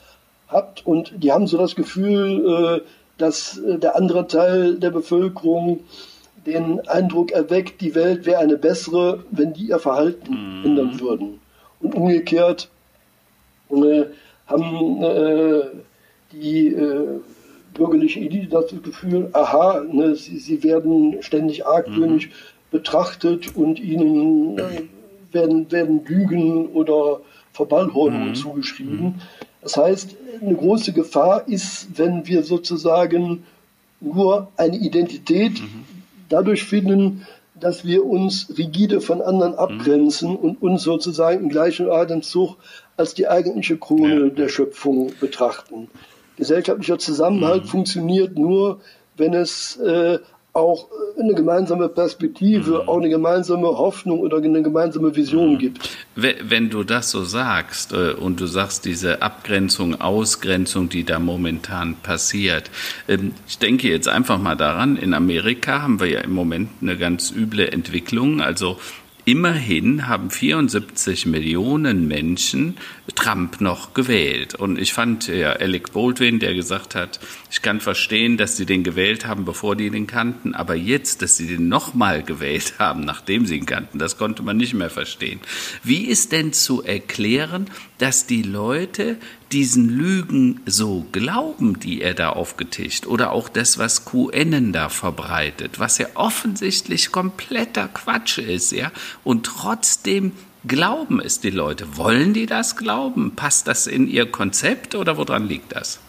hat 0.48 0.86
und 0.86 1.12
die 1.16 1.32
haben 1.32 1.46
so 1.46 1.58
das 1.58 1.74
Gefühl, 1.74 2.82
äh, 2.82 2.88
dass 3.18 3.58
äh, 3.58 3.78
der 3.78 3.96
andere 3.96 4.26
Teil 4.28 4.76
der 4.76 4.90
Bevölkerung 4.90 5.80
den 6.46 6.86
Eindruck 6.88 7.32
erweckt, 7.32 7.80
die 7.80 7.94
Welt 7.94 8.26
wäre 8.26 8.40
eine 8.40 8.58
bessere, 8.58 9.24
wenn 9.30 9.54
die 9.54 9.68
ihr 9.68 9.78
Verhalten 9.78 10.60
mhm. 10.60 10.64
ändern 10.64 11.00
würden. 11.00 11.40
Und 11.80 11.94
umgekehrt 11.94 12.68
äh, 13.70 14.04
haben 14.46 15.02
äh, 15.02 15.62
die 16.40 16.68
äh, 16.68 17.20
bürgerliche 17.74 18.20
Elite 18.20 18.48
das 18.48 18.72
Gefühl, 18.82 19.28
aha, 19.32 19.84
ne, 19.90 20.14
sie, 20.14 20.38
sie 20.38 20.62
werden 20.62 21.22
ständig 21.22 21.66
argwöhnisch 21.66 22.28
mhm. 22.28 22.32
betrachtet 22.70 23.56
und 23.56 23.80
ihnen 23.80 24.58
äh, 24.58 24.82
werden, 25.32 25.70
werden 25.70 26.04
Lügen 26.04 26.68
oder 26.68 27.20
Verballhornungen 27.52 28.30
mhm. 28.30 28.34
zugeschrieben. 28.34 29.20
Das 29.60 29.76
heißt, 29.76 30.16
eine 30.40 30.54
große 30.54 30.92
Gefahr 30.92 31.48
ist, 31.48 31.98
wenn 31.98 32.26
wir 32.26 32.42
sozusagen 32.42 33.44
nur 34.00 34.48
eine 34.56 34.76
Identität 34.76 35.60
mhm. 35.60 35.84
dadurch 36.28 36.64
finden, 36.64 37.26
dass 37.54 37.84
wir 37.84 38.04
uns 38.04 38.48
rigide 38.58 39.00
von 39.00 39.22
anderen 39.22 39.52
mhm. 39.52 39.58
abgrenzen 39.58 40.30
mhm. 40.30 40.36
und 40.36 40.62
uns 40.62 40.82
sozusagen 40.82 41.44
im 41.44 41.48
gleichen 41.48 41.90
Atemzug 41.90 42.56
als 42.96 43.14
die 43.14 43.28
eigentliche 43.28 43.76
Krone 43.76 44.26
ja. 44.26 44.28
der 44.28 44.48
Schöpfung 44.48 45.12
betrachten. 45.20 45.88
Gesellschaftlicher 46.36 46.98
Zusammenhalt 46.98 47.64
mhm. 47.64 47.68
funktioniert 47.68 48.36
nur, 48.36 48.80
wenn 49.16 49.34
es 49.34 49.76
äh, 49.76 50.18
auch 50.54 50.86
eine 51.18 51.34
gemeinsame 51.34 51.88
Perspektive, 51.88 52.82
mhm. 52.82 52.88
auch 52.88 52.98
eine 52.98 53.08
gemeinsame 53.08 53.66
Hoffnung 53.66 54.20
oder 54.20 54.38
eine 54.38 54.62
gemeinsame 54.62 55.14
Vision 55.14 55.54
mhm. 55.54 55.58
gibt. 55.58 55.90
Wenn 56.14 56.70
du 56.70 56.84
das 56.84 57.10
so 57.10 57.24
sagst 57.24 57.92
äh, 57.92 58.12
und 58.12 58.40
du 58.40 58.46
sagst 58.46 58.84
diese 58.84 59.20
Abgrenzung, 59.20 60.00
Ausgrenzung, 60.00 60.88
die 60.88 61.04
da 61.04 61.18
momentan 61.18 61.96
passiert, 61.96 62.70
ähm, 63.08 63.32
ich 63.48 63.58
denke 63.58 63.88
jetzt 63.88 64.08
einfach 64.08 64.38
mal 64.38 64.54
daran, 64.54 64.96
in 64.96 65.12
Amerika 65.12 65.82
haben 65.82 65.98
wir 65.98 66.08
ja 66.08 66.20
im 66.20 66.32
Moment 66.32 66.70
eine 66.80 66.96
ganz 66.96 67.32
üble 67.32 67.68
Entwicklung, 67.68 68.40
also 68.40 68.78
Immerhin 69.26 70.06
haben 70.06 70.30
74 70.30 71.24
Millionen 71.24 72.06
Menschen 72.06 72.76
Trump 73.14 73.58
noch 73.62 73.94
gewählt. 73.94 74.54
Und 74.54 74.78
ich 74.78 74.92
fand 74.92 75.28
ja 75.28 75.52
Alec 75.52 75.92
Baldwin, 75.94 76.40
der 76.40 76.52
gesagt 76.52 76.94
hat, 76.94 77.20
ich 77.50 77.62
kann 77.62 77.80
verstehen, 77.80 78.36
dass 78.36 78.58
sie 78.58 78.66
den 78.66 78.84
gewählt 78.84 79.26
haben, 79.26 79.46
bevor 79.46 79.76
die 79.76 79.88
den 79.88 80.06
kannten, 80.06 80.54
aber 80.54 80.74
jetzt, 80.74 81.22
dass 81.22 81.38
sie 81.38 81.46
den 81.46 81.68
nochmal 81.68 82.22
gewählt 82.22 82.74
haben, 82.78 83.00
nachdem 83.00 83.46
sie 83.46 83.56
ihn 83.56 83.64
kannten, 83.64 83.98
das 83.98 84.18
konnte 84.18 84.42
man 84.42 84.58
nicht 84.58 84.74
mehr 84.74 84.90
verstehen. 84.90 85.40
Wie 85.82 86.04
ist 86.04 86.32
denn 86.32 86.52
zu 86.52 86.82
erklären, 86.82 87.70
dass 87.96 88.26
die 88.26 88.42
Leute 88.42 89.16
diesen 89.54 89.88
Lügen 89.88 90.60
so 90.66 91.06
glauben, 91.12 91.78
die 91.78 92.02
er 92.02 92.12
da 92.12 92.30
aufgetischt, 92.30 93.06
oder 93.06 93.30
auch 93.30 93.48
das, 93.48 93.78
was 93.78 94.04
QN 94.04 94.72
da 94.72 94.88
verbreitet, 94.88 95.78
was 95.78 95.98
ja 95.98 96.08
offensichtlich 96.14 97.12
kompletter 97.12 97.86
Quatsch 97.86 98.38
ist, 98.38 98.72
ja, 98.72 98.90
und 99.22 99.46
trotzdem 99.46 100.32
glauben 100.66 101.20
es 101.20 101.38
die 101.38 101.50
Leute. 101.50 101.96
Wollen 101.96 102.34
die 102.34 102.46
das 102.46 102.76
glauben? 102.76 103.36
Passt 103.36 103.68
das 103.68 103.86
in 103.86 104.08
ihr 104.08 104.28
Konzept 104.28 104.96
oder 104.96 105.16
woran 105.18 105.46
liegt 105.46 105.72
das? 105.76 106.00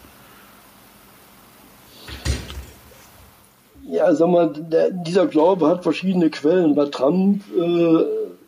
Ja, 3.88 4.12
sag 4.12 4.28
mal, 4.28 4.52
der, 4.52 4.90
dieser 4.90 5.28
Glaube 5.28 5.68
hat 5.68 5.84
verschiedene 5.84 6.30
Quellen. 6.30 6.74
Bei 6.74 6.86
Trump 6.86 7.44
äh, 7.56 8.02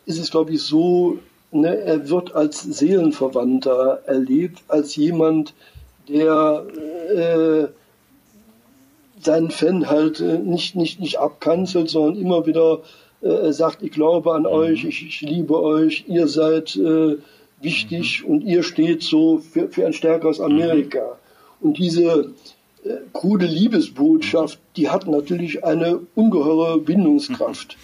ist 0.05 0.19
es, 0.19 0.29
glaube 0.29 0.51
ich, 0.51 0.61
so, 0.61 1.19
ne, 1.51 1.77
er 1.77 2.09
wird 2.09 2.35
als 2.35 2.61
Seelenverwandter 2.61 4.01
erlebt, 4.05 4.63
als 4.67 4.95
jemand, 4.95 5.53
der 6.07 6.65
äh, 7.15 7.67
seinen 9.21 9.51
Fan 9.51 9.89
halt 9.89 10.19
äh, 10.19 10.39
nicht, 10.39 10.75
nicht, 10.75 10.99
nicht 10.99 11.19
abkanzelt, 11.19 11.89
sondern 11.89 12.21
immer 12.21 12.45
wieder 12.45 12.81
äh, 13.21 13.51
sagt, 13.51 13.83
ich 13.83 13.91
glaube 13.91 14.33
an 14.33 14.43
mhm. 14.43 14.47
euch, 14.47 14.85
ich, 14.85 15.05
ich, 15.05 15.21
liebe 15.21 15.61
euch, 15.61 16.05
ihr 16.07 16.27
seid 16.27 16.75
äh, 16.75 17.17
wichtig 17.61 18.23
mhm. 18.23 18.31
und 18.31 18.43
ihr 18.43 18.63
steht 18.63 19.03
so 19.03 19.39
für, 19.39 19.69
für 19.69 19.85
ein 19.85 19.93
stärkeres 19.93 20.39
Amerika. 20.39 21.17
Mhm. 21.59 21.67
Und 21.67 21.77
diese 21.77 22.33
äh, 22.85 22.89
krude 23.11 23.45
Liebesbotschaft, 23.45 24.59
die 24.77 24.89
hat 24.89 25.07
natürlich 25.07 25.65
eine 25.65 25.99
ungeheure 26.15 26.79
Bindungskraft. 26.79 27.75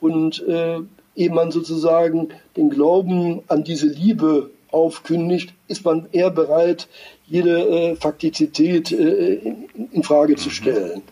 Mhm. 0.00 0.10
Und 0.10 0.48
äh, 0.48 0.80
ehe 1.20 1.30
man 1.30 1.50
sozusagen 1.50 2.28
den 2.56 2.70
Glauben 2.70 3.42
an 3.48 3.62
diese 3.62 3.86
Liebe 3.86 4.50
aufkündigt, 4.70 5.52
ist 5.68 5.84
man 5.84 6.06
eher 6.12 6.30
bereit, 6.30 6.88
jede 7.26 7.60
äh, 7.60 7.96
Faktizität 7.96 8.90
äh, 8.90 9.34
in, 9.34 9.68
in, 9.92 10.02
Frage 10.02 10.36
zu 10.36 10.48
mhm. 10.48 10.52
stellen. 10.52 11.02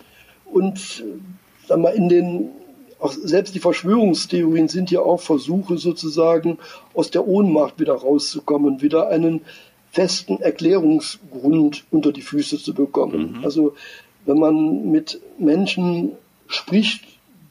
Und 0.47 1.05
äh, 1.69 1.77
mal, 1.77 1.91
in 1.91 2.09
den 2.09 2.49
auch 3.01 3.13
selbst 3.13 3.55
die 3.55 3.61
Verschwörungstheorien 3.61 4.67
sind 4.67 4.91
ja 4.91 5.01
auch 5.01 5.21
Versuche 5.21 5.79
sozusagen 5.79 6.59
aus 6.95 7.13
der 7.13 7.29
Ohnmacht 7.29 7.79
wieder 7.79 7.93
rauszukommen, 7.93 8.83
wieder 8.83 9.09
einen 9.09 9.43
festen 9.93 10.41
Erklärungsgrund 10.41 11.85
unter 11.93 12.13
die 12.13 12.23
Füße 12.23 12.59
zu 12.59 12.75
bekommen. 12.75 13.39
Mhm. 13.39 13.45
Also 13.45 13.75
wenn 14.27 14.39
man 14.39 14.91
mit 14.91 15.21
Menschen 15.39 16.13
spricht, 16.49 17.05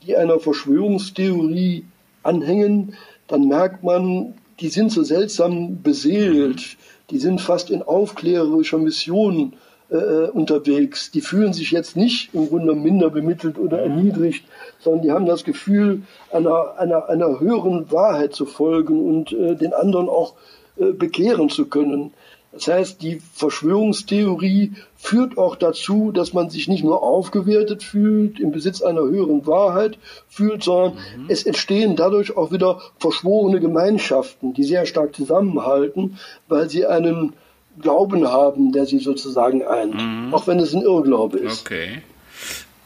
die 0.06 0.18
einer 0.18 0.40
Verschwörungstheorie 0.40 1.86
anhängen, 2.28 2.96
dann 3.28 3.48
merkt 3.48 3.84
man, 3.84 4.36
die 4.60 4.70
sind 4.70 4.92
so 4.92 5.04
seltsam 5.04 5.82
beseelt, 5.82 6.78
die 7.10 7.20
sind 7.20 7.42
fast 7.42 7.70
in 7.70 7.82
aufklärerischer 7.82 8.78
Mission 8.78 9.54
äh, 9.90 10.30
unterwegs. 10.30 11.12
Die 11.12 11.22
fühlen 11.22 11.54
sich 11.54 11.72
jetzt 11.72 11.96
nicht 11.96 12.34
im 12.34 12.50
Grunde 12.50 12.76
minder 12.76 13.10
bemittelt 13.10 13.58
oder 13.58 13.80
erniedrigt, 13.80 14.46
sondern 14.80 15.02
die 15.04 15.12
haben 15.12 15.26
das 15.26 15.44
Gefühl, 15.44 16.04
einer, 16.32 16.78
einer, 16.78 17.08
einer 17.10 17.40
höheren 17.40 17.92
Wahrheit 17.92 18.34
zu 18.34 18.46
folgen 18.46 19.00
und 19.06 19.32
äh, 19.32 19.56
den 19.56 19.74
anderen 19.74 20.10
auch 20.10 20.34
äh, 20.78 20.92
bekehren 20.92 21.50
zu 21.50 21.68
können. 21.68 22.14
Das 22.52 22.68
heißt, 22.68 23.02
die 23.02 23.22
Verschwörungstheorie 23.34 24.74
führt 24.96 25.38
auch 25.38 25.56
dazu, 25.56 26.12
dass 26.12 26.34
man 26.34 26.50
sich 26.50 26.68
nicht 26.68 26.84
nur 26.84 27.04
aufgewertet 27.04 27.84
fühlt, 27.84 28.40
im 28.40 28.52
Besitz 28.52 28.82
einer 28.82 29.02
höheren 29.02 29.46
Wahrheit 29.46 30.00
fühlt, 30.28 30.64
sondern 30.64 30.94
mhm. 30.94 31.26
es 31.28 31.44
entstehen 31.46 31.96
dadurch 31.96 32.36
auch 32.36 32.52
wieder 32.52 32.82
verschworene 33.00 33.60
Gemeinschaften, 33.60 34.54
die 34.54 34.64
sehr 34.64 34.86
stark 34.86 35.16
zusammenhalten, 35.16 36.18
weil 36.48 36.70
sie 36.70 36.86
einen 36.86 37.34
Glauben 37.80 38.28
haben, 38.28 38.72
der 38.72 38.86
sie 38.86 39.00
sozusagen 39.00 39.64
eint, 39.64 39.96
mhm. 39.96 40.34
auch 40.34 40.48
wenn 40.48 40.60
es 40.60 40.74
ein 40.74 40.82
Irrglaube 40.82 41.38
ist. 41.38 41.62
Okay. 41.66 42.02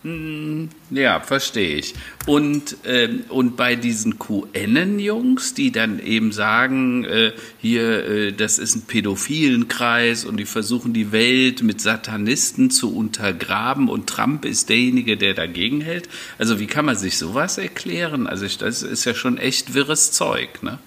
Hm, 0.04 0.70
ja, 0.90 1.20
verstehe 1.20 1.76
ich. 1.76 1.94
Und, 2.26 2.78
ähm, 2.86 3.24
und 3.30 3.56
bei 3.56 3.76
diesen 3.76 4.18
QN-Jungs, 4.18 5.54
die 5.54 5.72
dann 5.72 6.00
eben 6.00 6.32
sagen, 6.32 7.06
äh, 7.06 7.34
hier, 7.60 8.08
äh, 8.08 8.32
das 8.32 8.58
ist 8.58 8.76
ein 8.76 8.82
pädophilen 8.88 9.68
Kreis 9.68 10.26
und 10.26 10.38
die 10.38 10.46
versuchen 10.46 10.94
die 10.94 11.12
Welt 11.12 11.62
mit 11.62 11.82
Satanisten 11.82 12.72
zu 12.72 12.96
untergraben 12.96 13.90
und 13.90 14.08
Trump 14.08 14.44
ist 14.46 14.70
derjenige, 14.70 15.18
der 15.18 15.36
dagegen 15.36 15.82
hält. 15.82 16.10
Also 16.40 16.60
wie 16.60 16.68
kann 16.68 16.86
man 16.86 16.96
sich 16.96 17.20
sowas 17.20 17.60
erklären? 17.60 18.26
Also 18.26 18.46
ich, 18.46 18.58
das 18.58 18.82
ist 18.82 19.06
ja 19.06 19.14
schon 19.14 19.38
echt 19.38 19.76
wirres 19.76 20.12
Zeug, 20.12 20.64
ne? 20.64 20.80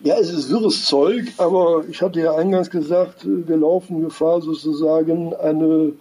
Ja, 0.00 0.18
es 0.18 0.30
ist 0.30 0.50
wirres 0.50 0.84
Zeug, 0.84 1.32
aber 1.38 1.84
ich 1.88 2.02
hatte 2.02 2.20
ja 2.20 2.34
eingangs 2.34 2.68
gesagt, 2.68 3.24
wir 3.24 3.56
laufen 3.56 4.02
Gefahr 4.02 4.42
sozusagen 4.42 5.32
eine 5.32 5.92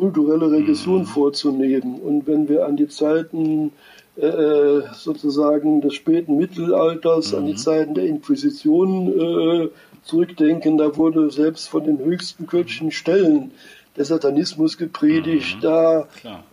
kulturelle 0.00 0.50
Regression 0.50 1.00
mhm. 1.00 1.06
vorzunehmen. 1.06 2.00
Und 2.00 2.26
wenn 2.26 2.48
wir 2.48 2.66
an 2.66 2.76
die 2.76 2.88
Zeiten 2.88 3.72
äh, 4.16 4.80
sozusagen 4.94 5.80
des 5.82 5.94
späten 5.94 6.36
Mittelalters, 6.36 7.32
mhm. 7.32 7.38
an 7.38 7.46
die 7.46 7.52
mhm. 7.52 7.58
Zeiten 7.58 7.94
der 7.94 8.06
Inquisition 8.06 9.08
äh, 9.08 9.68
zurückdenken, 10.02 10.78
da 10.78 10.96
wurde 10.96 11.30
selbst 11.30 11.68
von 11.68 11.84
den 11.84 11.98
höchsten 11.98 12.46
kirchlichen 12.46 12.90
Stellen 12.90 13.52
der 13.96 14.04
Satanismus 14.06 14.78
gepredigt. 14.78 15.58
Mhm. 15.58 15.60
Da 15.60 16.00
äh, 16.00 16.06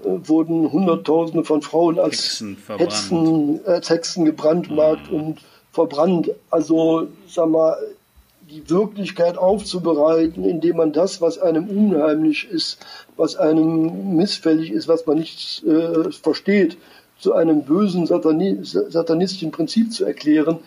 wurden 0.04 0.72
Hunderttausende 0.72 1.46
von 1.46 1.62
Frauen 1.62 2.00
als 2.00 2.42
Hexen, 2.42 2.58
Hexen, 2.78 3.60
als 3.66 3.90
Hexen 3.90 4.26
gebrandmarkt 4.26 5.10
mhm. 5.10 5.18
und 5.18 5.38
verbrannt. 5.72 6.32
Also, 6.50 7.08
sag 7.28 7.50
mal, 7.50 7.78
die 8.50 8.70
Wirklichkeit 8.70 9.38
aufzubereiten, 9.38 10.46
indem 10.46 10.78
man 10.78 10.94
das, 10.94 11.20
was 11.20 11.38
einem 11.38 11.68
unheimlich 11.68 12.50
ist, 12.50 12.80
was 13.18 13.36
einem 13.36 14.16
missfällig 14.16 14.72
ist, 14.72 14.88
was 14.88 15.06
man 15.06 15.18
nicht 15.18 15.66
äh, 15.66 16.12
versteht, 16.12 16.78
zu 17.20 17.34
einem 17.34 17.64
bösen 17.64 18.06
Satani 18.06 18.60
satanistischen 18.62 19.52
Prinzip 19.52 19.92
zu 19.92 20.06
erklären, 20.06 20.60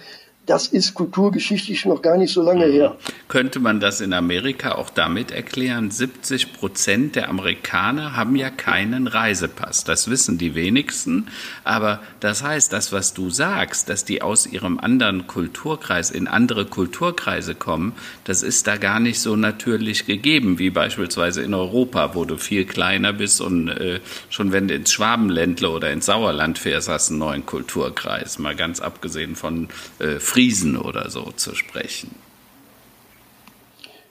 das 0.47 0.66
ist 0.66 0.95
kulturgeschichtlich 0.95 1.84
noch 1.84 2.03
gar 2.03 2.16
nicht 2.16 2.32
so 2.32 2.43
lange 2.43 2.64
her. 2.64 2.97
Könnte 3.28 3.61
man 3.61 3.78
das 3.78 4.01
in 4.01 4.12
Amerika 4.12 4.72
auch 4.72 4.91
damit 4.91 5.30
erklären? 5.30 5.91
70 5.93 6.55
Prozent 6.55 7.14
der 7.14 7.28
Amerikaner 7.28 8.16
haben 8.16 8.34
ja 8.34 8.51
keinen 8.51 9.07
Reisepass. 9.07 9.84
Das 9.84 10.11
wissen 10.11 10.38
die 10.38 10.57
wenigsten. 10.57 11.28
Aber 11.62 12.01
das 12.18 12.43
heißt, 12.43 12.72
das, 12.72 12.93
was 12.93 13.14
du 13.14 13.30
sagst, 13.30 13.88
dass 13.88 14.05
die 14.05 14.22
aus 14.22 14.47
ihrem 14.47 14.80
anderen 14.80 15.28
Kulturkreis 15.28 16.11
in 16.11 16.26
andere 16.26 16.64
Kulturkreise 16.64 17.55
kommen, 17.55 17.93
das 18.24 18.43
ist 18.43 18.66
da 18.66 18.76
gar 18.76 18.99
nicht 18.99 19.20
so 19.20 19.36
natürlich 19.36 20.07
gegeben, 20.07 20.59
wie 20.59 20.70
beispielsweise 20.70 21.43
in 21.43 21.55
Europa, 21.55 22.14
wo 22.14 22.24
du 22.24 22.38
viel 22.38 22.64
kleiner 22.64 23.12
bist 23.12 23.41
und 23.41 23.68
äh, 23.68 24.01
schon 24.30 24.51
wenn 24.51 24.66
du 24.66 24.74
ins 24.74 24.91
Schwabenländle 24.91 25.70
oder 25.70 25.93
ins 25.93 26.07
Sauerland 26.07 26.59
fährst, 26.59 26.88
hast 26.88 27.11
du 27.11 27.14
einen 27.14 27.20
neuen 27.20 27.47
Kulturkreis. 27.47 28.41
Mal 28.41 28.57
ganz 28.57 28.80
abgesehen 28.80 29.36
von 29.36 29.68
äh, 30.01 30.18
Friesen 30.30 30.76
oder 30.76 31.10
so 31.10 31.32
zu 31.34 31.56
sprechen. 31.56 32.14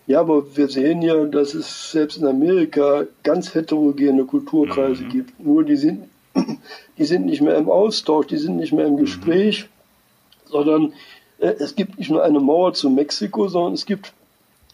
Ja, 0.06 0.20
aber 0.20 0.58
wir 0.58 0.68
sehen 0.68 1.02
ja, 1.02 1.24
dass 1.26 1.54
es 1.54 1.92
selbst 1.92 2.18
in 2.18 2.26
Amerika 2.26 3.06
ganz 3.24 3.56
heterogene 3.56 4.26
Kulturkreise 4.26 5.04
mhm. 5.04 5.10
gibt. 5.10 5.40
Nur 5.40 5.64
die 5.64 5.78
sind, 5.78 6.10
die 6.98 7.06
sind 7.06 7.26
nicht 7.26 7.42
mehr 7.42 7.56
im 7.56 7.70
Austausch, 7.70 8.28
die 8.28 8.38
sind 8.38 8.58
nicht 8.58 8.74
mehr 8.74 8.88
im 8.88 8.96
mhm. 8.96 9.06
Gespräch, 9.06 9.64
mhm. 9.64 10.52
sondern 10.52 10.94
äh, 11.38 11.54
es 11.60 11.76
gibt 11.76 11.98
nicht 11.98 12.12
nur 12.12 12.22
eine 12.22 12.42
Mauer 12.42 12.74
zu 12.74 12.90
Mexiko, 12.90 13.48
sondern 13.48 13.74
es 13.74 13.86
gibt 13.86 14.12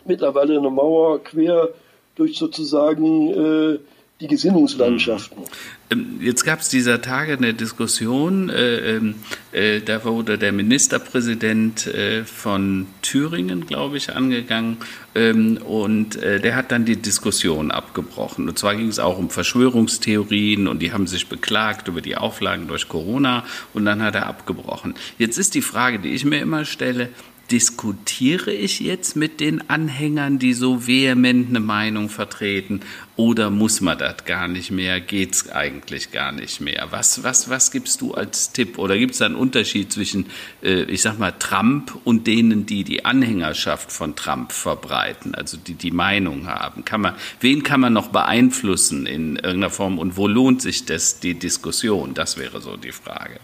mittlerweile 0.03 0.57
eine 0.57 0.71
Mauer 0.71 1.23
quer 1.23 1.69
durch 2.15 2.39
sozusagen 2.39 3.29
äh, 3.29 3.79
die 4.22 4.28
Gesinnungslandschaften. 4.28 5.43
Ähm, 5.89 6.20
jetzt 6.22 6.45
gab 6.45 6.61
es 6.61 6.70
dieser 6.70 7.01
Tage 7.01 7.34
eine 7.34 7.53
Diskussion, 7.53 8.49
äh, 8.49 8.95
ähm, 8.95 9.16
äh, 9.51 9.82
da 9.82 10.05
wurde 10.05 10.38
der 10.38 10.53
Ministerpräsident 10.53 11.88
äh, 11.88 12.24
von 12.24 12.88
Thüringen, 13.01 13.66
glaube 13.66 13.97
ich, 13.97 14.16
angegangen 14.16 14.78
ähm, 15.16 15.57
und 15.57 16.16
äh, 16.16 16.39
der 16.39 16.55
hat 16.55 16.72
dann 16.72 16.86
die 16.86 16.95
Diskussion 16.95 17.72
abgebrochen. 17.72 18.47
Und 18.47 18.57
zwar 18.57 18.76
ging 18.76 18.88
es 18.88 18.99
auch 18.99 19.18
um 19.18 19.30
Verschwörungstheorien 19.30 20.70
und 20.70 20.82
die 20.82 20.93
haben 20.93 21.07
sich 21.07 21.28
beklagt 21.28 21.89
über 21.89 21.99
die 21.99 22.16
Auflagen 22.16 22.70
durch 22.70 22.88
Corona 22.88 23.43
und 23.74 23.84
dann 23.84 24.01
hat 24.01 24.16
er 24.16 24.28
abgebrochen. 24.28 24.93
Jetzt 25.18 25.38
ist 25.38 25.55
die 25.55 25.61
Frage, 25.61 25.99
die 25.99 26.13
ich 26.13 26.24
mir 26.24 26.39
immer 26.39 26.63
stelle, 26.63 27.09
diskutiere 27.51 28.51
ich 28.51 28.79
jetzt 28.79 29.15
mit 29.15 29.39
den 29.39 29.69
Anhängern, 29.69 30.39
die 30.39 30.53
so 30.53 30.87
vehement 30.87 31.49
eine 31.49 31.59
Meinung 31.59 32.09
vertreten, 32.09 32.81
oder 33.17 33.49
muss 33.49 33.79
man 33.79 33.97
das 33.97 34.25
gar 34.25 34.49
nicht 34.49 34.71
mehr? 34.71 34.99
Geht's 34.99 35.49
eigentlich 35.49 36.11
gar 36.11 36.33
nicht 36.33 36.59
mehr? 36.59 36.87
Was, 36.89 37.23
was, 37.23 37.49
was 37.49 37.71
gibst 37.71 38.01
du 38.01 38.13
als 38.13 38.51
Tipp? 38.51 38.77
Oder 38.77 38.97
gibt 38.97 39.13
es 39.13 39.19
da 39.19 39.25
einen 39.25 39.35
Unterschied 39.35 39.93
zwischen, 39.93 40.25
äh, 40.61 40.83
ich 40.83 41.01
sag 41.01 41.17
mal, 41.17 41.31
Trump 41.31 41.97
und 42.03 42.27
denen, 42.27 42.65
die 42.65 42.83
die 42.83 43.05
Anhängerschaft 43.05 43.91
von 43.91 44.17
Trump 44.17 44.51
verbreiten, 44.51 45.33
also 45.33 45.55
die 45.55 45.75
die 45.75 45.91
Meinung 45.91 46.47
haben? 46.47 46.83
Kann 46.83 47.01
man, 47.01 47.15
wen 47.39 47.63
kann 47.63 47.79
man 47.79 47.93
noch 47.93 48.09
beeinflussen 48.09 49.05
in 49.05 49.37
irgendeiner 49.37 49.69
Form 49.69 49.97
und 49.97 50.17
wo 50.17 50.27
lohnt 50.27 50.61
sich 50.61 50.85
das, 50.85 51.21
die 51.21 51.35
Diskussion? 51.35 52.15
Das 52.15 52.37
wäre 52.37 52.59
so 52.59 52.75
die 52.75 52.91
Frage. 52.91 53.39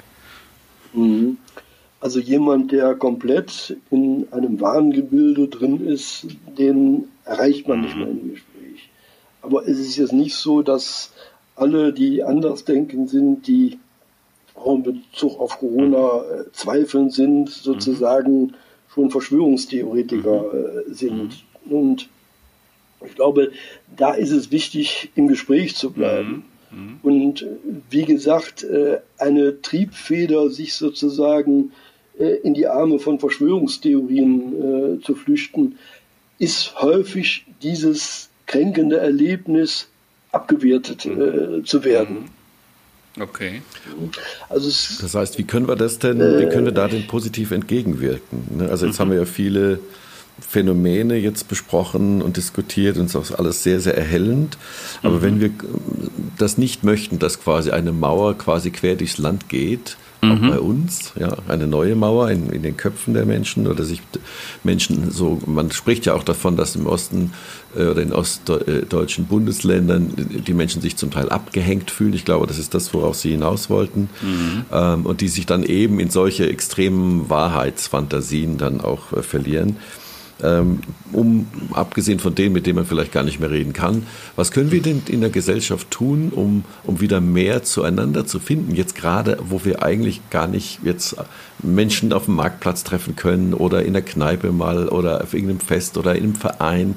Mhm. 0.94 1.38
Also 2.02 2.20
jemand, 2.20 2.72
der 2.72 2.96
komplett 2.96 3.78
in 3.92 4.28
einem 4.32 4.60
Wahngebilde 4.60 5.48
drin 5.48 5.86
ist, 5.86 6.26
den 6.58 7.10
erreicht 7.26 7.68
man 7.68 7.82
nicht 7.82 7.96
mehr 7.96 8.08
im 8.08 8.32
Gespräch. 8.32 8.90
Aber 9.44 9.68
es 9.68 9.80
ist 9.80 9.98
jetzt 9.98 10.12
nicht 10.12 10.36
so, 10.36 10.64
dass 10.64 11.14
alle, 11.56 11.94
die 11.94 12.24
andersdenken 12.24 13.08
sind, 13.08 13.46
die 13.46 13.78
auch 14.56 14.76
in 14.76 14.84
Bezug 14.84 15.40
auf 15.40 15.60
Corona 15.60 16.22
äh, 16.24 16.52
zweifeln 16.54 17.12
sind, 17.12 17.50
sozusagen 17.50 18.56
schon 18.94 19.12
Verschwörungstheoretiker 19.12 20.54
äh, 20.54 20.94
sind. 20.94 21.44
Und 21.70 22.10
ich 23.06 23.14
glaube, 23.14 23.52
da 23.96 24.16
ist 24.16 24.32
es 24.32 24.52
wichtig, 24.52 25.12
im 25.14 25.28
Gespräch 25.28 25.76
zu 25.76 25.92
bleiben. 25.92 26.46
Mhm. 26.72 27.00
Und 27.04 27.46
wie 27.92 28.06
gesagt, 28.06 28.64
äh, 28.64 29.00
eine 29.20 29.62
Triebfeder 29.62 30.50
sich 30.50 30.74
sozusagen 30.74 31.66
äh, 31.66 31.91
in 32.22 32.54
die 32.54 32.68
Arme 32.68 33.00
von 33.00 33.20
Verschwörungstheorien 33.20 35.00
äh, 35.00 35.02
zu 35.02 35.16
flüchten, 35.16 35.78
ist 36.40 36.82
häufig 36.82 37.46
dieses 37.62 38.30
kränkende 38.48 38.98
Erlebnis 38.98 39.88
abgewertet 40.32 41.06
äh, 41.06 41.64
zu 41.64 41.84
werden. 41.84 42.30
Okay. 43.20 43.62
Also 44.50 44.68
das 45.02 45.14
heißt, 45.14 45.38
wie 45.38 45.44
können 45.44 45.68
wir 45.68 45.76
das 45.76 46.00
denn, 46.00 46.22
äh, 46.22 46.40
wie 46.40 46.50
können 46.50 46.66
wir 46.66 46.72
da 46.72 46.88
denn 46.88 47.08
positiv 47.08 47.52
entgegenwirken? 47.52 48.58
Ne? 48.58 48.70
Also 48.70 48.86
jetzt 48.86 48.98
mhm. 48.98 49.00
haben 49.02 49.12
wir 49.12 49.18
ja 49.18 49.26
viele 49.26 49.80
Phänomene 50.40 51.18
jetzt 51.18 51.48
besprochen 51.50 52.22
und 52.22 52.38
diskutiert 52.38 52.98
und 52.98 53.06
es 53.06 53.16
ist 53.16 53.34
auch 53.34 53.38
alles 53.38 53.64
sehr, 53.64 53.80
sehr 53.82 53.98
erhellend. 53.98 54.58
Aber 55.04 55.18
mhm. 55.18 55.22
wenn 55.22 55.42
wir 55.42 55.52
das 56.38 56.58
nicht 56.58 56.84
möchten, 56.84 57.20
dass 57.20 57.42
quasi 57.42 57.72
eine 57.72 57.92
Mauer 57.92 58.38
quasi 58.38 58.72
quer 58.72 58.96
durchs 58.96 59.18
Land 59.18 59.50
geht, 59.50 59.98
auch 60.22 60.40
mhm. 60.40 60.50
bei 60.50 60.60
uns, 60.60 61.14
ja, 61.20 61.36
eine 61.48 61.66
neue 61.66 61.96
Mauer 61.96 62.30
in, 62.30 62.50
in, 62.52 62.62
den 62.62 62.78
Köpfen 62.78 63.16
der 63.16 63.26
Menschen 63.26 63.66
oder 63.66 63.84
sich 63.84 64.02
Menschen 64.64 65.10
so, 65.10 65.42
man 65.48 65.72
spricht 65.72 66.06
ja 66.06 66.14
auch 66.14 66.24
davon, 66.24 66.56
dass 66.58 66.76
im 66.76 66.86
Osten 66.86 67.34
äh, 67.76 67.86
oder 67.86 68.04
in 68.04 68.14
ostdeutschen 68.14 69.26
Bundesländern 69.26 70.14
die 70.16 70.54
Menschen 70.54 70.82
sich 70.82 70.96
zum 70.96 71.10
Teil 71.10 71.30
abgehängt 71.30 71.90
fühlen. 71.90 72.14
Ich 72.14 72.24
glaube, 72.24 72.46
das 72.46 72.60
ist 72.60 72.76
das, 72.76 72.94
worauf 72.94 73.16
Sie 73.16 73.32
hinaus 73.32 73.70
wollten. 73.72 74.10
Mhm. 74.22 74.66
Ähm, 74.72 75.06
und 75.08 75.22
die 75.22 75.28
sich 75.28 75.48
dann 75.48 75.64
eben 75.64 76.00
in 76.00 76.12
solche 76.12 76.48
extremen 76.48 77.30
Wahrheitsfantasien 77.30 78.60
dann 78.60 78.80
auch 78.80 79.14
äh, 79.14 79.24
verlieren. 79.24 79.78
Ähm, 80.44 80.80
um 81.12 81.48
abgesehen 81.74 82.20
von 82.20 82.34
denen, 82.34 82.54
mit 82.54 82.66
denen 82.66 82.78
man 82.78 82.86
vielleicht 82.86 83.12
gar 83.12 83.24
nicht 83.24 83.40
mehr 83.40 83.52
reden 83.52 83.74
kann, 83.74 84.04
was 84.36 84.52
können 84.52 84.72
wir 84.72 84.82
denn 84.82 85.04
in 85.08 85.22
der 85.22 85.30
Gesellschaft 85.30 85.92
tun, 85.92 86.32
um, 86.34 86.64
um 86.84 87.02
wieder 87.02 87.22
mehr 87.22 87.64
zueinander 87.64 88.26
zu 88.26 88.40
finden? 88.40 88.74
Jetzt 88.76 88.96
gerade, 88.96 89.38
wo 89.44 89.64
wir 89.66 89.84
eigentlich 89.84 90.22
gar 90.30 90.48
nicht 90.48 90.80
jetzt 90.84 91.16
Menschen 91.62 92.14
auf 92.14 92.26
dem 92.26 92.36
Marktplatz 92.36 92.84
treffen 92.84 93.16
können 93.16 93.54
oder 93.54 93.84
in 93.84 93.94
der 93.94 94.02
Kneipe 94.02 94.52
mal 94.52 94.88
oder 94.90 95.22
auf 95.22 95.34
irgendeinem 95.34 95.60
Fest 95.60 95.98
oder 95.98 96.16
in 96.16 96.24
einem 96.24 96.36
Verein. 96.36 96.96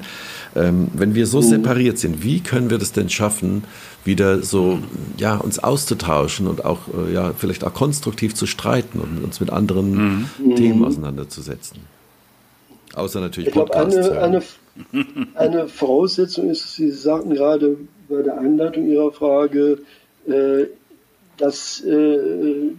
Ähm, 0.55 0.87
wenn 0.93 1.15
wir 1.15 1.27
so 1.27 1.41
mhm. 1.41 1.49
separiert 1.49 1.99
sind, 1.99 2.23
wie 2.23 2.39
können 2.39 2.69
wir 2.69 2.77
das 2.77 2.93
denn 2.93 3.09
schaffen, 3.09 3.63
wieder 4.05 4.41
so 4.41 4.79
ja 5.17 5.35
uns 5.35 5.59
auszutauschen 5.59 6.47
und 6.47 6.63
auch 6.63 6.81
äh, 6.87 7.13
ja 7.13 7.33
vielleicht 7.37 7.63
auch 7.63 7.73
konstruktiv 7.73 8.33
zu 8.33 8.45
streiten 8.45 8.99
und 8.99 9.23
uns 9.23 9.39
mit 9.39 9.49
anderen 9.49 10.27
mhm. 10.39 10.55
Themen 10.55 10.85
auseinanderzusetzen? 10.85 11.94
Außer 12.95 13.19
natürlich 13.19 13.47
Ich 13.47 13.53
glaube, 13.53 13.75
eine, 13.75 14.19
eine, 14.19 14.41
eine 15.35 15.67
Voraussetzung 15.67 16.49
ist, 16.49 16.75
Sie 16.75 16.91
sagten 16.91 17.33
gerade 17.33 17.77
bei 18.07 18.21
der 18.21 18.39
Einleitung 18.39 18.87
Ihrer 18.87 19.11
Frage, 19.11 19.79
äh, 20.27 20.65
dass 21.37 21.81
äh, 21.81 22.17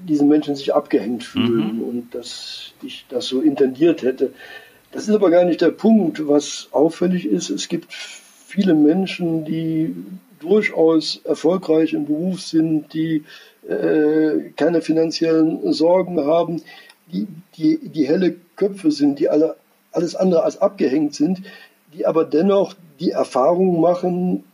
diese 0.08 0.24
Menschen 0.24 0.56
sich 0.56 0.74
abgehängt 0.74 1.24
fühlen 1.24 1.76
mhm. 1.76 1.82
und 1.82 2.14
dass 2.14 2.72
ich 2.82 3.04
das 3.08 3.26
so 3.26 3.40
intendiert 3.40 4.02
hätte. 4.02 4.32
Das 4.92 5.08
ist 5.08 5.14
aber 5.14 5.30
gar 5.30 5.44
nicht 5.44 5.60
der 5.60 5.70
Punkt. 5.70 6.26
Was 6.26 6.68
auffällig 6.72 7.26
ist, 7.26 7.50
es 7.50 7.68
gibt 7.68 7.92
viele 7.92 8.72
Menschen, 8.72 9.44
die 9.44 9.94
durchaus 10.40 11.20
erfolgreich 11.24 11.92
im 11.92 12.06
Beruf 12.06 12.40
sind, 12.40 12.94
die 12.94 13.24
äh, 13.68 14.50
keine 14.56 14.80
finanziellen 14.80 15.72
Sorgen 15.72 16.18
haben, 16.20 16.62
die, 17.12 17.26
die, 17.56 17.78
die 17.88 18.06
helle 18.06 18.36
Köpfe 18.56 18.90
sind, 18.90 19.18
die 19.18 19.28
alle 19.28 19.56
alles 19.96 20.14
andere 20.14 20.42
als 20.42 20.60
abgehängt 20.60 21.14
sind, 21.14 21.42
die 21.94 22.06
aber 22.06 22.24
dennoch 22.24 22.74
die 23.00 23.10
Erfahrung 23.10 23.80
machen, 23.80 24.44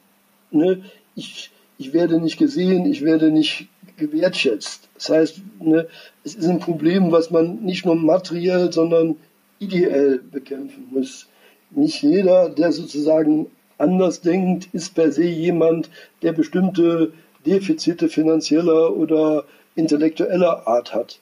ne, 0.50 0.82
ich, 1.14 1.50
ich 1.78 1.92
werde 1.92 2.20
nicht 2.20 2.38
gesehen, 2.38 2.86
ich 2.86 3.02
werde 3.02 3.30
nicht 3.30 3.68
gewertschätzt. 3.96 4.88
Das 4.94 5.10
heißt, 5.10 5.42
ne, 5.60 5.86
es 6.24 6.34
ist 6.34 6.48
ein 6.48 6.60
Problem, 6.60 7.12
was 7.12 7.30
man 7.30 7.62
nicht 7.62 7.84
nur 7.84 7.96
materiell, 7.96 8.72
sondern 8.72 9.16
ideell 9.58 10.18
bekämpfen 10.18 10.88
muss. 10.90 11.28
Nicht 11.70 12.02
jeder, 12.02 12.48
der 12.48 12.72
sozusagen 12.72 13.46
anders 13.78 14.20
denkt, 14.20 14.68
ist 14.72 14.94
per 14.94 15.12
se 15.12 15.24
jemand, 15.24 15.90
der 16.22 16.32
bestimmte 16.32 17.12
Defizite 17.46 18.08
finanzieller 18.08 18.94
oder 18.96 19.44
intellektueller 19.74 20.66
Art 20.66 20.94
hat. 20.94 21.18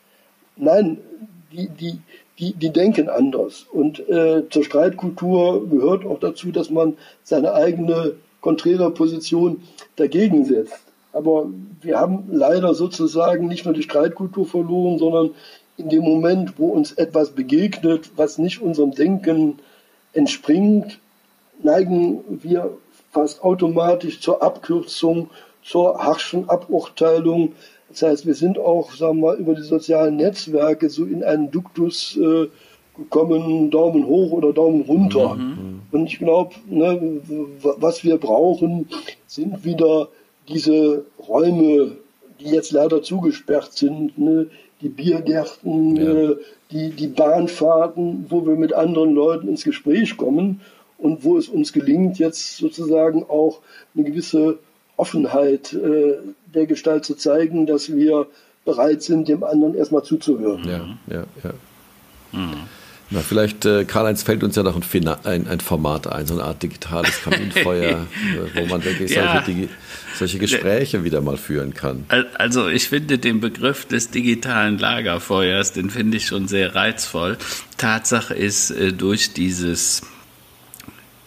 Nein, 0.57 0.99
die, 1.53 1.69
die, 1.69 1.99
die, 2.41 2.55
die 2.55 2.71
denken 2.71 3.09
anders. 3.09 3.67
Und 3.71 4.01
äh, 4.09 4.49
zur 4.49 4.65
Streitkultur 4.65 5.69
gehört 5.69 6.07
auch 6.07 6.19
dazu, 6.19 6.51
dass 6.51 6.71
man 6.71 6.97
seine 7.23 7.53
eigene 7.53 8.15
konträre 8.41 8.91
Position 8.91 9.63
dagegen 9.97 10.45
setzt. 10.45 10.81
Aber 11.13 11.47
wir 11.83 11.99
haben 11.99 12.29
leider 12.31 12.75
sozusagen 12.75 13.49
nicht 13.49 13.65
nur 13.65 13.75
die 13.75 13.83
Streitkultur 13.83 14.47
verloren, 14.47 14.99
sondern 14.99 15.31
in 15.77 15.89
dem 15.89 16.03
Moment, 16.03 16.59
wo 16.59 16.69
uns 16.69 16.93
etwas 16.93 17.31
begegnet, 17.31 18.11
was 18.17 18.39
nicht 18.39 18.61
unserem 18.61 18.93
Denken 18.93 19.59
entspringt, 20.13 20.99
neigen 21.63 22.23
wir 22.43 22.71
fast 23.11 23.43
automatisch 23.43 24.21
zur 24.21 24.43
Abkürzung, 24.43 25.31
zur 25.63 26.03
harschen 26.03 26.49
Aburteilung. 26.49 27.53
Das 27.91 28.03
heißt, 28.03 28.27
wir 28.27 28.35
sind 28.35 28.59
auch, 28.59 28.93
sagen 28.93 29.19
wir 29.19 29.33
mal, 29.33 29.37
über 29.37 29.55
die 29.55 29.63
sozialen 29.63 30.17
Netzwerke 30.17 30.89
so 30.91 31.05
in 31.05 31.25
einen 31.25 31.51
Duktus 31.51 32.17
äh, 32.17 32.47
gekommen, 32.97 33.71
Daumen 33.71 34.07
hoch 34.07 34.33
oder 34.33 34.53
Daumen 34.53 34.83
runter. 34.83 35.35
Mhm. 35.35 35.81
Und 35.91 36.07
ich 36.07 36.19
glaube, 36.19 36.55
ne, 36.69 37.21
was 37.63 38.05
wir 38.05 38.17
brauchen, 38.17 38.89
sind 39.27 39.65
wieder 39.65 40.09
diese 40.49 41.05
Räume, 41.29 41.97
die 42.41 42.51
jetzt 42.51 42.73
leider 42.73 43.03
zugesperrt 43.03 43.73
sind, 43.73 44.17
ne, 44.19 44.47
die 44.81 44.89
Biergärten, 44.89 45.97
ja. 45.97 46.03
äh, 46.03 46.37
die, 46.71 46.91
die 46.91 47.09
Bahnfahrten, 47.09 48.27
wo 48.29 48.47
wir 48.47 48.55
mit 48.55 48.73
anderen 48.73 49.13
Leuten 49.15 49.49
ins 49.49 49.65
Gespräch 49.65 50.17
kommen 50.17 50.61
und 50.99 51.25
wo 51.25 51.37
es 51.37 51.49
uns 51.49 51.73
gelingt, 51.73 52.19
jetzt 52.19 52.59
sozusagen 52.59 53.25
auch 53.25 53.61
eine 53.95 54.05
gewisse 54.05 54.59
Offenheit 54.97 55.73
äh, 55.73 56.19
der 56.55 56.67
Gestalt 56.67 57.05
zu 57.05 57.15
zeigen, 57.15 57.67
dass 57.67 57.93
wir 57.93 58.27
bereit 58.65 59.03
sind, 59.03 59.29
dem 59.29 59.43
anderen 59.45 59.75
erstmal 59.75 60.03
zuzuhören. 60.03 60.65
Ja, 60.65 61.15
ja, 61.15 61.25
ja. 61.43 61.53
Mhm. 62.33 62.69
Na, 63.13 63.21
vielleicht, 63.21 63.65
äh, 63.65 63.85
Karl-Heinz, 63.85 64.23
fällt 64.23 64.45
uns 64.45 64.55
ja 64.55 64.63
noch 64.63 64.77
ein, 64.77 65.09
ein, 65.25 65.49
ein, 65.49 65.61
Format 65.61 66.07
ein, 66.07 66.27
so 66.27 66.35
eine 66.35 66.45
Art 66.45 66.63
digitales 66.63 67.23
Kaminfeuer, 67.23 68.07
wo 68.55 68.67
man 68.67 68.85
wirklich 68.85 69.11
ja. 69.11 69.43
solche, 69.45 69.69
solche, 70.17 70.39
Gespräche 70.39 71.03
wieder 71.03 71.21
mal 71.21 71.37
führen 71.37 71.75
kann. 71.75 72.05
Also 72.35 72.69
ich 72.69 72.89
finde 72.89 73.19
den 73.19 73.41
Begriff 73.41 73.85
des 73.85 74.11
digitalen 74.11 74.79
Lagerfeuers, 74.79 75.73
den 75.73 75.91
finde 75.91 76.19
ich 76.19 76.27
schon 76.27 76.47
sehr 76.47 76.77
reizvoll. 76.77 77.37
Tatsache 77.79 78.35
ist, 78.35 78.71
äh, 78.71 78.93
durch 78.93 79.33
dieses 79.33 80.03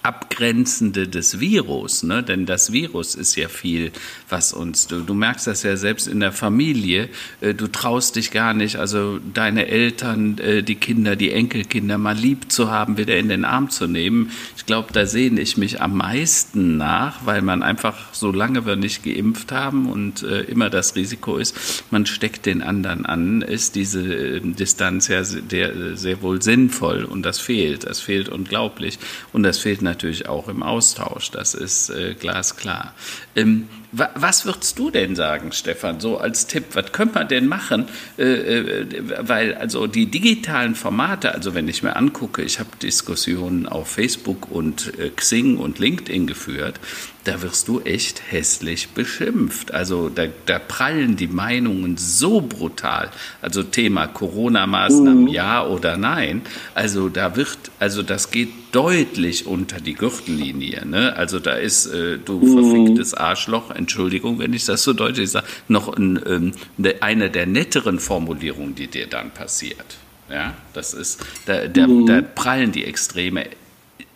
Abgrenzende 0.04 1.08
des 1.08 1.40
Virus, 1.40 2.04
ne? 2.04 2.24
denn 2.24 2.46
das 2.46 2.74
Virus 2.74 3.16
ist 3.16 3.38
ja 3.38 3.48
viel, 3.48 3.94
was 4.28 4.52
uns, 4.52 4.88
du, 4.88 5.00
du 5.00 5.14
merkst 5.14 5.48
das 5.48 5.64
ja 5.64 5.78
selbst 5.78 6.10
in 6.10 6.20
der 6.20 6.34
Familie, 6.34 7.08
äh, 7.40 7.54
du 7.54 7.68
traust 7.68 8.18
dich 8.18 8.32
gar 8.32 8.54
nicht, 8.54 8.76
also 8.76 9.20
deine 9.34 9.68
Eltern, 9.68 10.38
äh, 10.40 10.62
die 10.62 10.76
Kinder, 10.76 11.16
die 11.16 11.32
Enkelkinder 11.32 11.98
mal 11.98 12.18
lieb 12.18 12.52
zu 12.52 12.70
haben, 12.70 12.98
wieder 12.98 13.16
in 13.16 13.30
den 13.30 13.46
Arm 13.46 13.70
zu 13.70 13.88
nehmen. 13.88 14.32
Ich 14.58 14.66
glaube, 14.66 14.92
da 14.92 15.06
sehne 15.06 15.40
ich 15.40 15.56
mich 15.56 15.82
am 15.82 15.96
meisten 15.96 16.76
nach, 16.76 17.26
weil 17.26 17.42
man 17.42 17.64
einfach, 17.64 18.14
solange 18.14 18.66
wir 18.66 18.76
nicht 18.76 19.04
geimpft 19.06 19.54
haben 19.54 19.90
und 19.90 20.22
äh, 20.24 20.42
immer 20.42 20.70
das 20.70 20.98
Risiko 20.98 21.38
ist, 21.38 21.86
man 21.92 22.06
steckt 22.06 22.46
den 22.46 22.62
anderen 22.62 23.06
an, 23.06 23.42
ist 23.42 23.76
diese 23.76 24.02
äh, 24.02 24.42
Distanz 24.42 25.08
ja 25.08 25.24
sehr, 25.24 25.96
sehr 25.96 26.22
wohl 26.22 26.42
sinnvoll 26.42 27.06
und 27.06 27.26
das 27.26 27.40
fehlt, 27.40 27.86
das 27.86 28.02
fehlt 28.02 28.28
unglaublich 28.28 29.00
und 29.32 29.44
das 29.44 29.60
fehlt 29.60 29.82
natürlich 29.82 29.93
natürlich 29.94 30.28
auch 30.28 30.48
im 30.48 30.64
Austausch, 30.64 31.30
das 31.32 31.54
ist 31.54 31.90
äh, 31.90 32.16
glasklar. 32.16 32.94
Ähm, 33.36 33.70
wa 33.92 34.10
was 34.16 34.46
würdest 34.46 34.80
du 34.80 34.90
denn 34.90 35.16
sagen, 35.16 35.52
Stefan, 35.52 36.00
so 36.00 36.18
als 36.18 36.48
Tipp? 36.48 36.66
Was 36.74 36.92
könnte 36.92 37.16
man 37.16 37.28
denn 37.28 37.48
machen? 37.48 37.86
Äh, 38.18 38.24
äh, 38.24 38.88
weil 39.20 39.54
also 39.54 39.86
die 39.86 40.08
digitalen 40.08 40.74
Formate, 40.74 41.34
also 41.34 41.54
wenn 41.54 41.68
ich 41.68 41.84
mir 41.84 41.96
angucke, 41.96 42.42
ich 42.42 42.60
habe 42.60 42.70
Diskussionen 42.82 43.68
auf 43.68 43.88
Facebook 43.88 44.50
und 44.52 44.98
äh, 45.00 45.10
Xing 45.10 45.58
und 45.58 45.78
LinkedIn 45.78 46.26
geführt, 46.26 46.80
da 47.24 47.42
wirst 47.42 47.68
du 47.68 47.80
echt 47.82 48.22
hässlich 48.32 48.90
beschimpft. 48.90 49.74
Also 49.74 50.10
da, 50.10 50.26
da 50.46 50.60
prallen 50.60 51.16
die 51.16 51.28
Meinungen 51.28 51.98
so 51.98 52.42
brutal. 52.42 53.10
Also 53.42 53.64
Thema 53.64 54.08
Corona-Maßnahmen, 54.08 55.24
mhm. 55.24 55.28
ja 55.28 55.66
oder 55.66 55.96
nein. 55.98 56.42
Also 56.76 57.10
da 57.10 57.36
wird, 57.36 57.58
also 57.80 58.04
das 58.04 58.32
geht 58.32 58.50
deutlich 58.74 59.46
unter 59.46 59.80
die 59.80 59.94
Gürtellinie. 59.94 60.86
Ne? 60.86 61.16
Also 61.16 61.40
da 61.40 61.54
ist, 61.54 61.86
äh, 61.86 62.18
du 62.18 62.40
mhm. 62.40 62.54
verficktes 62.54 63.14
Arschloch, 63.14 63.72
Entschuldigung, 63.72 64.40
wenn 64.40 64.54
ich 64.54 64.66
das 64.66 64.84
so 64.84 64.94
deutlich 64.94 65.32
sage, 65.32 65.48
noch 65.68 65.96
ein, 65.96 66.20
ähm, 66.26 66.52
ne, 66.78 66.96
eine 67.02 67.30
der 67.30 67.46
netteren 67.46 68.00
Formulierungen, 68.00 68.76
die 68.76 68.88
dir 68.88 69.08
dann 69.08 69.32
passiert. 69.32 69.98
Ja, 70.30 70.54
das 70.74 70.94
ist, 70.94 71.24
da, 71.46 71.68
da, 71.68 71.88
mhm. 71.88 72.06
da 72.06 72.22
prallen 72.22 72.72
die 72.72 72.86
Extreme 72.86 73.46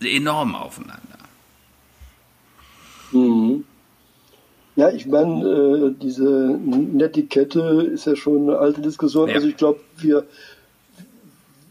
enorm 0.01 0.55
aufeinander. 0.55 1.16
Mhm. 3.11 3.63
Ja, 4.75 4.89
ich 4.89 5.07
meine, 5.07 5.43
äh, 5.43 5.93
diese 5.99 6.29
Netiquette 6.29 7.89
ist 7.91 8.05
ja 8.05 8.15
schon 8.15 8.43
eine 8.43 8.59
alte 8.59 8.81
Diskussion. 8.81 9.27
Ja. 9.27 9.35
Also 9.35 9.47
ich 9.47 9.57
glaube, 9.57 9.79
wir, 9.97 10.25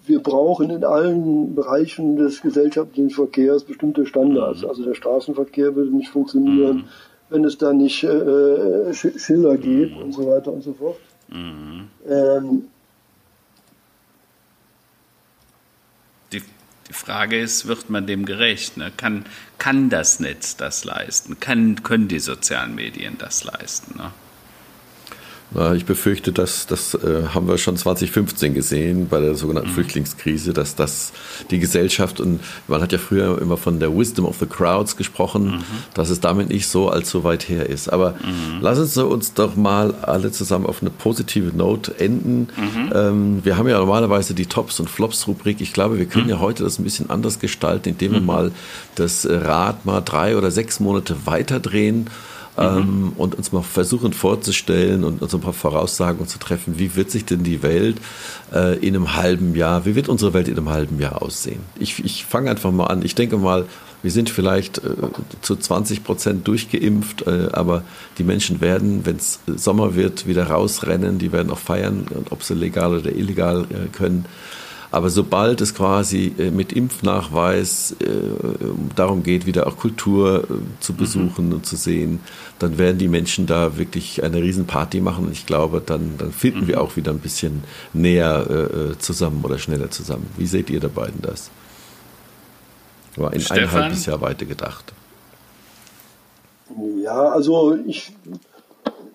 wir 0.06 0.20
brauchen 0.20 0.70
in 0.70 0.82
allen 0.82 1.54
Bereichen 1.54 2.16
des 2.16 2.42
gesellschaftlichen 2.42 3.10
Verkehrs 3.10 3.62
bestimmte 3.62 4.06
Standards. 4.06 4.62
Mhm. 4.62 4.68
Also 4.68 4.84
der 4.84 4.94
Straßenverkehr 4.94 5.76
würde 5.76 5.94
nicht 5.94 6.08
funktionieren, 6.08 6.78
mhm. 6.78 6.84
wenn 7.30 7.44
es 7.44 7.58
da 7.58 7.72
nicht 7.72 8.02
äh, 8.02 8.92
Schilder 8.92 9.56
gibt 9.56 9.96
mhm. 9.96 10.02
und 10.02 10.12
so 10.12 10.26
weiter 10.26 10.52
und 10.52 10.64
so 10.64 10.72
fort. 10.72 10.96
Mhm. 11.28 11.88
Ähm, 12.08 12.64
Die 16.88 16.92
Frage 16.92 17.38
ist, 17.38 17.66
wird 17.66 17.90
man 17.90 18.06
dem 18.06 18.26
gerecht? 18.26 18.76
Ne? 18.76 18.92
Kann, 18.96 19.24
kann 19.58 19.90
das 19.90 20.20
Netz 20.20 20.56
das 20.56 20.84
leisten? 20.84 21.40
Kann, 21.40 21.82
können 21.82 22.08
die 22.08 22.20
sozialen 22.20 22.74
Medien 22.74 23.18
das 23.18 23.44
leisten? 23.44 23.98
Ne? 23.98 24.12
Ich 25.76 25.86
befürchte, 25.86 26.32
dass 26.32 26.66
das 26.66 26.94
äh, 26.94 27.28
haben 27.32 27.46
wir 27.46 27.56
schon 27.56 27.76
2015 27.76 28.52
gesehen 28.52 29.08
bei 29.08 29.20
der 29.20 29.36
sogenannten 29.36 29.70
mhm. 29.70 29.74
Flüchtlingskrise, 29.74 30.52
dass 30.52 30.74
das 30.74 31.12
die 31.50 31.60
Gesellschaft 31.60 32.20
und 32.20 32.40
man 32.66 32.82
hat 32.82 32.92
ja 32.92 32.98
früher 32.98 33.40
immer 33.40 33.56
von 33.56 33.78
der 33.78 33.96
Wisdom 33.96 34.26
of 34.26 34.38
the 34.40 34.46
Crowds 34.46 34.96
gesprochen, 34.96 35.46
mhm. 35.46 35.64
dass 35.94 36.10
es 36.10 36.18
damit 36.18 36.48
nicht 36.48 36.66
so 36.66 36.88
allzu 36.88 37.22
weit 37.22 37.48
her 37.48 37.68
ist. 37.68 37.92
Aber 37.92 38.12
mhm. 38.12 38.58
lass 38.60 38.78
uns 38.78 38.96
uns 38.96 39.34
doch 39.34 39.54
mal 39.54 39.94
alle 40.02 40.32
zusammen 40.32 40.66
auf 40.66 40.82
eine 40.82 40.90
positive 40.90 41.56
Note 41.56 41.98
enden. 41.98 42.48
Mhm. 42.56 42.92
Ähm, 42.92 43.40
wir 43.44 43.56
haben 43.56 43.68
ja 43.68 43.78
normalerweise 43.78 44.34
die 44.34 44.46
Tops 44.46 44.80
und 44.80 44.90
Flops 44.90 45.28
Rubrik. 45.28 45.60
Ich 45.60 45.72
glaube, 45.72 45.98
wir 45.98 46.06
können 46.06 46.24
mhm. 46.24 46.30
ja 46.30 46.40
heute 46.40 46.64
das 46.64 46.80
ein 46.80 46.84
bisschen 46.84 47.08
anders 47.08 47.38
gestalten, 47.38 47.90
indem 47.90 48.12
wir 48.12 48.20
mhm. 48.20 48.26
mal 48.26 48.52
das 48.96 49.26
Rad 49.30 49.86
mal 49.86 50.00
drei 50.00 50.36
oder 50.36 50.50
sechs 50.50 50.80
Monate 50.80 51.14
weiterdrehen 51.24 52.10
ähm, 52.58 53.12
und 53.16 53.34
uns 53.34 53.52
mal 53.52 53.62
versuchen 53.62 54.12
vorzustellen 54.12 55.04
und 55.04 55.22
uns 55.22 55.34
ein 55.34 55.40
paar 55.40 55.52
Voraussagen 55.52 56.26
zu 56.26 56.38
treffen, 56.38 56.78
wie 56.78 56.96
wird 56.96 57.10
sich 57.10 57.24
denn 57.24 57.42
die 57.42 57.62
Welt 57.62 57.98
äh, 58.52 58.78
in 58.78 58.94
einem 58.94 59.16
halben 59.16 59.54
Jahr, 59.54 59.84
wie 59.86 59.94
wird 59.94 60.08
unsere 60.08 60.34
Welt 60.34 60.48
in 60.48 60.56
einem 60.56 60.70
halben 60.70 61.00
Jahr 61.00 61.22
aussehen? 61.22 61.60
Ich, 61.78 62.04
ich 62.04 62.24
fange 62.24 62.50
einfach 62.50 62.72
mal 62.72 62.86
an. 62.86 63.02
Ich 63.02 63.14
denke 63.14 63.36
mal, 63.36 63.66
wir 64.02 64.10
sind 64.10 64.30
vielleicht 64.30 64.78
äh, 64.78 64.90
zu 65.42 65.56
20 65.56 66.04
Prozent 66.04 66.46
durchgeimpft, 66.46 67.26
äh, 67.26 67.48
aber 67.52 67.82
die 68.18 68.24
Menschen 68.24 68.60
werden, 68.60 69.04
wenn 69.04 69.16
es 69.16 69.40
Sommer 69.46 69.94
wird, 69.96 70.26
wieder 70.26 70.48
rausrennen, 70.48 71.18
die 71.18 71.32
werden 71.32 71.50
auch 71.50 71.58
feiern, 71.58 72.06
ob 72.30 72.42
sie 72.42 72.54
legal 72.54 72.96
oder 72.98 73.10
illegal 73.10 73.66
äh, 73.70 73.88
können. 73.90 74.26
Aber 74.96 75.10
sobald 75.10 75.60
es 75.60 75.74
quasi 75.74 76.34
äh, 76.38 76.50
mit 76.50 76.72
Impfnachweis 76.72 77.96
äh, 78.00 78.06
darum 78.94 79.22
geht, 79.22 79.44
wieder 79.44 79.66
auch 79.66 79.76
Kultur 79.76 80.44
äh, 80.44 80.54
zu 80.80 80.94
mhm. 80.94 80.96
besuchen 80.96 81.46
mhm. 81.48 81.52
und 81.52 81.66
zu 81.66 81.76
sehen, 81.76 82.20
dann 82.58 82.78
werden 82.78 82.96
die 82.96 83.08
Menschen 83.08 83.46
da 83.46 83.76
wirklich 83.76 84.24
eine 84.24 84.40
Riesenparty 84.40 85.02
machen. 85.02 85.26
Und 85.26 85.32
ich 85.32 85.44
glaube, 85.44 85.82
dann, 85.84 86.16
dann 86.16 86.32
finden 86.32 86.62
mhm. 86.62 86.68
wir 86.68 86.80
auch 86.80 86.96
wieder 86.96 87.10
ein 87.10 87.18
bisschen 87.18 87.62
näher 87.92 88.46
äh, 88.48 88.98
zusammen 88.98 89.44
oder 89.44 89.58
schneller 89.58 89.90
zusammen. 89.90 90.30
Wie 90.38 90.46
seht 90.46 90.70
ihr 90.70 90.80
da 90.80 90.88
beiden 90.88 91.20
das? 91.20 91.50
War 93.16 93.34
in 93.34 93.42
Stefan? 93.42 93.64
ein 93.64 93.72
halbes 93.72 94.06
Jahr 94.06 94.22
weiter 94.22 94.46
gedacht. 94.46 94.94
Ja, 97.04 97.32
also 97.32 97.76
ich 97.86 98.14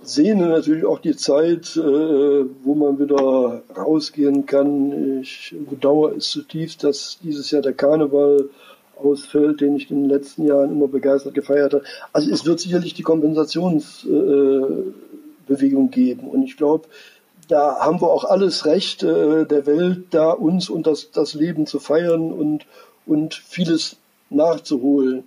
sehne 0.04 0.48
natürlich 0.48 0.86
auch 0.86 1.00
die 1.00 1.16
Zeit, 1.16 1.78
äh, 1.78 1.82
wo 1.82 2.76
man 2.76 3.00
wieder 3.00 3.64
rausgehen 3.76 4.46
kann. 4.46 5.22
Ich 5.22 5.56
bedauere 5.70 6.16
es 6.16 6.30
zutiefst, 6.30 6.84
dass 6.84 7.18
dieses 7.24 7.50
Jahr 7.52 7.62
der 7.62 7.74
Karneval 7.74 8.50
ausfällt, 8.98 9.62
den 9.62 9.76
ich 9.76 9.92
in 9.92 10.04
den 10.04 10.10
letzten 10.10 10.46
Jahren 10.46 10.72
immer 10.72 10.88
begeistert 10.88 11.34
gefeiert 11.34 11.74
habe. 11.74 11.84
Also 12.14 12.32
es 12.32 12.46
wird 12.46 12.60
sicherlich 12.60 12.94
die 12.94 13.04
Kompensationsbewegung 13.04 15.92
geben. 15.92 16.28
Und 16.28 16.44
ich 16.44 16.58
glaube, 16.58 16.88
da 17.48 17.80
haben 17.80 18.02
wir 18.02 18.10
auch 18.10 18.26
alles 18.26 18.66
Recht 18.66 19.04
äh, 19.04 19.46
der 19.46 19.66
Welt, 19.66 20.06
da 20.12 20.32
uns 20.32 20.70
und 20.70 20.88
das, 20.88 21.12
das 21.12 21.34
Leben 21.34 21.68
zu 21.68 21.80
feiern 21.80 22.32
und, 22.32 22.66
und 23.06 23.34
vieles 23.34 23.98
nachzuholen. 24.30 25.26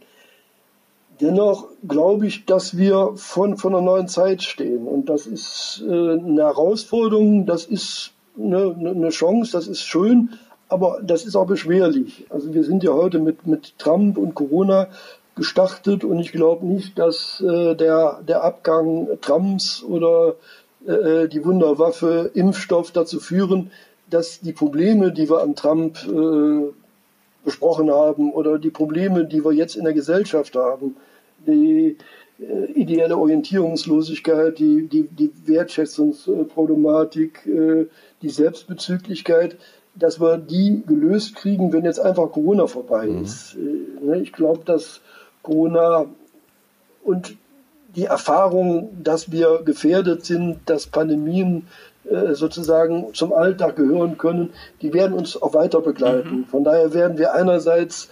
Dennoch 1.20 1.68
glaube 1.86 2.26
ich, 2.26 2.44
dass 2.44 2.76
wir 2.76 3.12
von, 3.16 3.56
von 3.56 3.74
einer 3.74 3.84
neuen 3.84 4.08
Zeit 4.08 4.42
stehen. 4.42 4.86
Und 4.86 5.08
das 5.08 5.26
ist 5.26 5.82
äh, 5.86 5.92
eine 5.92 6.42
Herausforderung, 6.42 7.46
das 7.46 7.66
ist 7.66 8.12
eine, 8.38 8.74
eine 8.74 9.10
Chance, 9.10 9.52
das 9.52 9.68
ist 9.68 9.82
schön, 9.82 10.30
aber 10.68 11.00
das 11.02 11.24
ist 11.24 11.36
auch 11.36 11.46
beschwerlich. 11.46 12.26
Also 12.30 12.52
wir 12.52 12.64
sind 12.64 12.82
ja 12.82 12.92
heute 12.92 13.18
mit, 13.20 13.46
mit 13.46 13.78
Trump 13.78 14.18
und 14.18 14.34
Corona 14.34 14.88
gestartet 15.36 16.04
und 16.04 16.18
ich 16.18 16.32
glaube 16.32 16.66
nicht, 16.66 16.98
dass 16.98 17.40
äh, 17.40 17.74
der, 17.74 18.20
der 18.26 18.42
Abgang 18.42 19.08
Trumps 19.20 19.82
oder 19.82 20.34
äh, 20.86 21.28
die 21.28 21.44
Wunderwaffe 21.44 22.30
Impfstoff 22.34 22.92
dazu 22.92 23.20
führen, 23.20 23.70
dass 24.10 24.40
die 24.40 24.52
Probleme, 24.52 25.12
die 25.12 25.28
wir 25.28 25.42
an 25.42 25.54
Trump 25.56 25.98
äh, 26.06 26.72
besprochen 27.44 27.90
haben 27.90 28.32
oder 28.32 28.58
die 28.58 28.70
Probleme, 28.70 29.24
die 29.24 29.44
wir 29.44 29.52
jetzt 29.52 29.76
in 29.76 29.84
der 29.84 29.92
Gesellschaft 29.92 30.56
haben, 30.56 30.96
die 31.46 31.96
äh, 32.40 32.72
ideelle 32.72 33.16
Orientierungslosigkeit, 33.16 34.58
die, 34.58 34.88
die, 34.88 35.04
die 35.04 35.30
Wertschätzungsproblematik, 35.46 37.46
äh, 37.46 37.86
die 38.22 38.30
Selbstbezüglichkeit, 38.30 39.56
dass 39.94 40.20
wir 40.20 40.38
die 40.38 40.82
gelöst 40.86 41.36
kriegen, 41.36 41.72
wenn 41.72 41.84
jetzt 41.84 42.00
einfach 42.00 42.32
Corona 42.32 42.66
vorbei 42.66 43.06
mhm. 43.06 43.22
ist. 43.22 43.56
Mhm. 43.56 44.14
Ich 44.14 44.32
glaube, 44.32 44.62
dass 44.64 45.00
Corona 45.42 46.06
und 47.04 47.36
die 47.94 48.06
Erfahrung, 48.06 48.88
dass 49.02 49.30
wir 49.30 49.62
gefährdet 49.64 50.24
sind, 50.24 50.58
dass 50.66 50.88
Pandemien 50.88 51.58
äh, 51.58 51.62
sozusagen 52.32 53.14
zum 53.14 53.32
Alltag 53.32 53.76
gehören 53.76 54.18
können, 54.18 54.50
die 54.82 54.92
werden 54.92 55.14
uns 55.14 55.40
auch 55.40 55.54
weiter 55.54 55.80
begleiten. 55.80 56.40
Mhm. 56.40 56.44
Von 56.46 56.64
daher 56.64 56.92
werden 56.92 57.18
wir 57.18 57.34
einerseits 57.34 58.10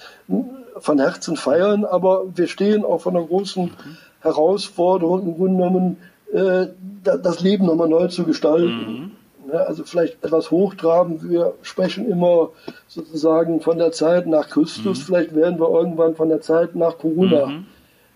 von 0.78 0.99
Herzen 0.99 1.36
feiern, 1.36 1.84
aber 1.84 2.24
wir 2.34 2.47
stehen 2.47 2.84
auch 2.84 3.03
vor 3.03 3.12
einer 3.12 3.24
großen 3.24 3.64
mhm. 3.64 3.97
Herausforderung, 4.20 5.26
im 5.26 5.36
Grunde 5.36 5.57
genommen 5.57 5.97
äh, 6.32 6.68
das 7.05 7.40
Leben 7.40 7.66
nochmal 7.66 7.88
neu 7.88 8.09
zu 8.09 8.24
gestalten. 8.24 9.12
Mhm. 9.47 9.53
also 9.53 9.84
vielleicht 9.84 10.24
etwas 10.24 10.51
hochtrabend. 10.51 11.28
Wir 11.28 11.55
sprechen 11.62 12.09
immer 12.09 12.51
sozusagen 12.88 13.61
von 13.61 13.78
der 13.78 13.93
Zeit 13.93 14.26
nach 14.26 14.49
Christus. 14.49 15.01
Mhm. 15.01 15.03
Vielleicht 15.03 15.34
werden 15.34 15.61
wir 15.61 15.68
irgendwann 15.68 16.14
von 16.14 16.28
der 16.28 16.40
Zeit 16.40 16.74
nach 16.74 16.97
Corona 16.99 17.47
mhm. 17.47 17.66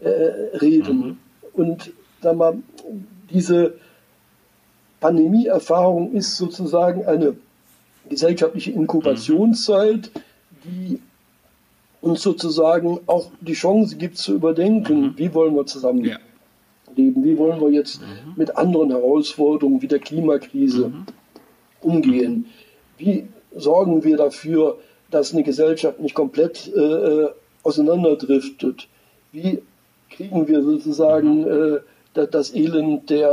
äh, 0.00 0.56
reden. 0.56 0.98
Mhm. 0.98 1.16
Und 1.52 1.90
sag 2.22 2.36
mal, 2.36 2.54
diese 3.30 3.74
Pandemieerfahrung 5.00 6.12
ist 6.12 6.36
sozusagen 6.36 7.04
eine 7.04 7.36
gesellschaftliche 8.08 8.72
Inkubationszeit, 8.72 10.10
die 10.64 11.00
uns 12.00 12.22
sozusagen 12.22 13.00
auch 13.06 13.30
die 13.40 13.54
Chance 13.54 13.96
gibt 13.96 14.16
zu 14.16 14.34
überdenken, 14.34 15.00
mhm. 15.00 15.14
wie 15.16 15.34
wollen 15.34 15.54
wir 15.54 15.66
zusammen 15.66 16.04
ja. 16.04 16.18
leben, 16.94 17.24
wie 17.24 17.36
wollen 17.36 17.60
wir 17.60 17.70
jetzt 17.70 18.00
mhm. 18.00 18.34
mit 18.36 18.56
anderen 18.56 18.90
Herausforderungen 18.90 19.82
wie 19.82 19.88
der 19.88 19.98
Klimakrise 19.98 20.88
mhm. 20.88 21.06
umgehen, 21.80 22.46
wie 22.98 23.26
sorgen 23.54 24.04
wir 24.04 24.16
dafür, 24.16 24.78
dass 25.10 25.32
eine 25.32 25.42
Gesellschaft 25.42 26.00
nicht 26.00 26.14
komplett 26.14 26.70
äh, 26.74 26.80
äh 26.80 27.28
auseinanderdriftet, 27.62 28.86
wie 29.32 29.60
kriegen 30.08 30.46
wir 30.46 30.62
sozusagen 30.62 31.44
äh, 31.44 31.80
das 32.16 32.54
Elend 32.54 33.10
der 33.10 33.28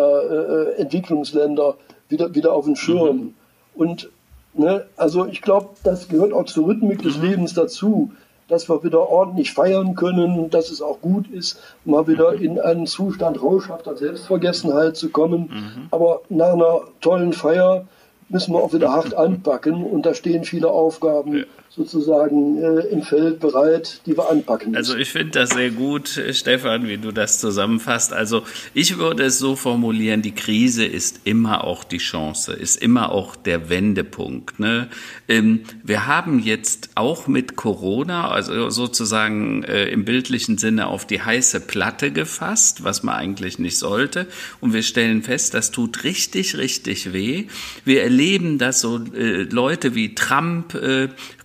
äh, 0.78 0.82
Entwicklungsländer 0.82 1.76
wieder, 2.10 2.36
wieder 2.36 2.54
auf 2.54 2.66
den 2.66 2.76
Schirm. 2.76 3.18
Mhm. 3.18 3.34
Und 3.76 4.10
ne, 4.54 4.86
also 4.98 5.26
ich 5.26 5.42
glaube, 5.42 5.70
das 5.84 6.10
gehört 6.10 6.34
auch 6.34 6.46
zur 6.46 6.68
Rhythmik 6.68 7.02
des 7.02 7.18
mhm. 7.18 7.24
Lebens 7.24 7.54
dazu, 7.54 8.12
dass 8.48 8.70
wir 8.70 8.84
wieder 8.84 9.10
ordentlich 9.10 9.54
feiern 9.54 9.96
können, 9.96 10.50
dass 10.50 10.70
es 10.70 10.82
auch 10.82 11.00
gut 11.02 11.28
ist, 11.30 11.60
mal 11.86 12.08
wieder 12.08 12.34
mhm. 12.34 12.44
in 12.44 12.60
einen 12.60 12.88
Zustand 12.88 13.42
rauschhafter 13.42 13.96
Selbstvergessenheit 13.96 14.98
zu 14.98 15.10
kommen. 15.10 15.50
Mhm. 15.50 15.88
Aber 15.92 16.22
nach 16.30 16.54
einer 16.54 16.82
tollen 17.02 17.34
Feier 17.34 17.86
müssen 18.30 18.54
wir 18.54 18.60
auch 18.60 18.74
wieder 18.74 18.92
hart 18.92 19.14
anpacken 19.14 19.84
und 19.84 20.06
da 20.06 20.14
stehen 20.14 20.44
viele 20.44 20.70
Aufgaben 20.70 21.38
ja 21.38 21.44
sozusagen 21.76 22.62
äh, 22.62 22.82
im 22.92 23.02
Feld 23.02 23.40
bereit, 23.40 24.02
die 24.06 24.16
wir 24.16 24.30
anpacken 24.30 24.72
müssen. 24.72 24.78
Also 24.78 24.96
ich 24.96 25.10
finde 25.10 25.32
das 25.32 25.50
sehr 25.50 25.72
gut, 25.72 26.22
Stefan, 26.32 26.88
wie 26.88 26.98
du 26.98 27.12
das 27.12 27.40
zusammenfasst. 27.40 28.14
Also 28.14 28.44
ich 28.76 29.00
würde 29.00 29.24
es 29.24 29.40
so 29.40 29.56
formulieren, 29.56 30.22
die 30.22 30.36
Krise 30.36 30.86
ist 30.86 31.22
immer 31.24 31.64
auch 31.64 31.84
die 31.84 31.98
Chance, 31.98 32.54
ist 32.54 32.76
immer 32.76 33.12
auch 33.12 33.36
der 33.36 33.70
Wendepunkt. 33.70 34.60
Ne? 34.60 34.88
Ähm, 35.28 35.62
wir 35.84 36.06
haben 36.06 36.38
jetzt 36.38 36.92
auch 36.94 37.26
mit 37.26 37.56
Corona, 37.56 38.30
also 38.30 38.70
sozusagen 38.70 39.64
äh, 39.64 39.86
im 39.88 40.06
bildlichen 40.06 40.60
Sinne 40.60 40.88
auf 40.88 41.08
die 41.08 41.22
heiße 41.22 41.62
Platte 41.62 42.12
gefasst, 42.12 42.84
was 42.84 43.02
man 43.02 43.16
eigentlich 43.16 43.58
nicht 43.58 43.80
sollte. 43.80 44.28
Und 44.62 44.74
wir 44.74 44.84
stellen 44.84 45.24
fest, 45.24 45.56
das 45.56 45.72
tut 45.72 46.04
richtig, 46.04 46.56
richtig 46.56 47.14
weh. 47.14 47.48
Wir 47.84 48.04
erleben, 48.04 48.60
dass 48.60 48.82
so 48.82 49.00
äh, 49.16 49.44
Leute 49.44 49.96
wie 49.96 50.14
Trump, 50.14 50.76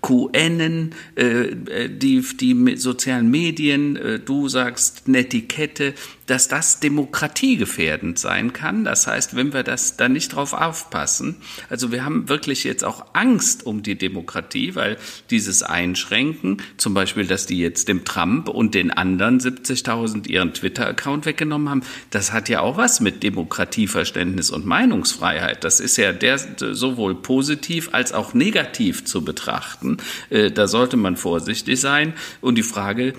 QNen, 0.03 0.95
äh, 1.17 1.25
äh, 1.25 1.89
die, 1.89 2.23
die 2.41 2.77
sozialen 2.77 3.31
Medien, 3.31 3.97
äh, 3.97 4.19
du 4.21 4.49
sagst 4.49 5.09
Netiquette, 5.09 5.95
dass 6.29 6.47
das 6.47 6.79
demokratiegefährdend 6.79 8.19
sein 8.19 8.53
kann. 8.53 8.85
Das 8.85 9.07
heißt, 9.07 9.35
wenn 9.35 9.53
wir 9.53 9.63
das 9.63 9.97
da 9.97 10.09
nicht 10.09 10.35
drauf 10.35 10.53
aufpassen, 10.53 11.37
also 11.69 11.91
wir 11.91 12.05
haben 12.05 12.29
wirklich 12.29 12.65
jetzt 12.65 12.85
auch 12.85 13.07
Angst 13.15 13.67
um 13.67 13.83
die 13.83 13.97
Demokratie, 13.97 14.75
weil 14.75 14.99
dieses 15.31 15.63
Einschränken, 15.63 16.59
zum 16.77 16.95
Beispiel, 16.95 17.27
dass 17.27 17.47
die 17.47 17.59
jetzt 17.59 17.89
dem 17.89 18.05
Trump 18.05 18.49
und 18.49 18.75
den 18.75 18.91
anderen 18.91 19.41
70.000 19.41 20.29
ihren 20.29 20.53
Twitter-Account 20.53 21.25
weggenommen 21.25 21.71
haben, 21.71 21.83
das 22.11 22.33
hat 22.33 22.49
ja 22.49 22.61
auch 22.61 22.77
was 22.77 23.01
mit 23.01 23.23
Demokratieverständnis 23.23 24.51
und 24.51 24.67
Meinungsfreiheit. 24.67 25.65
Das 25.65 25.81
ist 25.81 25.97
ja 25.97 26.13
der 26.13 26.39
sowohl 26.39 27.15
positiv 27.15 27.89
als 27.93 28.13
auch 28.13 28.35
negativ 28.35 29.05
zu 29.07 29.25
betrachten. 29.25 29.97
Äh, 30.29 30.51
da 30.51 30.69
sollte 30.69 30.99
man 30.99 31.17
vorsichtig 31.17 31.81
sein. 31.81 32.13
Und 32.43 32.57
die 32.57 32.63
Frage, 32.63 33.15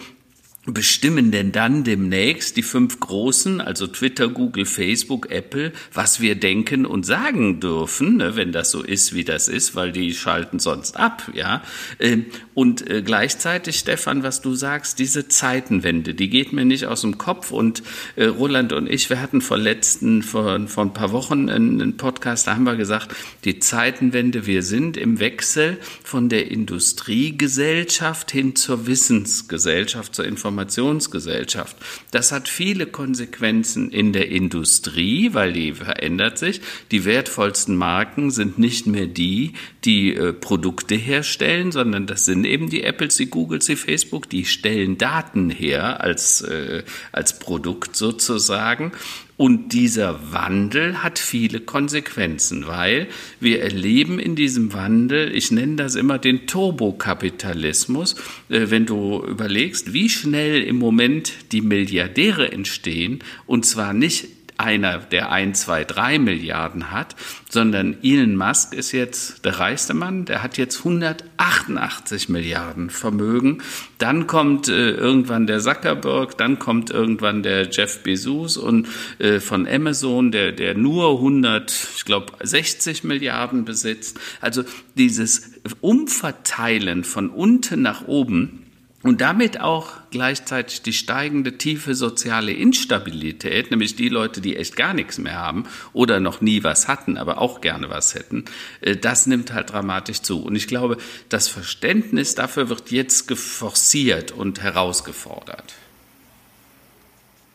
bestimmen 0.72 1.32
denn 1.32 1.52
dann 1.52 1.84
demnächst 1.84 2.58
die 2.58 2.64
fünf 2.64 3.00
Großen, 3.00 3.62
also 3.62 3.88
Twitter, 3.88 4.28
Google, 4.28 4.66
Facebook, 4.66 5.32
Apple, 5.32 5.72
was 5.94 6.20
wir 6.20 6.36
denken 6.36 6.86
und 6.86 7.06
sagen 7.06 7.60
dürfen, 7.60 8.18
ne, 8.18 8.36
wenn 8.36 8.52
das 8.52 8.72
so 8.72 8.84
ist, 8.84 9.14
wie 9.14 9.24
das 9.24 9.48
ist, 9.48 9.76
weil 9.76 9.92
die 9.92 10.14
schalten 10.14 10.60
sonst 10.60 10.98
ab, 10.98 11.32
ja. 11.34 11.64
Ähm, 12.00 12.26
und 12.54 12.90
äh, 12.90 13.02
gleichzeitig, 13.02 13.80
Stefan, 13.80 14.22
was 14.24 14.42
du 14.42 14.54
sagst, 14.54 15.00
diese 15.00 15.28
Zeitenwende, 15.28 16.14
die 16.14 16.30
geht 16.30 16.52
mir 16.52 16.66
nicht 16.66 16.86
aus 16.86 17.02
dem 17.02 17.18
Kopf. 17.18 17.52
Und 17.52 17.82
äh, 18.16 18.26
Roland 18.26 18.74
und 18.74 18.90
ich, 18.90 19.10
wir 19.10 19.22
hatten 19.22 19.42
vor 19.42 19.58
letzten, 19.58 20.24
vor, 20.24 20.68
vor 20.68 20.84
ein 20.84 20.94
paar 20.94 21.12
Wochen 21.12 21.50
einen 21.50 21.98
Podcast, 21.98 22.48
da 22.48 22.56
haben 22.56 22.66
wir 22.66 22.76
gesagt, 22.76 23.16
die 23.46 23.60
Zeitenwende, 23.60 24.46
wir 24.46 24.62
sind 24.64 24.98
im 24.98 25.20
Wechsel 25.20 25.78
von 26.04 26.28
der 26.28 26.52
Industriegesellschaft 26.52 28.32
hin 28.32 28.56
zur 28.56 28.88
Wissensgesellschaft, 28.88 30.14
zur 30.14 30.26
Information 30.26 30.59
Informationsgesellschaft. 30.60 31.78
Das 32.12 32.32
hat 32.32 32.48
viele 32.48 32.86
Konsequenzen 32.86 33.92
in 33.92 34.14
der 34.14 34.30
Industrie, 34.30 35.34
weil 35.34 35.54
die 35.54 35.74
verändert 35.74 36.38
sich. 36.38 36.62
Die 36.92 37.06
wertvollsten 37.06 37.76
Marken 37.76 38.32
sind 38.32 38.60
nicht 38.60 38.86
mehr 38.86 39.08
die, 39.08 39.54
die 39.86 40.16
äh, 40.16 40.34
Produkte 40.34 40.96
herstellen, 40.96 41.72
sondern 41.72 42.08
das 42.08 42.26
sind 42.26 42.46
eben 42.46 42.70
die 42.70 42.84
Apples, 42.84 43.16
die 43.16 43.30
Googles, 43.30 43.66
die 43.66 43.76
Facebook, 43.76 44.30
die 44.30 44.46
stellen 44.46 44.98
Daten 44.98 45.50
her 45.50 46.02
als, 46.02 46.42
äh, 46.42 46.84
als 47.12 47.40
Produkt 47.40 47.96
sozusagen. 47.96 48.92
Und 49.40 49.72
dieser 49.72 50.34
Wandel 50.34 51.02
hat 51.02 51.18
viele 51.18 51.62
Konsequenzen, 51.62 52.68
weil 52.68 53.08
wir 53.40 53.62
erleben 53.62 54.20
in 54.20 54.36
diesem 54.36 54.74
Wandel, 54.74 55.34
ich 55.34 55.50
nenne 55.50 55.78
das 55.78 55.96
immer 55.96 56.18
den 56.18 56.46
Turbokapitalismus, 56.46 58.16
äh, 58.50 58.70
wenn 58.70 58.86
du 58.86 59.24
überlegst, 59.26 59.94
wie 59.94 60.10
schnell 60.10 60.62
im 60.62 60.76
Moment 60.76 61.32
die 61.54 61.62
Milliardäre 61.62 62.52
entstehen, 62.52 63.20
und 63.46 63.66
zwar 63.66 63.94
nicht 63.94 64.28
einer, 64.60 64.98
der 64.98 65.32
ein, 65.32 65.56
zwei, 65.56 65.84
drei 65.84 66.20
Milliarden 66.20 66.92
hat, 66.92 67.16
sondern 67.50 67.98
Elon 68.04 68.36
Musk 68.36 68.74
ist 68.74 68.92
jetzt 68.92 69.46
der 69.46 69.60
reichste 69.60 69.94
Mann, 69.94 70.26
der 70.26 70.44
hat 70.44 70.58
jetzt 70.58 70.80
188 70.80 72.30
Milliarden 72.30 72.90
Vermögen. 72.90 73.62
Dann 73.98 74.28
kommt 74.28 74.68
äh, 74.68 74.92
irgendwann 74.92 75.48
der 75.48 75.60
Zuckerberg, 75.60 76.38
dann 76.38 76.60
kommt 76.60 76.92
irgendwann 76.92 77.42
der 77.42 77.70
Jeff 77.70 78.04
Bezos 78.04 78.58
und 78.58 78.88
äh, 79.20 79.40
von 79.40 79.68
Amazon, 79.68 80.32
der, 80.32 80.52
der 80.52 80.76
nur 80.76 81.16
100, 81.16 81.72
ich 81.96 82.06
glaube, 82.06 82.34
60 82.42 83.04
Milliarden 83.04 83.66
besitzt. 83.66 84.20
Also 84.42 84.64
dieses 84.96 85.54
Umverteilen 85.82 87.04
von 87.04 87.30
unten 87.30 87.82
nach 87.82 88.08
oben, 88.08 88.59
und 89.02 89.22
damit 89.22 89.62
auch 89.62 89.92
gleichzeitig 90.12 90.82
die 90.82 90.94
steigende 90.94 91.58
tiefe 91.58 91.96
soziale 91.96 92.52
Instabilität, 92.52 93.72
nämlich 93.72 93.96
die 93.96 94.10
Leute, 94.10 94.42
die 94.42 94.58
echt 94.58 94.76
gar 94.76 94.94
nichts 94.94 95.18
mehr 95.18 95.38
haben 95.38 95.66
oder 95.94 96.20
noch 96.20 96.42
nie 96.42 96.64
was 96.64 96.88
hatten, 96.88 97.18
aber 97.18 97.40
auch 97.40 97.62
gerne 97.62 97.90
was 97.90 98.14
hätten, 98.16 98.46
äh, 98.82 98.98
das 98.98 99.26
nimmt 99.26 99.54
halt 99.54 99.72
dramatisch 99.72 100.22
zu. 100.22 100.44
Und 100.44 100.56
ich 100.56 100.68
glaube, 100.68 100.98
das 101.30 101.48
Verständnis 101.48 102.36
dafür 102.36 102.70
wird 102.70 102.92
jetzt 102.92 103.28
geforciert 103.28 104.32
und 104.32 104.62
herausgefordert. 104.62 105.76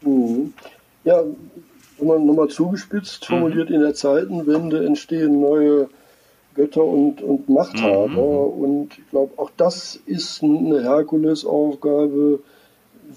Mhm. 0.00 0.54
Ja, 1.04 1.22
wenn 1.98 2.08
man 2.08 2.26
nochmal 2.26 2.48
zugespitzt 2.48 3.26
formuliert, 3.26 3.68
mhm. 3.68 3.76
in 3.76 3.80
der 3.82 3.94
Zeitenwende 3.94 4.84
entstehen 4.84 5.40
neue 5.40 5.88
Götter 6.54 6.84
und, 6.84 7.20
und 7.22 7.48
Machthaber. 7.48 8.08
Mhm. 8.08 8.62
Und 8.62 8.98
ich 8.98 9.10
glaube, 9.10 9.32
auch 9.36 9.50
das 9.56 9.98
ist 10.06 10.42
eine 10.42 10.82
Herkulesaufgabe, 10.82 12.40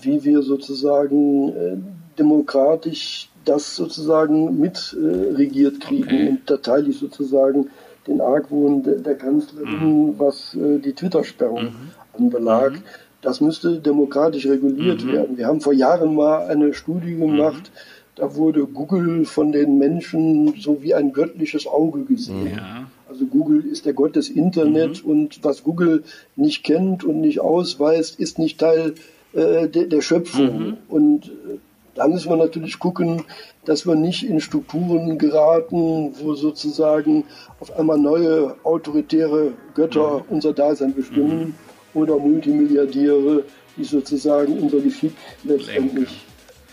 wie 0.02 0.24
wir 0.24 0.42
sozusagen 0.42 1.50
äh, 1.50 1.78
demokratisch 2.18 3.30
das 3.46 3.76
sozusagen 3.76 4.60
mit 4.60 4.96
äh, 5.00 5.70
kriegen. 5.80 6.04
Okay. 6.04 6.30
Und 6.30 6.40
da 6.50 6.58
teile 6.58 6.90
ich 6.90 6.98
sozusagen 6.98 7.70
den 8.08 8.22
Argwohn 8.22 8.84
de, 8.84 9.02
der 9.02 9.16
Kanzlerin, 9.16 10.08
mhm. 10.08 10.20
was 10.20 10.56
äh, 10.56 10.80
die 10.80 10.94
Twitter-Sperrung 10.94 11.64
mhm. 11.64 11.92
anbelangt. 12.18 12.78
Mhm. 12.78 12.84
Das 13.22 13.42
müsste 13.42 13.80
demokratisch 13.80 14.46
reguliert 14.48 15.04
mhm. 15.04 15.12
werden. 15.12 15.38
Wir 15.38 15.48
haben 15.48 15.62
vor 15.62 15.74
Jahren 15.74 16.16
mal 16.16 16.48
eine 16.48 16.74
Studie 16.74 17.16
gemacht, 17.16 17.72
mhm. 17.74 18.16
da 18.16 18.36
wurde 18.36 18.66
Google 18.66 19.26
von 19.26 19.52
den 19.52 19.78
Menschen 19.78 20.56
so 20.60 20.82
wie 20.82 20.94
ein 20.94 21.14
göttliches 21.14 21.68
Auge 21.68 22.04
gesehen. 22.04 22.54
Ja. 22.56 22.88
Also 23.18 23.26
Google 23.32 23.66
ist 23.66 23.88
der 23.88 23.94
Gott 23.94 24.16
des 24.16 24.30
Internet 24.30 25.04
mhm. 25.04 25.10
und 25.10 25.44
was 25.44 25.64
Google 25.64 26.04
nicht 26.36 26.64
kennt 26.64 27.04
und 27.04 27.20
nicht 27.20 27.40
ausweist, 27.40 28.20
ist 28.20 28.38
nicht 28.38 28.60
Teil 28.60 28.94
äh, 29.34 29.68
de, 29.68 29.88
der 29.88 30.02
Schöpfung. 30.02 30.60
Mhm. 30.60 30.78
Und 30.88 31.26
äh, 31.30 31.58
da 31.96 32.08
müssen 32.08 32.30
wir 32.30 32.36
natürlich 32.36 32.78
gucken, 32.78 33.24
dass 33.66 33.88
wir 33.88 33.96
nicht 33.96 34.22
in 34.22 34.40
Strukturen 34.40 35.18
geraten, 35.18 36.14
wo 36.22 36.36
sozusagen 36.36 37.24
auf 37.60 37.76
einmal 37.76 37.98
neue 37.98 38.56
autoritäre 38.64 39.54
Götter 39.74 40.20
mhm. 40.20 40.36
unser 40.36 40.54
Dasein 40.54 40.94
bestimmen 40.94 41.56
mhm. 41.96 42.00
oder 42.00 42.20
Multimilliardäre, 42.20 43.46
die 43.78 43.84
sozusagen 43.84 44.60
unser 44.60 44.80
Geschick 44.80 45.14
letztendlich 45.44 46.27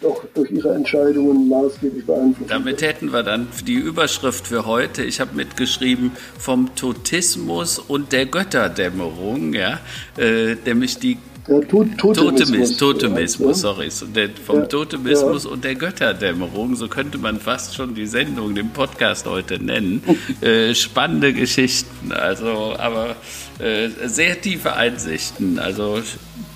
doch 0.05 0.23
durch 0.35 0.51
ihre 0.51 0.75
Entscheidungen 0.75 1.49
maßgeblich 1.49 2.05
beeinflussen. 2.05 2.49
Damit 2.49 2.83
hätten 2.83 3.13
wir 3.13 3.23
dann 3.23 3.49
die 3.67 3.75
Überschrift 3.75 4.47
für 4.47 4.67
heute. 4.67 5.03
Ich 5.03 5.21
habe 5.21 5.35
mitgeschrieben 5.35 6.13
vom 6.39 6.75
Totismus 6.77 7.79
und 7.79 8.13
der 8.13 8.27
Götterdämmerung, 8.27 9.55
ja, 9.55 9.81
äh, 10.19 10.57
nämlich 10.67 10.99
die 10.99 11.19
ja, 11.47 11.61
Tot 11.61 11.99
Totemismus, 11.99 12.77
Totemismus, 12.79 13.61
sorry, 13.61 13.91
vom 13.91 14.61
ja, 14.61 14.67
Totemismus 14.67 15.45
ja. 15.45 15.51
und 15.51 15.65
der 15.65 15.75
Götterdämmerung, 15.75 16.75
so 16.75 16.89
könnte 16.89 17.19
man 17.19 17.39
fast 17.39 17.75
schon 17.75 17.95
die 17.95 18.07
Sendung, 18.07 18.55
den 18.55 18.71
Podcast 18.71 19.27
heute 19.27 19.63
nennen. 19.63 20.03
äh, 20.41 20.75
spannende 20.75 21.33
Geschichten, 21.35 22.13
also, 22.13 22.75
aber 22.79 23.17
äh, 23.59 23.89
sehr 24.07 24.41
tiefe 24.41 24.75
Einsichten. 24.75 25.59
Also 25.59 26.01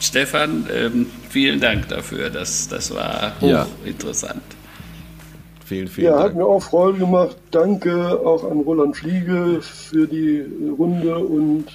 Stefan, 0.00 0.66
ähm, 0.74 1.06
vielen 1.28 1.60
Dank 1.60 1.88
dafür, 1.88 2.30
das, 2.30 2.68
das 2.68 2.94
war 2.94 3.34
hochinteressant. 3.40 4.42
Vielen, 5.66 5.88
vielen 5.88 6.06
ja, 6.06 6.12
Dank. 6.12 6.24
hat 6.24 6.34
mir 6.34 6.46
auch 6.46 6.62
Freude 6.62 6.98
gemacht. 6.98 7.36
Danke 7.50 8.18
auch 8.24 8.50
an 8.50 8.60
Roland 8.60 8.96
Fliege 8.96 9.60
für 9.60 10.06
die 10.06 10.46
Runde 10.78 11.18
und 11.18 11.66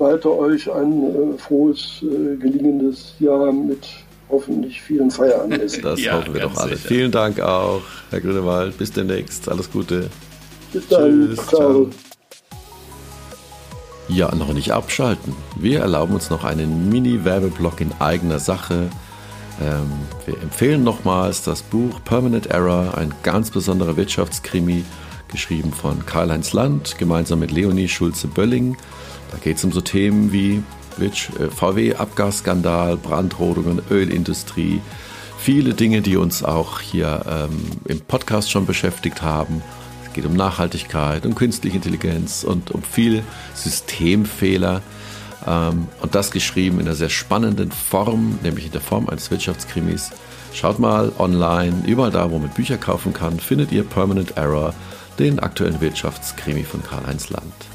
weiter 0.00 0.30
euch 0.30 0.70
ein 0.70 1.34
äh, 1.34 1.38
frohes, 1.38 2.02
äh, 2.02 2.36
gelingendes 2.36 3.14
Jahr 3.18 3.52
mit 3.52 3.86
hoffentlich 4.28 4.80
vielen 4.80 5.10
Feieranlässen. 5.10 5.82
Das 5.82 6.00
ja, 6.00 6.18
hoffen 6.18 6.34
wir 6.34 6.42
doch 6.42 6.56
alle. 6.56 6.76
Sicher. 6.76 6.88
Vielen 6.88 7.10
Dank 7.10 7.40
auch, 7.40 7.82
Herr 8.10 8.20
Grünewald. 8.20 8.78
Bis 8.78 8.92
demnächst. 8.92 9.48
Alles 9.48 9.70
Gute. 9.70 10.08
Bis 10.72 10.88
dann. 10.88 11.28
Tschüss. 11.28 11.46
Ciao. 11.46 11.60
Ciao. 11.60 11.90
Ja, 14.08 14.34
noch 14.34 14.52
nicht 14.52 14.72
abschalten. 14.72 15.36
Wir 15.56 15.80
erlauben 15.80 16.14
uns 16.14 16.30
noch 16.30 16.42
einen 16.42 16.88
Mini-Werbeblock 16.88 17.80
in 17.80 17.92
eigener 18.00 18.40
Sache. 18.40 18.90
Ähm, 19.62 19.90
wir 20.26 20.42
empfehlen 20.42 20.82
nochmals 20.82 21.44
das 21.44 21.62
Buch 21.62 22.00
Permanent 22.04 22.46
Error, 22.46 22.98
ein 22.98 23.14
ganz 23.22 23.52
besonderer 23.52 23.96
Wirtschaftskrimi, 23.96 24.84
geschrieben 25.28 25.72
von 25.72 26.04
Karl-Heinz 26.06 26.52
Land, 26.52 26.98
gemeinsam 26.98 27.38
mit 27.38 27.52
Leonie 27.52 27.86
Schulze-Bölling. 27.86 28.76
Da 29.30 29.38
geht 29.38 29.56
es 29.56 29.64
um 29.64 29.72
so 29.72 29.80
Themen 29.80 30.32
wie 30.32 30.62
äh, 30.98 31.48
VW-Abgasskandal, 31.48 32.96
Brandrodungen, 32.96 33.80
Ölindustrie, 33.90 34.80
viele 35.38 35.74
Dinge, 35.74 36.02
die 36.02 36.16
uns 36.16 36.42
auch 36.42 36.80
hier 36.80 37.24
ähm, 37.28 37.62
im 37.86 38.00
Podcast 38.00 38.50
schon 38.50 38.66
beschäftigt 38.66 39.22
haben. 39.22 39.62
Es 40.06 40.12
geht 40.12 40.26
um 40.26 40.34
Nachhaltigkeit, 40.34 41.24
um 41.24 41.34
künstliche 41.34 41.76
Intelligenz 41.76 42.44
und 42.44 42.70
um 42.70 42.82
viele 42.82 43.22
Systemfehler. 43.54 44.82
Ähm, 45.46 45.88
und 46.02 46.14
das 46.14 46.30
geschrieben 46.30 46.80
in 46.80 46.86
einer 46.86 46.96
sehr 46.96 47.08
spannenden 47.08 47.70
Form, 47.70 48.38
nämlich 48.42 48.66
in 48.66 48.72
der 48.72 48.80
Form 48.80 49.08
eines 49.08 49.30
Wirtschaftskrimis. 49.30 50.10
Schaut 50.52 50.80
mal 50.80 51.12
online, 51.18 51.84
überall 51.86 52.10
da, 52.10 52.30
wo 52.30 52.38
man 52.38 52.50
Bücher 52.50 52.76
kaufen 52.76 53.12
kann, 53.12 53.38
findet 53.38 53.70
ihr 53.70 53.84
Permanent 53.84 54.36
Error, 54.36 54.74
den 55.18 55.38
aktuellen 55.38 55.80
Wirtschaftskrimi 55.80 56.64
von 56.64 56.82
Karl-Heinz 56.82 57.30
Land. 57.30 57.69